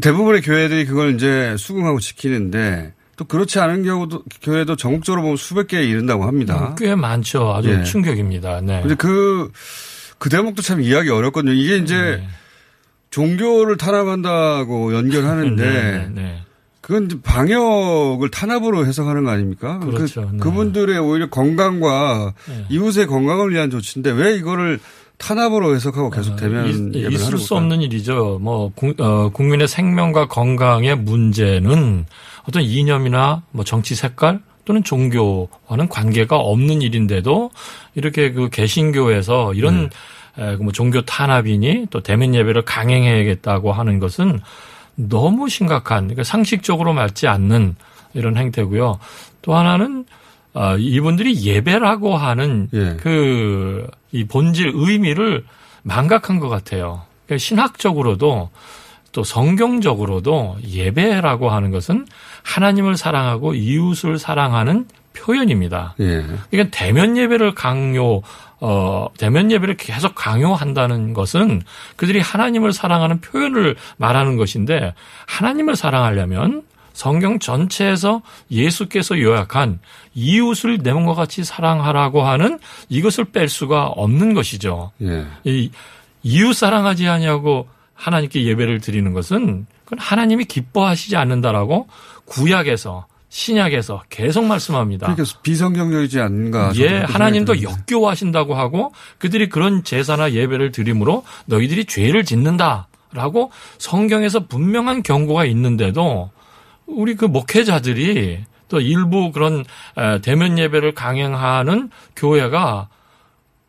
대부분의 0.00 0.40
교회들이 0.42 0.86
그걸 0.86 1.14
이제 1.14 1.54
수긍하고 1.58 2.00
지키는데 2.00 2.94
또 3.16 3.24
그렇지 3.24 3.60
않은 3.60 3.84
경우도 3.84 4.24
교회도 4.40 4.76
전국적으로 4.76 5.22
보면 5.22 5.36
수백 5.36 5.68
개에 5.68 5.84
이른다고 5.84 6.24
합니다. 6.24 6.74
꽤 6.78 6.94
많죠. 6.94 7.54
아주 7.54 7.70
예. 7.70 7.84
충격입니다. 7.84 8.62
네. 8.62 8.80
근데 8.80 8.94
그, 8.94 9.50
그 10.18 10.30
대목도 10.30 10.62
참 10.62 10.80
이해하기 10.80 11.10
어렵거든요. 11.10 11.52
이게 11.52 11.76
이제 11.76 11.96
네. 12.20 12.28
종교를 13.10 13.76
탄압한다고 13.76 14.94
연결하는데 14.94 15.64
네, 15.64 16.08
네. 16.10 16.42
그건 16.92 17.22
방역을 17.22 18.30
탄압으로 18.30 18.84
해석하는 18.86 19.24
거 19.24 19.30
아닙니까? 19.30 19.78
그렇죠. 19.78 20.28
네. 20.30 20.38
그, 20.40 20.50
분들의 20.50 20.98
오히려 20.98 21.30
건강과 21.30 22.34
네. 22.48 22.66
이웃의 22.68 23.06
건강을 23.06 23.50
위한 23.50 23.70
조치인데 23.70 24.10
왜 24.10 24.36
이거를 24.36 24.78
탄압으로 25.16 25.74
해석하고 25.74 26.10
계속 26.10 26.36
되면 26.36 26.64
아, 26.64 26.68
있- 26.68 26.94
예배를 26.94 27.12
있을 27.12 27.38
수? 27.38 27.54
없는 27.54 27.80
일이죠. 27.80 28.38
뭐 28.42 28.72
국, 28.74 29.00
어, 29.00 29.30
국민의 29.30 29.68
생명과 29.68 30.26
건강의 30.28 30.96
문제는 30.98 32.04
어떤 32.46 32.62
이념이나 32.62 33.42
뭐 33.52 33.64
정치 33.64 33.94
색깔 33.94 34.40
또는 34.64 34.84
종교와는 34.84 35.88
관계가 35.88 36.36
없는 36.36 36.82
일인데도 36.82 37.50
이렇게 37.94 38.32
그 38.32 38.48
개신교에서 38.50 39.54
이런 39.54 39.88
네. 40.36 40.52
에, 40.52 40.56
그뭐 40.56 40.72
종교 40.72 41.00
탄압이니 41.02 41.86
또 41.90 42.00
대면 42.02 42.34
예배를 42.34 42.62
강행해야겠다고 42.64 43.72
하는 43.72 43.98
것은 43.98 44.40
너무 44.94 45.48
심각한 45.48 46.04
그러니까 46.04 46.24
상식적으로 46.24 46.92
맞지 46.92 47.26
않는 47.26 47.76
이런 48.14 48.36
행태고요. 48.36 48.98
또 49.42 49.54
하나는 49.54 50.04
아, 50.54 50.76
이분들이 50.78 51.42
예배라고 51.42 52.16
하는 52.16 52.68
예. 52.74 52.96
그이 52.96 54.24
본질 54.28 54.72
의미를 54.74 55.44
망각한 55.82 56.40
것 56.40 56.48
같아요. 56.48 57.02
그러니까 57.26 57.38
신학적으로도 57.38 58.50
또 59.12 59.24
성경적으로도 59.24 60.58
예배라고 60.66 61.50
하는 61.50 61.70
것은 61.70 62.06
하나님을 62.42 62.96
사랑하고 62.96 63.54
이웃을 63.54 64.18
사랑하는 64.18 64.86
표현입니다. 65.14 65.94
예. 66.00 66.24
그러니까 66.50 66.76
대면 66.76 67.16
예배를 67.16 67.54
강요 67.54 68.22
어 68.64 69.08
대면 69.18 69.50
예배를 69.50 69.76
계속 69.76 70.14
강요한다는 70.14 71.14
것은 71.14 71.62
그들이 71.96 72.20
하나님을 72.20 72.72
사랑하는 72.72 73.20
표현을 73.20 73.74
말하는 73.96 74.36
것인데 74.36 74.94
하나님을 75.26 75.74
사랑하려면 75.74 76.62
성경 76.92 77.40
전체에서 77.40 78.22
예수께서 78.52 79.18
요약한 79.18 79.80
이웃을 80.14 80.78
내 80.78 80.92
몸과 80.92 81.14
같이 81.14 81.42
사랑하라고 81.42 82.22
하는 82.22 82.60
이것을 82.88 83.24
뺄 83.24 83.48
수가 83.48 83.86
없는 83.86 84.32
것이죠. 84.32 84.92
예. 85.02 85.26
이 85.42 85.72
이웃 86.22 86.52
사랑하지 86.52 87.08
아니하고 87.08 87.66
하나님께 87.94 88.44
예배를 88.44 88.80
드리는 88.80 89.12
것은 89.12 89.66
그건 89.84 89.98
하나님이 89.98 90.44
기뻐하시지 90.44 91.16
않는다라고 91.16 91.88
구약에서 92.26 93.06
신약에서 93.32 94.02
계속 94.10 94.44
말씀합니다. 94.44 95.06
그러니까 95.06 95.38
비성경적이지 95.42 96.20
않은가. 96.20 96.72
예, 96.76 96.98
하나님도. 96.98 97.62
역겨워하신다고 97.62 98.54
하고 98.54 98.92
그들이 99.16 99.48
그런 99.48 99.84
제사나 99.84 100.32
예배를 100.32 100.70
드림으로 100.70 101.24
너희들이 101.46 101.86
죄를 101.86 102.26
짓는다라고 102.26 103.50
성경에서 103.78 104.46
분명한 104.48 105.02
경고가 105.02 105.46
있는데도 105.46 106.30
우리 106.84 107.14
그 107.14 107.24
목회자들이 107.24 108.44
또 108.68 108.80
일부 108.82 109.32
그런 109.32 109.64
에, 109.96 110.20
대면 110.20 110.58
예배를 110.58 110.92
강행하는 110.92 111.88
교회가 112.14 112.88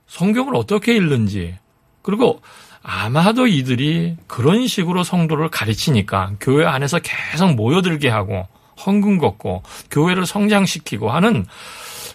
성경을 0.07 0.57
어떻게 0.57 0.93
읽는지 0.93 1.55
그리고 2.01 2.41
아마도 2.81 3.47
이들이 3.47 4.17
그런 4.27 4.67
식으로 4.67 5.03
성도를 5.03 5.47
가르치니까 5.47 6.33
교회 6.41 6.65
안에서 6.65 6.99
계속 6.99 7.53
모여들게 7.55 8.09
하고 8.09 8.45
헌금 8.85 9.17
걷고 9.17 9.63
교회를 9.91 10.25
성장시키고 10.25 11.09
하는 11.09 11.45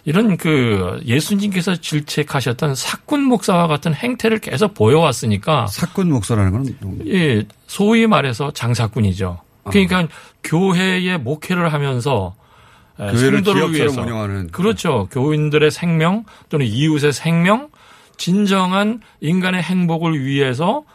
이런 0.05 0.37
그 0.37 1.01
예수님께서 1.05 1.75
질책하셨던 1.75 2.75
사꾼 2.75 3.23
목사와 3.23 3.67
같은 3.67 3.93
행태를 3.93 4.39
계속 4.39 4.73
보여왔으니까 4.73 5.67
사꾼 5.67 6.09
목사라는 6.09 6.51
건 6.51 7.05
예, 7.07 7.45
소위 7.67 8.07
말해서 8.07 8.51
장사꾼이죠. 8.51 9.39
그러니까 9.65 10.07
교회의 10.43 11.19
목회를 11.19 11.73
하면서 11.73 12.35
성도를 12.97 13.73
위해서 13.73 14.01
운영하는 14.01 14.47
그렇죠. 14.51 15.07
교인들의 15.11 15.71
생명 15.71 16.25
또는 16.49 16.65
이웃의 16.65 17.13
생명, 17.13 17.69
진정한 18.17 19.01
인간의 19.21 19.61
행복을 19.61 20.23
위해서 20.23 20.79
에, 20.79 20.87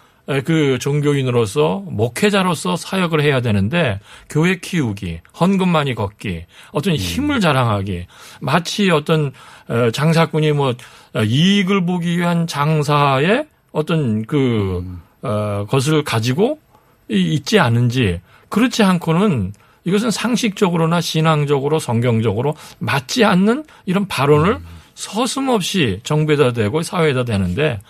그 0.44 0.78
종교인으로서 0.80 1.82
목회자로서 1.86 2.76
사역을 2.76 3.22
해야 3.22 3.40
되는데 3.42 4.00
교회 4.30 4.58
키우기, 4.58 5.20
헌금 5.38 5.68
많이 5.68 5.94
걷기, 5.94 6.44
어떤 6.72 6.94
힘을 6.96 7.40
자랑하기, 7.40 8.06
마치 8.40 8.90
어떤 8.90 9.32
에, 9.68 9.90
장사꾼이 9.90 10.52
뭐 10.52 10.74
어, 11.14 11.22
이익을 11.22 11.84
보기 11.84 12.18
위한 12.18 12.46
장사의 12.46 13.46
어떤 13.72 14.24
그 14.24 14.98
어, 15.22 15.66
것을 15.68 16.04
가지고 16.04 16.58
이- 17.10 17.34
있지 17.34 17.58
않은지 17.58 18.20
그렇지 18.48 18.82
않고는 18.82 19.52
이것은 19.84 20.10
상식적으로나 20.10 21.02
신앙적으로 21.02 21.78
성경적으로 21.78 22.54
맞지 22.78 23.24
않는 23.24 23.64
이런 23.84 24.08
발언을 24.08 24.58
서슴없이 24.94 26.00
정부에다 26.02 26.52
대고 26.52 26.82
사회에다 26.82 27.24
대는데 27.24 27.80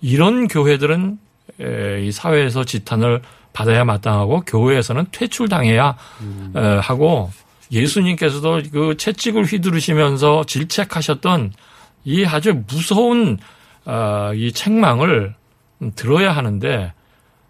이런 0.00 0.46
교회들은 0.46 1.12
에, 1.12 1.25
이 1.58 2.12
사회에서 2.12 2.64
지탄을 2.64 3.22
받아야 3.52 3.84
마땅하고 3.84 4.42
교회에서는 4.42 5.06
퇴출당해야 5.12 5.96
에, 6.54 6.60
하고 6.82 7.30
예수님께서도 7.72 8.62
그 8.70 8.96
채찍을 8.96 9.44
휘두르시면서 9.44 10.44
질책하셨던 10.46 11.52
이 12.04 12.24
아주 12.24 12.62
무서운 12.66 13.38
어, 13.84 14.32
이 14.34 14.52
책망을 14.52 15.34
들어야 15.94 16.32
하는데 16.32 16.92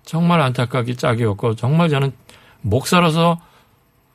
정말 0.04 0.40
안타깝기 0.40 0.96
짝이 0.96 1.24
없고 1.24 1.56
정말 1.56 1.88
저는 1.88 2.12
목사로서 2.60 3.40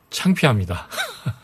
창피합니다. 0.09 0.87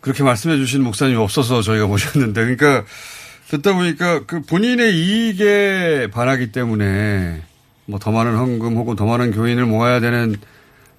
그렇게 0.00 0.22
말씀해 0.22 0.56
주신 0.56 0.82
목사님이 0.82 1.16
없어서 1.18 1.62
저희가 1.62 1.86
모셨는데, 1.86 2.40
그러니까 2.40 2.84
듣다 3.52 3.74
보니까 3.74 4.24
그 4.24 4.40
본인의 4.42 4.94
이익에 4.94 6.08
반하기 6.12 6.52
때문에 6.52 7.42
뭐 7.86 7.98
더 7.98 8.10
많은 8.10 8.36
헌금 8.36 8.76
혹은 8.76 8.96
더 8.96 9.04
많은 9.04 9.30
교인을 9.32 9.66
모아야 9.66 10.00
되는 10.00 10.36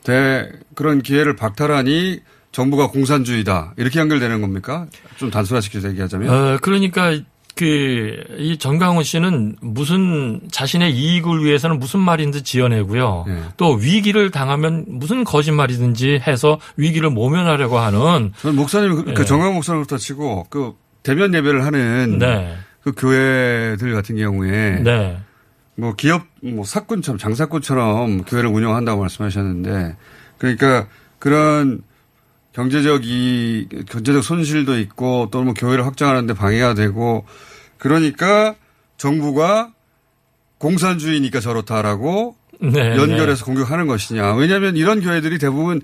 대 0.04 0.50
그런 0.76 1.02
기회를 1.02 1.36
박탈하니 1.36 2.20
정부가 2.52 2.88
공산주의다 2.90 3.74
이렇게 3.78 4.00
연결되는 4.00 4.42
겁니까? 4.42 4.86
좀 5.18 5.32
단순화시켜서 5.32 5.90
얘기하자면. 5.90 6.30
어, 6.30 6.58
그러니까 6.62 7.18
그 7.56 8.24
이 8.38 8.58
정강훈 8.58 9.04
씨는 9.04 9.56
무슨 9.62 10.42
자신의 10.52 10.92
이익을 10.96 11.44
위해서는 11.46 11.80
무슨 11.80 12.00
말인지 12.00 12.44
지어내고요. 12.44 13.26
예. 13.28 13.38
또 13.58 13.74
위기를 13.74 14.32
당하면 14.32 14.86
무슨 14.88 15.24
거짓말이든지 15.24 16.22
해서 16.28 16.60
위기를 16.78 17.10
모면하려고 17.10 17.78
하는 17.80 18.34
저는 18.42 18.56
목사님 18.56 18.96
그, 19.04 19.12
예. 19.12 19.14
그 19.14 19.26
정강 19.26 19.54
목사로부터 19.54 19.98
치고 19.98 20.48
그 20.50 20.74
대면 21.04 21.34
예배를 21.34 21.66
하는 21.66 22.18
네. 22.18 22.58
그 22.82 22.92
교회들 22.94 23.94
같은 23.94 24.18
경우에 24.18 24.82
네. 24.82 25.20
뭐 25.76 25.96
기업 25.96 26.24
뭐 26.42 26.66
사꾼처럼 26.66 27.18
장사꾼처럼 27.18 28.24
교회를 28.24 28.50
운영한다고 28.50 29.02
말씀하셨는데 29.02 29.96
그러니까 30.38 30.88
그런 31.20 31.82
경제적 32.54 33.02
이 33.06 33.68
경제적 33.90 34.24
손실도 34.24 34.80
있고 34.80 35.30
또뭐 35.32 35.54
교회를 35.54 35.86
확장하는데 35.86 36.34
방해가 36.34 36.74
되고 36.76 37.26
그러니까 37.78 38.56
정부가 38.98 39.72
공산주의니까 40.60 41.40
저렇다라고 41.40 42.36
네, 42.62 42.96
연결해서 42.96 43.44
공격하는 43.46 43.88
것이냐. 43.88 44.36
왜냐하면 44.36 44.78
이런 44.78 45.02
교회들이 45.02 45.38
대부분 45.38 45.82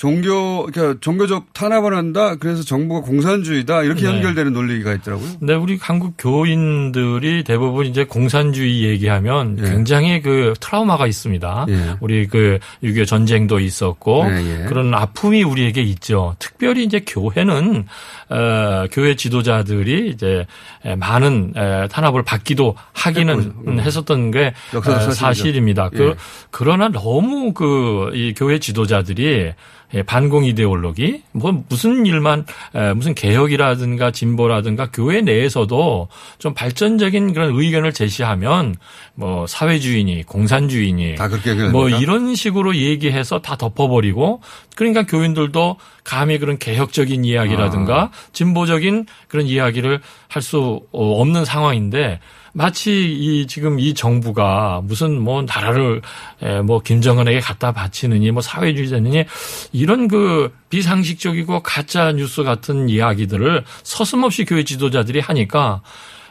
종교, 0.00 0.64
그러니까 0.64 0.98
종교적 1.02 1.52
탄압을 1.52 1.94
한다. 1.94 2.34
그래서 2.36 2.62
정부가 2.62 3.02
공산주의다. 3.02 3.82
이렇게 3.82 4.02
네. 4.02 4.08
연결되는 4.08 4.50
논리가 4.50 4.94
있더라고요. 4.94 5.28
네, 5.40 5.52
우리 5.52 5.76
한국 5.78 6.14
교인들이 6.16 7.44
대부분 7.44 7.84
이제 7.84 8.04
공산주의 8.04 8.82
얘기하면 8.84 9.58
예. 9.58 9.70
굉장히 9.70 10.22
그 10.22 10.54
트라우마가 10.58 11.06
있습니다. 11.06 11.66
예. 11.68 11.96
우리 12.00 12.26
그6.25 12.28 13.06
전쟁도 13.06 13.60
있었고 13.60 14.24
예, 14.30 14.62
예. 14.62 14.64
그런 14.64 14.94
아픔이 14.94 15.42
우리에게 15.42 15.82
있죠. 15.82 16.34
특별히 16.38 16.84
이제 16.84 17.00
교회는 17.06 17.84
어, 18.30 18.86
교회 18.90 19.16
지도자들이 19.16 20.08
이제 20.08 20.46
에, 20.86 20.96
많은 20.96 21.52
에, 21.54 21.88
탄압을 21.88 22.22
받기도 22.22 22.74
하기는 22.94 23.52
음. 23.66 23.80
했었던 23.80 24.30
게 24.30 24.46
에, 24.46 24.52
사실이죠. 24.72 25.10
사실입니다. 25.12 25.90
예. 25.92 25.96
그 25.98 26.14
그러나 26.50 26.88
너무 26.88 27.52
그 27.52 28.10
이 28.14 28.34
교회 28.34 28.58
지도자들이 28.58 29.52
예, 29.89 29.89
반공 30.06 30.44
이데올로기 30.44 31.22
뭐 31.32 31.64
무슨 31.68 32.04
일만 32.06 32.44
에, 32.74 32.92
무슨 32.92 33.14
개혁이라든가 33.14 34.10
진보라든가 34.10 34.90
교회 34.92 35.20
내에서도 35.20 36.08
좀 36.38 36.54
발전적인 36.54 37.32
그런 37.32 37.54
의견을 37.58 37.92
제시하면 37.92 38.76
뭐 39.14 39.46
사회주의니 39.46 40.24
공산주의니 40.24 41.16
다 41.16 41.28
그렇게 41.28 41.50
연결됩니까? 41.50 41.72
뭐 41.78 41.88
이런 41.88 42.34
식으로 42.34 42.76
얘기해서 42.76 43.40
다 43.40 43.56
덮어버리고 43.56 44.40
그러니까 44.76 45.04
교인들도 45.06 45.76
감히 46.04 46.38
그런 46.38 46.58
개혁적인 46.58 47.24
이야기라든가 47.24 48.02
아. 48.02 48.10
진보적인 48.32 49.06
그런 49.28 49.46
이야기를 49.46 50.00
할 50.28 50.40
수 50.40 50.80
없는 50.92 51.44
상황인데 51.44 52.18
마치 52.52 53.12
이 53.12 53.46
지금 53.46 53.78
이 53.78 53.94
정부가 53.94 54.80
무슨 54.84 55.20
뭐 55.20 55.42
나라를 55.42 56.02
에, 56.42 56.60
뭐 56.62 56.80
김정은에게 56.80 57.40
갖다 57.40 57.72
바치느니 57.72 58.30
뭐 58.30 58.42
사회주의자느니 58.42 59.24
이런 59.72 60.08
그 60.08 60.52
비상식적이고 60.68 61.62
가짜 61.62 62.12
뉴스 62.12 62.42
같은 62.42 62.88
이야기들을 62.88 63.64
서슴없이 63.82 64.44
교회 64.44 64.64
지도자들이 64.64 65.20
하니까 65.20 65.82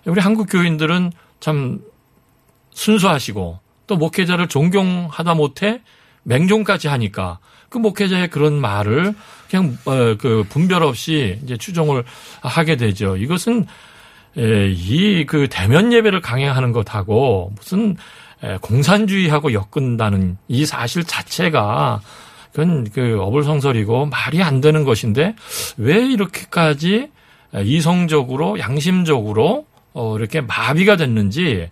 우리 0.06 0.20
한국 0.22 0.48
교인들은 0.50 1.12
참 1.40 1.80
순수하시고 2.72 3.60
또 3.88 3.96
목회자를 3.96 4.48
존경하다 4.48 5.36
못해 5.36 5.82
맹종까지 6.24 6.88
하니까 6.88 7.40
그 7.70 7.78
목회자의 7.78 8.30
그런 8.30 8.54
말을 8.54 9.14
그냥 9.50 9.78
어, 9.86 10.16
그 10.18 10.44
분별 10.50 10.84
없이 10.84 11.40
이제 11.44 11.58
추종을 11.58 12.04
하게 12.42 12.76
되죠. 12.78 13.16
이것은 13.16 13.66
이 14.40 15.26
그 15.28 15.48
대면 15.50 15.92
예배를 15.94 16.22
강행하는 16.22 16.72
것하고 16.72 17.52
무슨 17.58 17.98
에, 18.44 18.58
공산주의하고 18.62 19.54
엮은다는 19.54 20.38
이 20.48 20.66
사실 20.66 21.04
자체가 21.04 22.02
그건 22.52 22.88
그 22.94 23.20
어불성설이고 23.22 24.06
말이 24.08 24.42
안 24.42 24.62
되는 24.62 24.84
것인데 24.86 25.36
왜 25.78 26.06
이렇게까지 26.06 27.10
이성적으로 27.64 28.60
양심적으로 28.60 29.66
어 29.94 30.18
이렇게 30.18 30.42
마비가 30.42 30.96
됐는지 30.96 31.68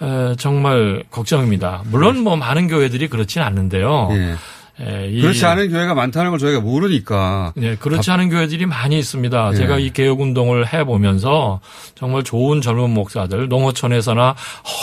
에, 0.00 0.34
정말 0.38 1.02
걱정입니다. 1.10 1.82
물론 1.86 2.20
뭐 2.20 2.36
많은 2.36 2.68
교회들이 2.68 3.08
그렇지는 3.08 3.46
않는데요. 3.46 4.08
예. 4.12 4.34
에, 4.80 5.08
이- 5.10 5.20
그렇지 5.20 5.44
않은 5.44 5.70
교회가 5.70 5.94
많다는 5.94 6.30
걸 6.30 6.38
저희가 6.38 6.60
모르니까. 6.60 7.52
네, 7.56 7.74
그렇지 7.76 8.10
않은 8.12 8.28
교회들이 8.30 8.66
많이 8.66 8.96
있습니다. 8.98 9.50
예. 9.52 9.56
제가 9.56 9.78
이 9.78 9.90
개혁 9.90 10.20
운동을 10.20 10.72
해 10.72 10.84
보면서 10.84 11.60
정말 11.96 12.22
좋은 12.22 12.60
젊은 12.60 12.90
목사들, 12.90 13.48
농어촌에서나 13.48 14.36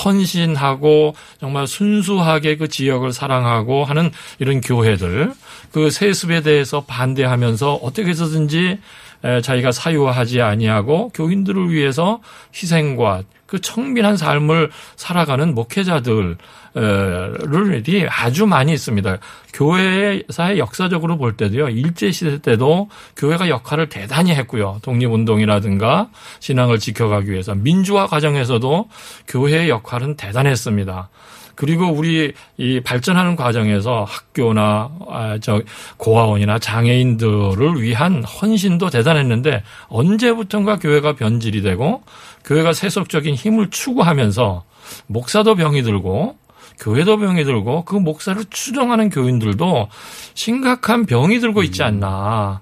헌신하고 0.04 1.16
정말 1.39 1.68
순수하게 1.68 2.58
그 2.58 2.68
지역을 2.68 3.14
사랑하고 3.14 3.86
하는 3.86 4.12
이런 4.39 4.62
교회들, 4.62 5.32
그 5.72 5.89
세습에 5.89 6.41
대해서 6.41 6.82
반대하면서 6.86 7.76
어떻게 7.76 8.10
해서든지 8.10 8.80
에, 9.24 9.41
자기가 9.41 9.72
사유화하지 9.72 10.41
아니하고 10.41 11.10
교인들을 11.14 11.72
위해서 11.72 12.20
희생과 12.54 13.24
그 13.48 13.62
청빈한 13.62 14.18
삶을 14.18 14.72
살아가는 14.96 15.54
목회자들 15.56 16.38
를 16.78 17.82
아주 18.10 18.46
많이 18.46 18.74
있습니다. 18.74 19.18
교회사의 19.54 20.60
역사적으로 20.60 21.18
볼 21.18 21.38
때도요. 21.38 21.70
일제 21.70 22.12
시대 22.12 22.40
때도 22.40 22.90
교회가 23.16 23.48
역할을 23.48 23.88
대단히 23.88 24.32
했고요. 24.32 24.80
독립운동이라든가 24.82 26.10
신앙을 26.42 26.80
지켜가기 26.80 27.32
위해서 27.32 27.56
민주화 27.56 28.08
과정에서도 28.08 28.90
교회의 29.26 29.70
역할은 29.70 30.18
대단했습니다. 30.18 31.10
그리고 31.56 31.90
우리 31.90 32.34
이 32.58 32.82
발전하는 32.82 33.38
과정에서 33.38 34.04
학교나 34.04 34.92
아, 35.10 35.38
저 35.42 35.62
고아원이나 35.96 36.60
장애인들을 36.60 37.82
위한 37.82 38.22
헌신도 38.26 38.90
대단했는데 38.90 39.64
언제부턴가 39.88 40.80
교회가 40.80 41.16
변질이 41.16 41.62
되고 41.62 42.04
교회가 42.44 42.74
세속적인 42.74 43.36
힘을 43.36 43.70
추구하면서 43.70 44.66
목사도 45.08 45.56
병이 45.56 45.84
들고 45.84 46.36
교회도 46.80 47.18
병이 47.18 47.44
들고 47.44 47.86
그 47.86 47.96
목사를 47.96 48.44
추종하는 48.50 49.10
교인들도 49.10 49.88
심각한 50.34 51.06
병이 51.06 51.40
들고 51.40 51.64
있지 51.64 51.84
않나. 51.84 52.60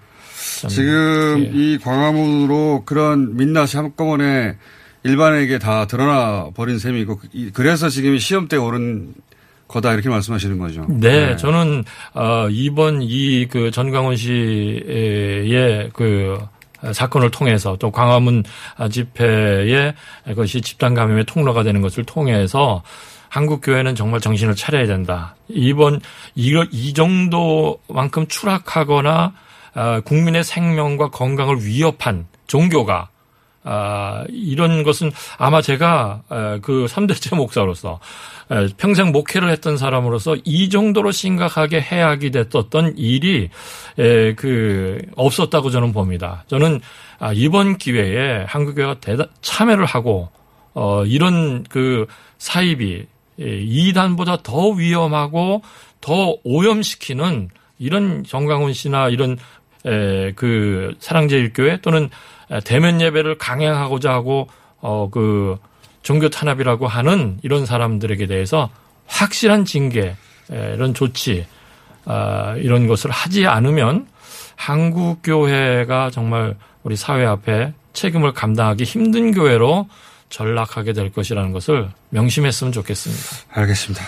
참, 0.62 0.70
지금 0.70 1.40
예. 1.46 1.52
이 1.54 1.78
광화문으로 1.80 2.84
그런 2.86 3.36
민낯이 3.38 3.72
한꺼번에 3.76 4.56
일반에게 5.04 5.60
다 5.60 5.86
드러나 5.86 6.48
버린 6.56 6.80
셈이고 6.80 7.20
이- 7.34 7.50
그래서 7.54 7.90
지금 7.90 8.18
시험 8.18 8.48
때 8.48 8.56
오른 8.58 9.14
거다 9.68 9.94
이렇게 9.94 10.08
말씀하시는 10.10 10.58
거죠. 10.60 10.86
네, 10.90 11.36
저는 11.36 11.84
어 12.14 12.48
이번 12.50 13.02
이 13.02 13.48
그 13.50 13.72
전광훈 13.72 14.16
씨의 14.16 15.90
그 15.94 16.38
사건을 16.92 17.32
통해서 17.32 17.78
또 17.80 17.92
광화문 17.92 18.44
집회의 18.92 19.94
그것이 20.26 20.62
집단 20.62 20.94
감염의 20.94 21.26
통로가 21.26 21.64
되는 21.64 21.82
것을 21.82 22.04
통해서 22.04 22.84
한국 23.34 23.62
교회는 23.62 23.96
정말 23.96 24.20
정신을 24.20 24.56
차려야 24.56 24.86
된다. 24.86 25.36
이번 25.48 26.00
이거 26.36 26.68
이 26.72 26.94
정도만큼 26.94 28.28
추락하거나 28.28 29.34
아, 29.74 30.02
국민의 30.02 30.44
생명과 30.44 31.10
건강을 31.10 31.66
위협한 31.66 32.28
종교가 32.46 33.10
아, 33.64 34.24
이런 34.30 34.84
것은 34.84 35.12
아마 35.40 35.64
제가 35.64 36.22
에, 36.32 36.60
그 36.60 36.86
3대째 36.88 37.34
목사로서 37.36 38.00
에, 38.52 38.68
평생 38.78 39.12
목회를 39.12 39.50
했던 39.50 39.78
사람으로서 39.78 40.36
이 40.46 40.70
정도로 40.70 41.12
심각하게 41.12 41.82
해악이 41.82 42.30
됐었던 42.30 43.00
일이 43.00 43.50
에, 43.98 44.36
그 44.36 45.00
없었다고 45.16 45.72
저는 45.72 45.92
봅니다. 45.92 46.44
저는 46.50 46.82
아, 47.18 47.34
이번 47.34 47.80
기회에 47.80 48.44
한국교회가 48.48 49.00
대단 49.00 49.26
참여를 49.42 49.86
하고 49.86 50.30
어, 50.76 51.04
이런 51.06 51.64
그 51.64 52.06
사입이 52.38 52.94
예, 52.96 53.13
이단보다 53.38 54.38
더 54.44 54.70
위험하고 54.70 55.62
더 56.02 56.38
오염시키는 56.44 57.50
이런 57.80 58.24
정강훈 58.24 58.74
씨나 58.74 59.10
이런 59.10 59.38
에, 59.86 60.32
그 60.34 60.96
사랑제일교회 61.00 61.82
또는 61.82 62.10
대면 62.64 63.02
예배를 63.02 63.38
강행하고자 63.38 64.12
하고 64.12 64.48
어그 64.80 65.58
종교 66.02 66.30
탄압이라고 66.30 66.88
하는 66.88 67.40
이런 67.42 67.66
사람들에게 67.66 68.28
대해서 68.28 68.70
확실한 69.08 69.66
징계 69.66 70.16
에, 70.52 70.74
이런 70.76 70.94
조치 70.94 71.46
아, 72.06 72.56
이런 72.58 72.88
것을 72.88 73.12
하지 73.12 73.48
않으면 73.48 74.08
한국 74.56 75.20
교회가 75.24 76.10
정말 76.12 76.56
우리 76.84 76.96
사회 76.96 77.26
앞에 77.26 77.74
책임을 77.94 78.34
감당하기 78.34 78.84
힘든 78.84 79.32
교회로 79.32 79.88
전락하게 80.34 80.94
될 80.94 81.12
것이라는 81.12 81.52
것을 81.52 81.90
명심했으면 82.10 82.74
좋겠습니다. 82.74 83.24
알겠습니다. 83.52 84.04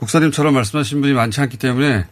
목사님처럼 0.00 0.52
말씀하신 0.52 1.00
분이 1.00 1.12
많지 1.14 1.40
않기 1.40 1.58
때문에 1.58 2.06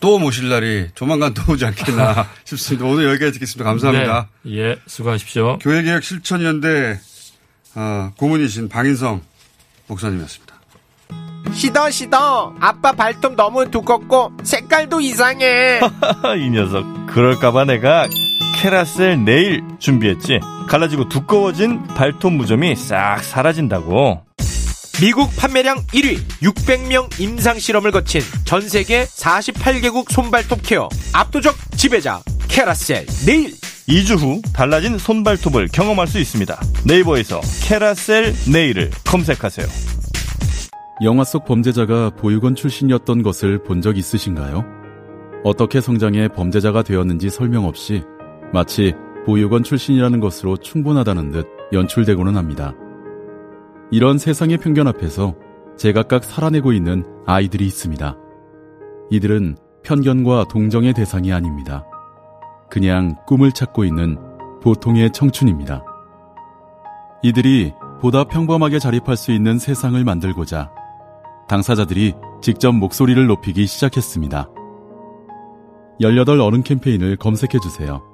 또 0.00 0.18
모실 0.18 0.48
날이 0.48 0.88
조만간 0.96 1.32
또 1.32 1.52
오지 1.52 1.64
않겠나 1.64 2.28
싶습니다. 2.44 2.86
오늘 2.86 3.06
여기까지 3.10 3.34
듣겠습니다. 3.34 3.64
감사합니다. 3.64 4.28
네, 4.42 4.56
예, 4.58 4.76
수고하십시오. 4.86 5.58
교회개혁 5.60 6.02
실천연대 6.02 6.98
어, 7.76 8.12
고문이신 8.18 8.68
방인성 8.68 9.22
목사님이었습니다. 9.86 10.54
시더 11.52 11.88
시더 11.88 12.56
아빠 12.58 12.90
발톱 12.92 13.36
너무 13.36 13.70
두껍고 13.70 14.32
색깔도 14.42 15.00
이상해 15.00 15.78
이 16.38 16.50
녀석 16.50 16.84
그럴까봐 17.06 17.64
내가 17.66 18.08
캐라셀 18.56 19.24
네일 19.24 19.62
준비했지? 19.78 20.40
갈라지고 20.68 21.08
두꺼워진 21.08 21.82
발톱 21.88 22.32
무좀이 22.32 22.74
싹 22.76 23.22
사라진다고. 23.22 24.22
미국 25.00 25.28
판매량 25.36 25.78
1위 25.88 26.18
600명 26.40 27.20
임상 27.20 27.58
실험을 27.58 27.90
거친 27.90 28.20
전 28.44 28.60
세계 28.62 29.04
48개국 29.04 30.10
손발톱 30.10 30.60
케어 30.62 30.88
압도적 31.12 31.54
지배자 31.76 32.20
캐라셀 32.48 33.06
네일. 33.26 33.52
2주 33.88 34.18
후 34.18 34.40
달라진 34.54 34.96
손발톱을 34.96 35.68
경험할 35.68 36.06
수 36.06 36.18
있습니다. 36.18 36.58
네이버에서 36.86 37.40
캐라셀 37.64 38.32
네일을 38.50 38.90
검색하세요. 39.04 39.66
영화 41.02 41.24
속 41.24 41.44
범죄자가 41.44 42.10
보육원 42.16 42.54
출신이었던 42.54 43.22
것을 43.22 43.62
본 43.64 43.82
적 43.82 43.98
있으신가요? 43.98 44.64
어떻게 45.42 45.82
성장해 45.82 46.28
범죄자가 46.28 46.82
되었는지 46.82 47.28
설명 47.28 47.66
없이 47.66 48.02
마치 48.54 48.94
보육원 49.26 49.64
출신이라는 49.64 50.20
것으로 50.20 50.56
충분하다는 50.56 51.32
듯 51.32 51.48
연출되고는 51.72 52.36
합니다. 52.36 52.72
이런 53.90 54.16
세상의 54.16 54.58
편견 54.58 54.86
앞에서 54.86 55.34
제각각 55.76 56.22
살아내고 56.22 56.72
있는 56.72 57.04
아이들이 57.26 57.66
있습니다. 57.66 58.16
이들은 59.10 59.56
편견과 59.82 60.44
동정의 60.48 60.94
대상이 60.94 61.32
아닙니다. 61.32 61.84
그냥 62.70 63.16
꿈을 63.26 63.50
찾고 63.50 63.84
있는 63.84 64.16
보통의 64.62 65.10
청춘입니다. 65.12 65.84
이들이 67.24 67.72
보다 68.00 68.22
평범하게 68.22 68.78
자립할 68.78 69.16
수 69.16 69.32
있는 69.32 69.58
세상을 69.58 70.02
만들고자 70.04 70.70
당사자들이 71.48 72.14
직접 72.40 72.70
목소리를 72.70 73.26
높이기 73.26 73.66
시작했습니다. 73.66 74.48
18 76.00 76.40
어른 76.40 76.62
캠페인을 76.62 77.16
검색해주세요. 77.16 78.13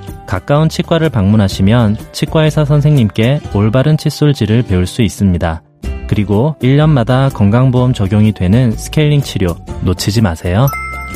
가까운 0.31 0.69
치과를 0.69 1.09
방문하시면 1.09 1.97
치과의사 2.13 2.63
선생님께 2.63 3.41
올바른 3.53 3.97
칫솔질을 3.97 4.63
배울 4.63 4.87
수 4.87 5.01
있습니다. 5.01 5.61
그리고 6.07 6.55
1년마다 6.61 7.33
건강보험 7.33 7.91
적용이 7.91 8.31
되는 8.31 8.71
스케일링 8.71 9.21
치료 9.23 9.57
놓치지 9.81 10.21
마세요. 10.21 10.67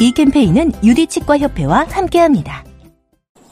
이 0.01 0.11
캠페인은 0.11 0.73
유디치과협회와 0.83 1.85
함께합니다. 1.91 2.65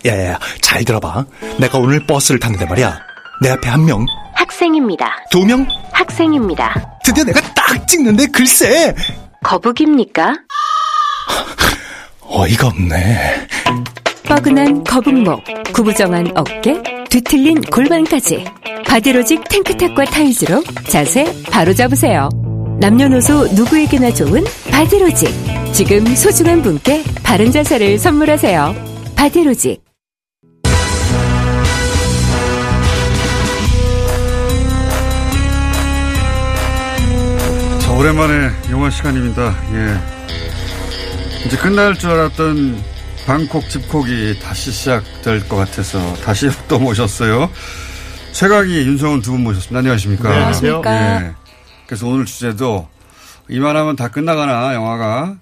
야야야, 0.06 0.38
잘 0.62 0.84
들어봐. 0.84 1.24
내가 1.62 1.78
오늘 1.78 2.06
버스를 2.06 2.42
탔는데 2.42 2.66
말이야. 2.66 3.00
내 3.42 3.50
앞에 3.52 3.70
한 3.70 3.86
명, 3.86 4.06
학생입니다. 4.34 5.16
두 5.32 5.46
명, 5.46 5.66
학생입니다. 5.94 7.00
드디어 7.06 7.24
내가 7.24 7.40
딱 7.54 7.88
찍는데 7.88 8.26
글쎄. 8.34 8.94
거북입니까? 9.42 10.36
어이가 12.20 12.68
없네. 12.68 13.48
뻐근한 14.26 14.84
거북목, 14.84 15.44
구부정한 15.74 16.32
어깨, 16.36 16.82
뒤틀린 17.10 17.62
골반까지 17.62 18.46
바디로직 18.88 19.48
탱크탑과 19.50 20.06
타이즈로 20.06 20.64
자세 20.88 21.26
바로 21.52 21.74
잡으세요. 21.74 22.30
남녀노소 22.80 23.48
누구에게나 23.54 24.12
좋은 24.14 24.44
바디로직. 24.72 25.30
지금 25.74 26.06
소중한 26.16 26.62
분께 26.62 27.04
바른 27.24 27.52
자세를 27.52 27.98
선물하세요. 28.00 28.76
바디로직. 29.16 29.82
자, 37.80 37.92
오랜만에 37.94 38.50
영화 38.72 38.90
시간입니다. 38.90 39.56
예. 39.74 41.46
이제 41.46 41.58
끝날 41.58 41.94
줄 41.96 42.12
알았던 42.12 42.93
방콕 43.26 43.68
집콕이 43.70 44.40
다시 44.40 44.72
시작될 44.72 45.48
것 45.48 45.56
같아서 45.56 46.14
다시 46.16 46.50
또 46.68 46.80
모셨어요. 46.80 47.50
최강희, 48.34 48.74
윤성훈 48.88 49.22
두 49.22 49.32
분 49.32 49.44
모셨습니다. 49.44 49.80
안녕하십니까. 49.80 50.30
네, 50.30 50.36
안녕하십니까. 50.36 51.22
예. 51.22 51.32
그래서 51.88 52.08
오늘 52.08 52.26
주제도 52.26 52.90
이만하면 53.50 53.96
다 53.96 54.08
끝나가나 54.10 54.74
영화가 54.74 55.36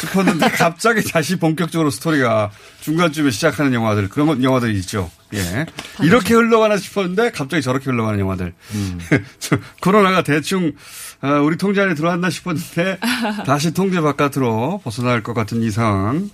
싶었는데 0.00 0.48
갑자기 0.56 1.02
다시 1.10 1.36
본격적으로 1.36 1.90
스토리가 1.90 2.50
중간쯤에 2.80 3.30
시작하는 3.30 3.74
영화들 3.74 4.08
그런 4.08 4.26
것- 4.28 4.42
영화들이 4.42 4.78
있죠. 4.78 5.10
예. 5.34 5.66
이렇게 6.02 6.32
흘러가나 6.34 6.78
싶었는데 6.78 7.32
갑자기 7.32 7.62
저렇게 7.62 7.86
흘러가는 7.90 8.18
영화들. 8.18 8.54
저 9.38 9.58
코로나가 9.82 10.22
대충 10.22 10.72
아, 11.20 11.32
우리 11.40 11.58
통제 11.58 11.80
안에 11.82 11.94
들어왔나 11.94 12.30
싶었는데 12.30 12.98
다시 13.44 13.74
통제 13.74 14.00
바깥으로 14.00 14.80
벗어날 14.84 15.22
것 15.22 15.34
같은 15.34 15.62
이 15.62 15.70
상황. 15.70 16.30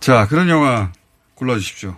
자 0.00 0.26
그런 0.28 0.48
영화 0.48 0.90
골라주십시오. 1.34 1.94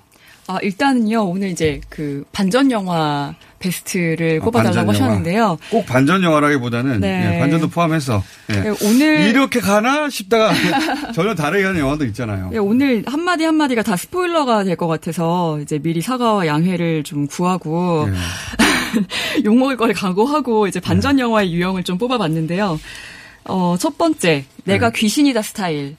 아, 0.47 0.59
일단은요, 0.61 1.23
오늘 1.25 1.49
이제 1.49 1.81
그 1.89 2.23
반전 2.31 2.71
영화 2.71 3.35
베스트를 3.61 4.41
아, 4.43 4.45
꼽아달라고 4.45 4.89
반전. 4.89 4.95
하셨는데요. 5.07 5.57
꼭 5.71 5.87
반전 5.87 6.23
영화라기보다는 6.23 7.01
네. 7.01 7.37
예, 7.37 7.39
반전도 7.39 7.71
포함해서 7.71 8.23
예. 8.51 8.61
네, 8.61 8.75
오늘- 8.83 9.21
이렇게 9.31 9.59
가나 9.61 10.11
싶다가 10.11 10.53
전혀 11.15 11.35
다르게 11.35 11.63
가는 11.63 11.81
영화도 11.81 12.05
있잖아요. 12.07 12.51
예, 12.53 12.59
오늘 12.59 13.03
한 13.07 13.21
마디 13.25 13.45
한 13.45 13.55
마디가 13.55 13.83
다 13.85 13.97
스포일러가 13.97 14.65
될 14.65 14.77
것 14.77 14.87
같아서 14.87 15.59
이제 15.63 15.79
미리 15.79 16.03
사과와 16.03 16.47
양해를 16.47 17.05
좀 17.05 17.27
구하고 17.27 18.07
욕 19.45 19.57
먹을 19.57 19.79
거를 19.79 19.95
각오하고 19.95 20.67
이제 20.67 20.79
반전 20.79 21.19
영화의 21.19 21.53
유형을 21.55 21.85
좀 21.85 21.97
뽑아봤는데요. 21.97 22.79
어, 23.47 23.77
첫 23.79 23.97
번째, 23.99 24.45
내가 24.65 24.91
귀신이다 24.91 25.41
스타일. 25.43 25.97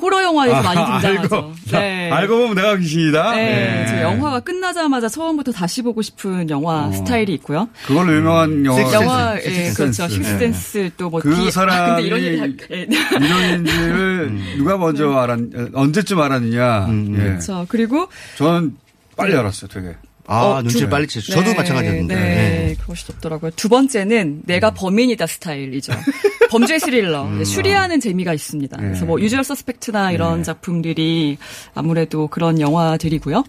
호러 0.00 0.22
영화에서 0.22 0.62
많이 0.62 0.80
아, 0.80 0.98
등장하죠. 1.00 1.36
알고, 1.36 1.52
자, 1.70 1.78
알고 2.16 2.36
보면 2.38 2.54
내가 2.56 2.76
귀신이다. 2.76 3.34
네, 3.36 3.78
예. 3.80 3.84
이제 3.84 4.02
영화가 4.02 4.40
끝나자마자 4.40 5.08
처음부터 5.08 5.52
다시 5.52 5.82
보고 5.82 6.02
싶은 6.02 6.50
영화 6.50 6.86
어. 6.86 6.92
스타일이 6.92 7.32
있고요. 7.34 7.68
그걸로 7.86 8.12
유명한 8.14 8.64
영화. 8.66 8.92
영화, 8.92 9.36
예. 9.38 9.72
그렇죠. 9.74 10.02
예. 10.04 10.08
식스센스 10.08 10.90
또 10.96 11.08
뭐. 11.10 11.20
그 11.20 11.34
디- 11.34 11.46
아, 11.46 11.50
사람이 11.50 11.86
근데 11.88 12.02
이런 12.02 12.20
얘기 12.20 12.38
할- 12.38 12.56
예. 12.72 12.86
유명인지를 13.20 14.38
누가 14.58 14.76
먼저 14.76 15.12
알았, 15.12 15.38
언제쯤 15.74 16.20
알았느냐. 16.20 16.88
예. 16.90 17.16
그렇죠. 17.16 17.64
그리고 17.68 18.08
저는 18.36 18.76
빨리 19.16 19.34
알았어요, 19.36 19.68
되게. 19.72 19.94
아, 20.26 20.60
눈치를 20.62 20.88
빨리 20.88 21.06
채죠. 21.06 21.32
저도 21.32 21.54
마찬가지였는데. 21.54 22.14
네, 22.14 22.20
네. 22.22 22.74
그것이 22.80 23.04
없더라고요. 23.10 23.50
두 23.56 23.68
번째는 23.68 24.42
내가 24.46 24.70
음. 24.70 24.74
범인이다 24.74 25.26
스타일이죠. 25.26 25.92
범죄 26.50 26.78
스릴러. 26.78 27.24
음. 27.24 27.44
추리하는 27.44 28.00
재미가 28.00 28.32
있습니다. 28.32 28.76
네. 28.76 28.82
그래서 28.82 29.04
뭐 29.04 29.20
유주얼 29.20 29.44
서스펙트나 29.44 30.12
이런 30.12 30.42
작품들이 30.42 31.36
아무래도 31.74 32.28
그런 32.28 32.60
영화들이고요. 32.60 33.44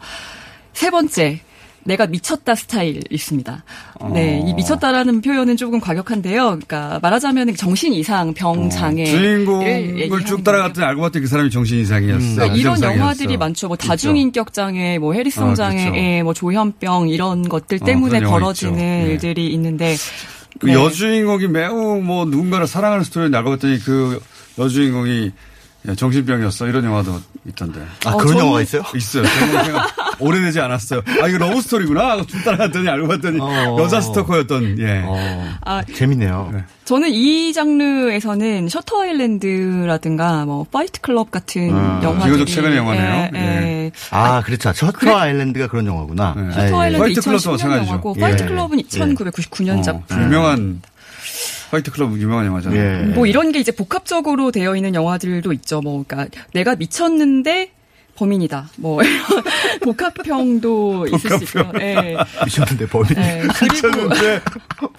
세 0.73 0.89
번째. 0.89 1.39
내가 1.85 2.07
미쳤다 2.07 2.55
스타일 2.55 3.01
있습니다. 3.09 3.63
네, 4.11 4.41
어. 4.41 4.47
이 4.47 4.53
미쳤다라는 4.53 5.21
표현은 5.21 5.55
조금 5.55 5.79
과격한데요. 5.79 6.43
그러니까 6.43 6.99
말하자면 7.01 7.55
정신 7.55 7.93
이상, 7.93 8.33
병 8.33 8.69
장애. 8.69 9.03
어. 9.03 9.05
주인공을 9.05 10.25
쭉 10.25 10.43
따라갔더니 10.43 10.85
알고 10.85 11.01
봤더니 11.01 11.23
그 11.23 11.29
사람이 11.29 11.49
정신 11.51 11.79
이상이었어. 11.79 12.35
그러니까 12.35 12.55
이런. 12.55 12.81
영화들이 12.81 13.37
많죠. 13.37 13.67
뭐 13.67 13.77
다중인격 13.77 14.51
장애, 14.53 14.97
뭐 14.97 15.13
해리성 15.13 15.51
아, 15.51 15.55
장애, 15.55 15.85
그렇죠. 15.85 15.97
예, 15.97 16.23
뭐 16.23 16.33
조현병 16.33 17.09
이런 17.09 17.47
것들 17.47 17.79
어, 17.81 17.85
때문에 17.85 18.19
벌어지는. 18.21 18.79
예. 18.79 19.05
일들이 19.05 19.47
있는데 19.53 19.95
그 20.59 20.67
네. 20.67 20.73
여주인공이 20.73 21.47
매우 21.47 22.01
뭐 22.01 22.25
누군가를 22.25 22.67
사랑하는 22.67 23.03
스토리인데 23.03 23.37
알고 23.37 23.51
봤더니 23.51 23.79
그 23.79 24.21
여주인공이 24.57 25.31
정신병이었어. 25.93 26.67
이런 26.67 26.83
영화도 26.85 27.19
있던데. 27.49 27.81
아, 28.05 28.15
그런 28.15 28.39
영화가 28.39 28.61
있어요? 28.61 28.81
있어요. 28.95 29.23
생각- 29.25 29.93
오래되지 30.19 30.59
않았어요. 30.61 31.01
아, 31.21 31.27
이거 31.27 31.37
러브 31.37 31.61
스토리구나. 31.61 32.21
쭉 32.25 32.41
따라갔더니 32.43 32.87
알고 32.87 33.07
봤더니 33.07 33.37
어. 33.41 33.77
여자 33.81 33.99
스토커였던, 33.99 34.79
예. 34.79 35.03
아, 35.65 35.83
재밌네요. 35.83 36.53
저는 36.85 37.09
이 37.11 37.51
장르에서는 37.51 38.69
Shutter 38.69 39.01
Island라든가 39.01 40.45
뭐 40.45 40.65
Fight 40.71 41.01
Club 41.01 41.31
같은 41.31 41.73
아, 41.73 41.99
영화들이 42.03 42.31
비교적 42.33 42.47
최근의 42.53 42.77
영화네요. 42.77 43.29
예, 43.35 43.39
예. 43.39 43.91
아, 44.11 44.41
그렇죠. 44.41 44.71
Shutter 44.73 45.17
Island가 45.17 45.67
그런 45.67 45.85
영화구나. 45.87 46.33
Shutter 46.53 46.79
Island 46.79 47.03
Fight 47.05 47.21
Club도 47.21 47.49
2010년 47.49 47.51
마찬가지죠. 47.51 47.89
영화고 47.91 48.13
예. 48.17 48.21
Fight 48.21 48.45
Club은 48.45 48.77
1999년 48.79 49.79
어, 49.79 49.81
작품. 49.81 50.21
유명한 50.23 50.81
Fight 51.75 51.91
Club 51.91 52.17
유명한 52.17 52.45
영화잖아요. 52.45 53.13
뭐 53.15 53.25
이런 53.25 53.51
게 53.51 53.59
이제 53.59 53.71
복합적으로 53.73 54.51
되어 54.51 54.75
있는 54.77 54.95
영화들도 54.95 55.51
있죠. 55.53 55.81
뭐 55.81 56.05
그러니까 56.07 56.31
내가 56.53 56.75
미쳤는데 56.75 57.71
범인이다. 58.15 58.69
뭐 58.77 59.03
이런 59.03 59.13
복합형도 59.83 61.07
있을 61.07 61.37
수 61.37 61.43
있고요. 61.43 61.69
예. 61.81 62.15
미쳤는데 62.45 62.87
범인. 62.87 63.13
네, 63.15 63.41
그리고 63.59 63.73
미쳤는데 63.73 64.41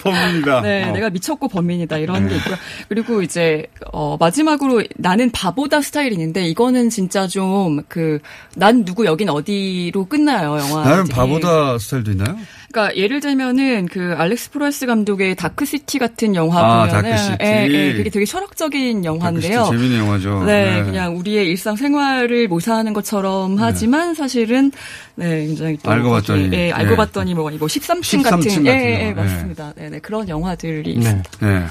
범인이다. 0.01 0.61
네, 0.61 0.85
어. 0.85 0.93
내가 0.93 1.09
미쳤고 1.09 1.49
범인이다 1.49 1.97
이런 1.97 2.29
게 2.29 2.37
있고요. 2.37 2.57
그리고 2.91 3.23
이제 3.23 3.67
어 3.93 4.19
마지막으로 4.21 4.83
나는 4.97 5.31
바보다 5.31 5.81
스타일이 5.81 6.15
있는데 6.15 6.45
이거는 6.47 6.91
진짜 6.91 7.27
좀 7.27 7.85
그 7.89 8.19
난 8.55 8.85
누구 8.85 9.07
여긴 9.07 9.29
어디로 9.31 10.07
끝나요 10.07 10.59
영화. 10.59 10.85
나는 10.87 11.07
바보다 11.09 11.79
스타일도 11.79 12.11
있나요? 12.13 12.37
그러니까 12.71 12.97
예를 12.97 13.21
들면은 13.21 13.87
그 13.87 14.15
알렉스 14.17 14.51
프로야스 14.51 14.87
감독의 14.87 15.37
Dark 15.37 15.65
City 15.65 15.99
같은 15.99 16.35
영화 16.35 16.61
아, 16.61 16.87
보면은 16.87 17.11
Dark 17.11 17.22
City. 17.22 17.37
예, 17.43 17.69
예, 17.69 17.93
그게 17.95 18.11
되게 18.11 18.25
철학적인 18.25 19.05
영화인데요. 19.05 19.65
Dark 19.65 19.71
City 19.71 19.77
재밌는 19.79 20.07
영화죠. 20.07 20.45
네, 20.45 20.77
네. 20.77 20.85
그냥 20.85 21.17
우리의 21.17 21.49
일상 21.49 21.77
생활을 21.77 22.49
모사하는 22.49 22.93
것처럼 22.93 23.57
하지만 23.59 24.15
사실은 24.15 24.73
네, 25.15 25.47
굉장히 25.47 25.79
또 25.83 25.91
알고 25.91 26.11
봤더니, 26.11 26.51
예, 26.53 26.73
알고 26.73 26.93
예. 26.93 26.97
봤더니 26.97 27.35
뭐, 27.35 27.51
뭐 27.51 27.69
13층 27.69 28.01
13층 28.01 28.23
같은, 28.23 28.41
같은 28.41 28.67
예. 28.67 28.71
예, 28.71 29.09
예. 29.09 29.13
맞습니다. 29.13 29.73
네, 29.77 29.89
네, 29.89 29.99
그런 30.01 30.29
영화들이 30.29 30.95
네. 30.95 31.01
있습니다. 31.01 31.31
네. 31.41 31.67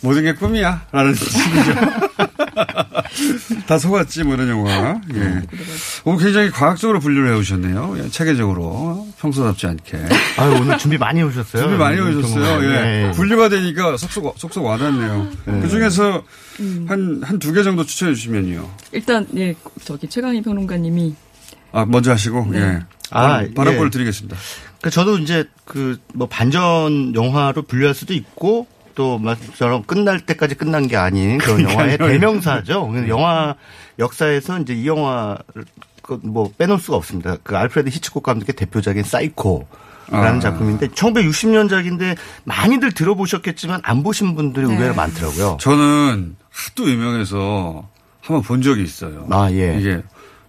모든 0.00 0.22
게 0.22 0.32
꿈이야. 0.34 0.86
라는 0.92 1.12
뜻이죠. 1.12 1.74
다 3.66 3.78
속았지, 3.78 4.24
뭐 4.24 4.34
이런 4.34 4.48
영화. 4.48 5.00
예. 5.14 5.42
오늘 6.04 6.22
굉장히 6.24 6.50
과학적으로 6.50 7.00
분류를 7.00 7.32
해 7.32 7.36
오셨네요. 7.38 7.96
예, 7.98 8.08
체계적으로. 8.08 9.08
평소답지 9.18 9.66
않게. 9.66 9.98
아유, 10.38 10.56
오늘 10.60 10.78
준비 10.78 10.96
많이 10.98 11.20
해오셨어요. 11.20 11.62
준비 11.62 11.76
많이 11.76 11.98
음, 11.98 12.18
오셨어요. 12.18 12.64
예. 12.64 12.68
네. 12.68 13.10
분류가 13.12 13.48
되니까 13.48 13.96
속속, 13.96 14.34
속속 14.38 14.64
와닿네요. 14.64 15.28
네. 15.46 15.60
그 15.60 15.68
중에서 15.68 16.22
음. 16.60 16.86
한, 16.88 17.20
한 17.24 17.38
두 17.38 17.52
개 17.52 17.62
정도 17.62 17.84
추천해 17.84 18.14
주시면요. 18.14 18.68
일단, 18.92 19.26
예, 19.36 19.54
저기 19.84 20.08
최강희 20.08 20.42
평론가님이 20.42 21.14
아, 21.72 21.84
먼저 21.84 22.12
하시고, 22.12 22.46
네. 22.50 22.58
예. 22.60 22.80
아, 23.10 23.42
발언권을 23.54 23.86
예. 23.86 23.90
드리겠습니다. 23.90 24.36
그 24.80 24.90
저도 24.90 25.18
이제 25.18 25.44
그 25.64 25.98
뭐 26.14 26.28
반전 26.28 27.14
영화로 27.14 27.62
분류할 27.62 27.94
수도 27.94 28.14
있고 28.14 28.66
또 28.98 29.16
말처럼 29.16 29.84
끝날 29.84 30.18
때까지 30.18 30.56
끝난 30.56 30.88
게 30.88 30.96
아닌 30.96 31.38
그런 31.38 31.60
영화의 31.60 31.98
그러니까요. 31.98 32.08
대명사죠. 32.10 32.88
근데 32.88 33.08
영화 33.08 33.54
역사에서 34.00 34.58
이제 34.58 34.74
이 34.74 34.88
영화를 34.88 35.64
그뭐 36.02 36.50
빼놓을 36.58 36.80
수가 36.80 36.96
없습니다. 36.96 37.36
그 37.44 37.56
알프레드 37.56 37.90
히치콕 37.90 38.24
감독의 38.24 38.56
대표작인 38.56 39.04
사이코 39.04 39.68
라는 40.08 40.38
아. 40.38 40.40
작품인데 40.40 40.88
1960년작인데 40.88 42.16
많이들 42.42 42.90
들어보셨겠지만 42.90 43.82
안 43.84 44.02
보신 44.02 44.34
분들이 44.34 44.66
네. 44.66 44.74
의외로 44.74 44.96
많더라고요. 44.96 45.58
저는 45.60 46.34
하도 46.50 46.90
유명해서 46.90 47.88
한번 48.20 48.42
본 48.42 48.62
적이 48.62 48.82
있어요. 48.82 49.28
아, 49.30 49.48
예. 49.52 49.76
이게 49.78 50.02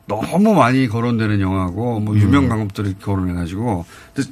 너무 0.08 0.56
많이 0.56 0.88
거론되는 0.88 1.40
영화고 1.40 2.00
뭐 2.00 2.18
유명 2.18 2.46
음. 2.46 2.50
감독들이 2.50 2.96
거론해가지고 3.00 3.86
근데 4.16 4.32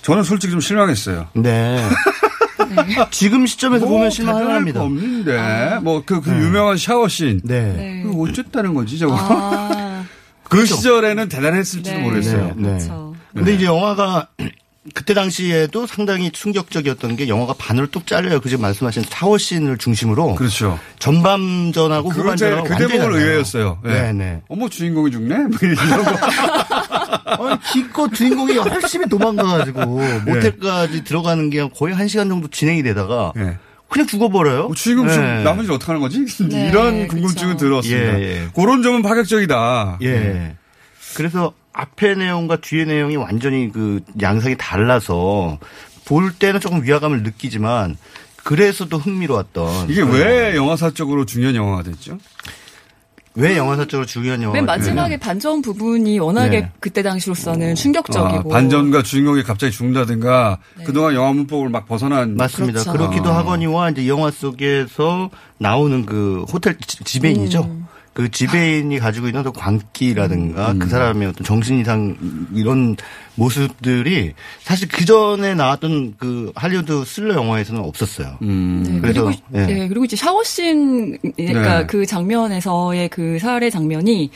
저는 0.00 0.22
솔직히 0.22 0.50
좀 0.50 0.60
실망했어요. 0.60 1.28
네. 1.34 1.86
지금 3.10 3.46
시점에서 3.46 3.86
뭐 3.86 3.96
보면 3.96 4.10
실망할 4.10 4.40
대단할 4.42 4.56
합니다. 4.58 4.80
거 4.80 4.86
없는데 4.86 5.78
뭐그 5.82 6.20
그 6.22 6.30
유명한 6.30 6.76
샤워씬. 6.76 7.40
네. 7.44 8.02
그거 8.04 8.22
어쨌다는 8.22 8.74
거지 8.74 8.98
저거. 8.98 9.16
아, 9.18 10.04
그 10.44 10.64
시절에는 10.66 11.28
대단했을지도 11.28 11.98
모르겠어요. 12.00 12.54
네. 12.56 12.78
네. 12.78 12.88
근데 13.34 13.54
이제 13.54 13.64
영화가 13.66 14.28
그때 14.94 15.12
당시에도 15.12 15.86
상당히 15.86 16.30
충격적이었던 16.30 17.14
게 17.16 17.28
영화가 17.28 17.54
반으로 17.58 17.88
뚝 17.88 18.06
잘려요. 18.06 18.40
그제 18.40 18.56
말씀하신 18.56 19.04
타워씬을 19.10 19.76
중심으로. 19.76 20.36
그렇죠. 20.36 20.78
전반전하고 20.98 22.08
후반전하고 22.10 22.64
그 22.64 22.88
대목을. 22.88 23.12
의외였어요. 23.20 23.78
네. 23.84 23.92
네, 23.92 24.12
네. 24.14 24.40
어머 24.48 24.68
주인공이 24.70 25.10
죽네. 25.10 25.36
뭐 25.36 25.58
이런 25.62 25.76
거. 26.04 26.16
아니, 26.90 27.60
기껏 27.72 28.12
주인공이 28.12 28.56
열심히 28.56 29.08
도망가가지고 29.08 30.00
네. 30.00 30.18
모텔까지 30.20 31.04
들어가는 31.04 31.50
게 31.50 31.68
거의 31.68 31.94
한 31.94 32.08
시간 32.08 32.28
정도 32.28 32.48
진행이 32.48 32.82
되다가 32.82 33.32
그냥 33.88 34.06
죽어버려요. 34.06 34.66
뭐 34.66 34.74
주인공 34.74 35.06
네. 35.06 35.14
좀 35.14 35.24
남은 35.44 35.64
일 35.64 35.72
어떡하는 35.72 36.00
거지? 36.00 36.24
네, 36.48 36.68
이런 36.68 37.08
궁금증은 37.08 37.56
들었습니다. 37.56 38.20
예, 38.20 38.22
예. 38.22 38.48
그런 38.54 38.82
점은 38.82 39.02
파격적이다. 39.02 39.98
예. 40.02 40.56
그래서 41.16 41.52
앞에 41.72 42.14
내용과 42.14 42.56
뒤에 42.56 42.84
내용이 42.84 43.16
완전히 43.16 43.70
그 43.72 44.00
양상이 44.20 44.56
달라서 44.56 45.58
볼 46.04 46.32
때는 46.32 46.60
조금 46.60 46.82
위화감을 46.82 47.22
느끼지만 47.22 47.96
그래서도 48.42 48.98
흥미로웠던 48.98 49.90
이게 49.90 50.02
왜 50.02 50.56
영화사적으로 50.56 51.26
중요한 51.26 51.54
영화가 51.54 51.82
됐죠? 51.82 52.18
왜 53.34 53.56
영화사적으로 53.56 54.06
중요한 54.06 54.42
영화가 54.42 54.56
맨 54.56 54.66
마지막에 54.66 55.16
반전 55.16 55.62
부분이 55.62 56.18
워낙에 56.18 56.60
네. 56.62 56.72
그때 56.80 57.02
당시로서는 57.02 57.76
충격적이고 57.76 58.52
아, 58.52 58.54
반전과 58.56 59.02
주인공이 59.04 59.44
갑자기 59.44 59.72
죽는다든가 59.72 60.58
그동안 60.84 61.14
영화 61.14 61.32
문법을 61.32 61.68
막 61.68 61.86
벗어난 61.86 62.36
맞습니다. 62.36 62.80
그렇죠. 62.82 62.92
그렇기도 62.98 63.30
아. 63.30 63.38
하거니와 63.38 63.90
이제 63.90 64.08
영화 64.08 64.32
속에서 64.32 65.30
나오는 65.58 66.04
그 66.06 66.44
호텔 66.52 66.76
지- 66.78 67.04
지배인이죠. 67.04 67.60
음. 67.62 67.86
그 68.12 68.30
지배인이 68.30 68.98
가지고 68.98 69.28
있는 69.28 69.40
어떤 69.40 69.52
광기라든가 69.52 70.72
음. 70.72 70.78
그 70.78 70.88
사람의 70.88 71.28
어떤 71.28 71.44
정신 71.44 71.80
이상 71.80 72.16
이런 72.52 72.96
모습들이 73.36 74.34
사실 74.60 74.88
그 74.88 75.04
전에 75.04 75.54
나왔던 75.54 76.14
그 76.18 76.52
할리우드 76.56 77.04
슬러 77.04 77.34
영화에서는 77.34 77.80
없었어요. 77.80 78.38
음. 78.42 78.82
네, 78.84 79.00
그래서 79.00 79.24
그리고 79.24 79.40
예. 79.54 79.66
네, 79.66 79.88
그리고 79.88 80.04
이제 80.04 80.16
샤워씬 80.16 81.18
그러니까 81.36 81.80
네. 81.80 81.86
그 81.86 82.04
장면에서의 82.04 83.08
그 83.10 83.38
살해 83.38 83.70
장면이 83.70 84.30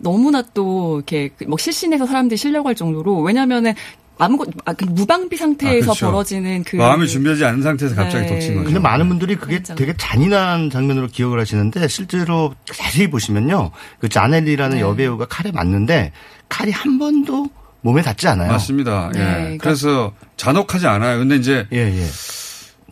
너무나 0.00 0.42
또 0.54 0.98
이렇게 0.98 1.30
뭐 1.46 1.58
실신해서 1.58 2.06
사람들이 2.06 2.36
실려갈 2.36 2.74
정도로 2.74 3.20
왜냐면은 3.20 3.74
아무것 4.18 4.48
아, 4.64 4.72
그 4.72 4.84
무방비 4.84 5.36
상태에서 5.36 5.84
아, 5.92 5.94
그렇죠. 5.94 6.06
벌어지는 6.06 6.64
그 6.64 6.76
마음이 6.76 7.06
준비하지 7.06 7.44
않은 7.44 7.62
상태에서 7.62 7.94
갑자기 7.94 8.26
네. 8.26 8.32
덮친 8.34 8.54
거죠. 8.56 8.64
근데 8.64 8.80
많은 8.80 9.08
분들이 9.08 9.36
그게 9.36 9.62
되게 9.62 9.94
잔인한 9.96 10.70
장면으로 10.70 11.06
기억을 11.06 11.38
하시는데 11.40 11.86
실제로 11.88 12.54
자세히 12.64 13.08
보시면요. 13.08 13.70
그 14.00 14.08
자넬리라는 14.08 14.76
네. 14.78 14.82
여배우가 14.82 15.26
칼에 15.26 15.52
맞는데 15.52 16.12
칼이 16.48 16.70
한 16.72 16.98
번도 16.98 17.48
몸에 17.82 18.02
닿지 18.02 18.26
않아요. 18.28 18.50
맞습니다. 18.50 19.10
예. 19.14 19.18
네, 19.18 19.24
그러니까- 19.24 19.62
그래서 19.64 20.12
잔혹하지 20.36 20.86
않아요. 20.88 21.18
근데 21.18 21.36
이제 21.36 21.66
예, 21.72 21.78
예. 21.78 22.04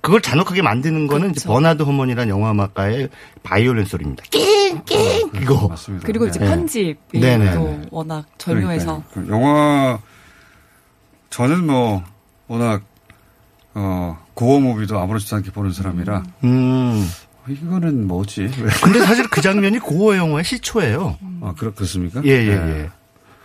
그걸 0.01 0.21
잔혹하게 0.23 0.63
만드는 0.63 1.09
거는 1.09 1.31
이제 1.31 1.41
그렇죠. 1.41 1.49
버나드 1.49 1.83
허먼이라는 1.83 2.29
영화음악가의 2.29 3.09
바이올린 3.43 3.85
소리입니다. 3.87 4.23
낑낑 4.31 5.43
이거. 5.43 5.67
맞습니다. 5.67 6.07
그리고 6.07 6.27
이제 6.29 6.39
네. 6.39 6.47
편집이 6.47 7.19
네네. 7.21 7.55
또 7.55 7.81
워낙 7.91 8.25
절묘해서 8.39 9.03
그러니까요. 9.13 9.27
그 9.27 9.33
영화 9.33 9.99
저는 11.37 11.67
뭐 11.67 12.03
워낙 12.49 12.83
어 13.75 14.17
고어 14.33 14.59
무비도 14.59 14.99
아무렇지도 14.99 15.37
않게 15.37 15.51
보는 15.51 15.71
사람이라 15.71 16.23
음. 16.45 17.07
이거는 17.47 18.07
뭐지? 18.07 18.41
왜? 18.41 18.71
근데 18.83 19.01
사실 19.01 19.29
그 19.29 19.43
장면이 19.43 19.79
고어 19.81 20.17
영화의 20.17 20.45
시초예요. 20.45 21.19
아 21.43 21.55
그렇 21.59 21.75
그렇습니까? 21.75 22.23
예, 22.25 22.31
예, 22.31 22.57
네. 22.57 22.81
예. 22.81 22.91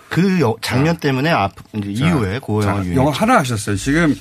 그 0.08 0.40
여- 0.40 0.56
장면 0.62 0.98
때문에 0.98 1.30
앞 1.32 1.52
이제 1.76 1.94
자, 1.94 2.08
이후에 2.08 2.40
고어 2.40 2.62
자, 2.62 2.70
영화 2.70 2.84
유행. 2.86 2.96
영화 2.96 3.12
하나 3.12 3.40
하셨어요. 3.40 3.76
지금 3.76 4.16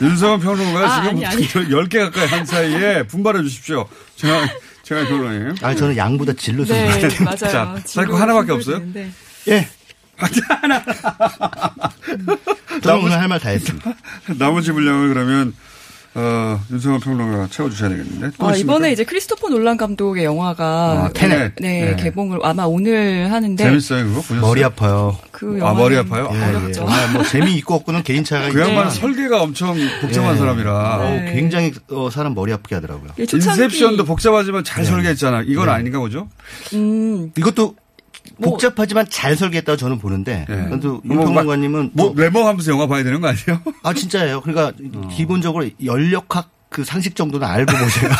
윤성원 0.00 0.40
평론가가 0.40 0.86
아, 0.86 1.02
지금 1.02 1.08
아니, 1.10 1.26
아니. 1.26 1.46
10개 1.68 1.98
가까이 1.98 2.26
한 2.28 2.46
사이에 2.46 3.02
분발해 3.02 3.42
주십시오. 3.42 3.86
제가 4.16 4.40
제가 4.84 5.06
평론님. 5.06 5.56
아 5.60 5.74
저는 5.74 5.98
양보다 5.98 6.32
질로 6.32 6.64
네, 6.64 6.88
맞아요. 7.20 7.36
자, 7.36 7.76
사이코 7.84 8.16
하나밖에 8.16 8.52
없어요? 8.52 8.80
되 8.94 9.10
예. 10.22 10.28
저는 12.80 13.04
오늘 13.04 13.18
할 13.18 13.28
말 13.28 13.38
다 13.40 13.50
했습니다. 13.50 13.92
나머지 14.38 14.72
분량을 14.72 15.08
그러면 15.08 15.54
어, 16.14 16.60
윤성은 16.70 17.00
평론가가 17.00 17.46
채워주셔야 17.48 17.88
되겠는데. 17.88 18.32
또 18.38 18.46
아? 18.48 18.54
이번에 18.54 18.92
이제 18.92 19.02
크리스토퍼 19.02 19.48
놀란 19.48 19.78
감독의 19.78 20.24
영화가 20.24 20.64
아, 21.06 21.10
Tenet. 21.14 21.54
네, 21.58 21.94
네. 21.94 22.02
개봉을 22.02 22.40
아마 22.42 22.64
오늘 22.64 23.32
하는데 23.32 23.64
재밌어요 23.64 24.04
그거 24.04 24.16
보셨어요? 24.20 24.40
머리 24.42 24.62
아파요. 24.62 25.16
그 25.30 25.58
아 25.62 25.72
머리 25.72 25.96
아파요? 25.96 26.28
예, 26.34 26.42
어렵죠. 26.54 26.86
예. 26.86 26.92
아, 26.92 27.12
뭐 27.14 27.24
재미 27.24 27.54
있고 27.54 27.76
없고는 27.76 28.02
개인 28.02 28.24
차가 28.24 28.50
그 28.50 28.60
양반 28.60 28.88
있지만 28.88 28.90
설계가 28.90 29.40
엄청 29.40 29.74
복잡한 30.02 30.34
예. 30.34 30.38
사람이라. 30.38 30.96
어, 30.98 31.02
네. 31.08 31.32
굉장히 31.34 31.72
어, 31.90 32.10
사람 32.10 32.34
머리 32.34 32.52
아프게 32.52 32.74
하더라고요. 32.74 33.12
초창기- 33.16 33.62
인셉션도 33.62 34.04
복잡하지만 34.04 34.64
잘 34.64 34.84
설계했잖아. 34.84 35.44
이건 35.46 35.64
네. 35.66 35.72
아닌가 35.72 35.98
보죠? 35.98 36.28
음, 36.74 37.30
이것도 37.38 37.74
뭐- 38.38 38.50
복잡하지만 38.50 39.06
잘 39.10 39.36
설계했다고 39.36 39.76
저는 39.76 39.98
보는데 39.98 40.46
예. 40.48 40.54
그래도 40.54 41.00
뭐 41.04 41.16
막- 41.16 41.26
윤평론가님은 41.26 41.90
뭐 41.94 42.12
레모하면서 42.16 42.70
영화 42.72 42.86
봐야 42.86 43.02
되는 43.04 43.20
거 43.20 43.28
아니에요? 43.28 43.60
아 43.82 43.92
진짜예요. 43.92 44.40
그러니까 44.40 44.72
어. 44.94 45.08
기본적으로 45.12 45.68
연력학 45.84 46.50
그 46.68 46.84
상식 46.84 47.14
정도는 47.16 47.46
알고 47.46 47.72
보세요. 47.76 48.10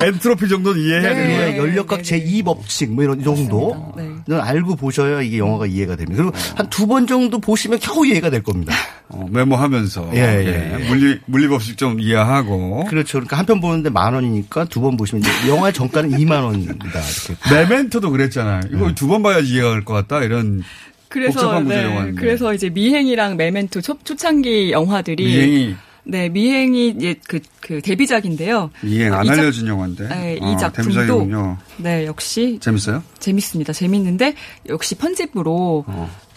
엔트로피 0.00 0.48
정도는 0.48 0.80
이해해야 0.80 1.08
네. 1.10 1.14
되는 1.14 1.36
거예요. 1.36 1.52
예, 1.52 1.56
연력학 1.58 2.02
제2 2.02 2.44
법칙 2.44 2.92
뭐 2.92 3.04
이런 3.04 3.22
정도 3.22 3.92
네. 3.96 4.08
는 4.28 4.40
알고 4.40 4.76
보셔야 4.76 5.22
이게 5.22 5.38
영화가 5.38 5.66
이해가 5.66 5.96
됩니다. 5.96 6.22
그리고 6.24 6.36
한 6.56 6.68
두 6.70 6.86
번 6.86 7.06
정도 7.06 7.38
보시면 7.38 7.78
겨우 7.80 8.06
이해가 8.06 8.30
될 8.30 8.42
겁니다. 8.42 8.74
어, 9.08 9.24
메모하면서 9.30 10.10
예, 10.14 10.18
예, 10.18 10.78
예. 10.80 10.88
물리 10.88 11.18
물리 11.26 11.46
법칙 11.48 11.76
좀 11.78 12.00
이해하고 12.00 12.84
그렇죠. 12.86 13.18
그러니까 13.18 13.38
한 13.38 13.46
편 13.46 13.60
보는데 13.60 13.88
만 13.90 14.12
원이니까 14.14 14.64
두 14.66 14.80
번 14.80 14.96
보시면 14.96 15.22
이제 15.22 15.48
영화의 15.48 15.72
정가는 15.72 16.10
2만 16.18 16.42
원이다. 16.44 16.74
이렇게. 16.74 17.54
메멘토도 17.54 18.10
그랬잖아요. 18.10 18.60
이거 18.72 18.92
두번 18.94 19.22
봐야지 19.22 19.54
이해가 19.54 19.70
갈 19.70 19.84
것 19.84 19.94
같다 19.94 20.22
이런 20.24 20.62
그래서 21.08 21.40
복잡한 21.40 21.64
구조 21.64 21.76
네, 21.76 21.84
영화인데. 21.84 22.20
그래서 22.20 22.52
이제 22.52 22.68
미행이랑 22.68 23.36
메멘토 23.36 23.80
초, 23.80 23.96
초창기 24.02 24.72
영화들이 24.72 25.24
미행이 25.24 25.76
네, 26.08 26.28
미행이 26.28 26.90
이제 26.90 27.16
그, 27.26 27.40
그 27.60 27.80
데뷔작인데요. 27.82 28.70
미행 28.80 29.12
안 29.12 29.24
이 29.24 29.26
작- 29.26 29.38
알려진 29.38 29.66
영화인데. 29.66 30.06
네, 30.08 30.38
어, 30.40 30.52
이 30.52 30.56
작품도 30.58 30.90
데뷔작이군요. 30.92 31.56
네, 31.78 32.06
역시 32.06 32.58
재밌어요? 32.60 33.02
재밌습니다. 33.18 33.72
재밌는데 33.72 34.34
역시 34.68 34.94
편집으로 34.94 35.84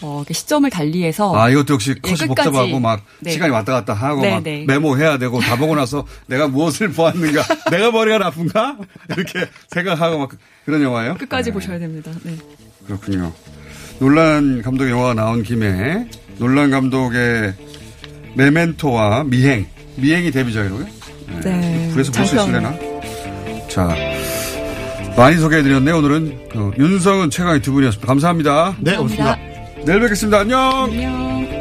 어, 0.01 0.17
이렇게 0.21 0.33
시점을 0.33 0.67
달리해서 0.71 1.35
아 1.37 1.49
이것도 1.49 1.75
역시 1.75 1.91
예, 1.91 1.99
컷이 2.01 2.17
끝까지. 2.29 2.49
복잡하고 2.49 2.79
막 2.79 3.01
네. 3.19 3.29
시간이 3.31 3.51
왔다 3.51 3.73
갔다 3.73 3.93
하고 3.93 4.21
네, 4.21 4.31
막 4.31 4.43
네. 4.43 4.63
메모해야 4.65 5.17
되고 5.19 5.39
다 5.39 5.55
보고 5.55 5.75
나서 5.75 6.05
내가 6.25 6.47
무엇을 6.47 6.89
보았는가 6.91 7.43
내가 7.69 7.91
머리가 7.91 8.17
나쁜가 8.17 8.77
이렇게 9.15 9.45
생각하고 9.69 10.17
막 10.17 10.31
그런 10.65 10.81
영화예요? 10.81 11.15
끝까지 11.17 11.49
네, 11.51 11.53
보셔야 11.53 11.77
됩니다. 11.77 12.11
네. 12.23 12.35
그렇군요. 12.87 13.31
논란 13.99 14.61
감독의 14.63 14.91
영화가 14.91 15.13
나온 15.13 15.43
김에 15.43 16.07
논란 16.39 16.71
감독의 16.71 17.53
메멘토와 18.39 19.25
미행 19.25 19.67
미행이 19.97 20.31
데뷔작이라고요? 20.31 20.85
네. 21.43 21.89
그래서 21.93 22.09
볼 22.13 22.25
수. 22.25 22.35
있을래나? 22.37 22.73
자 23.67 23.93
많이 25.17 25.35
소개해드렸네요. 25.37 25.97
오늘은 25.97 26.47
그 26.49 26.71
윤성은 26.77 27.29
최강의 27.31 27.61
두 27.61 27.73
분이었습니다. 27.73 28.07
감사합니다. 28.07 28.77
네, 28.79 28.95
고맙습니다. 28.95 29.37
내일 29.85 29.99
뵙겠습니다. 29.99 30.39
안녕. 30.39 30.85
안녕. 30.85 31.58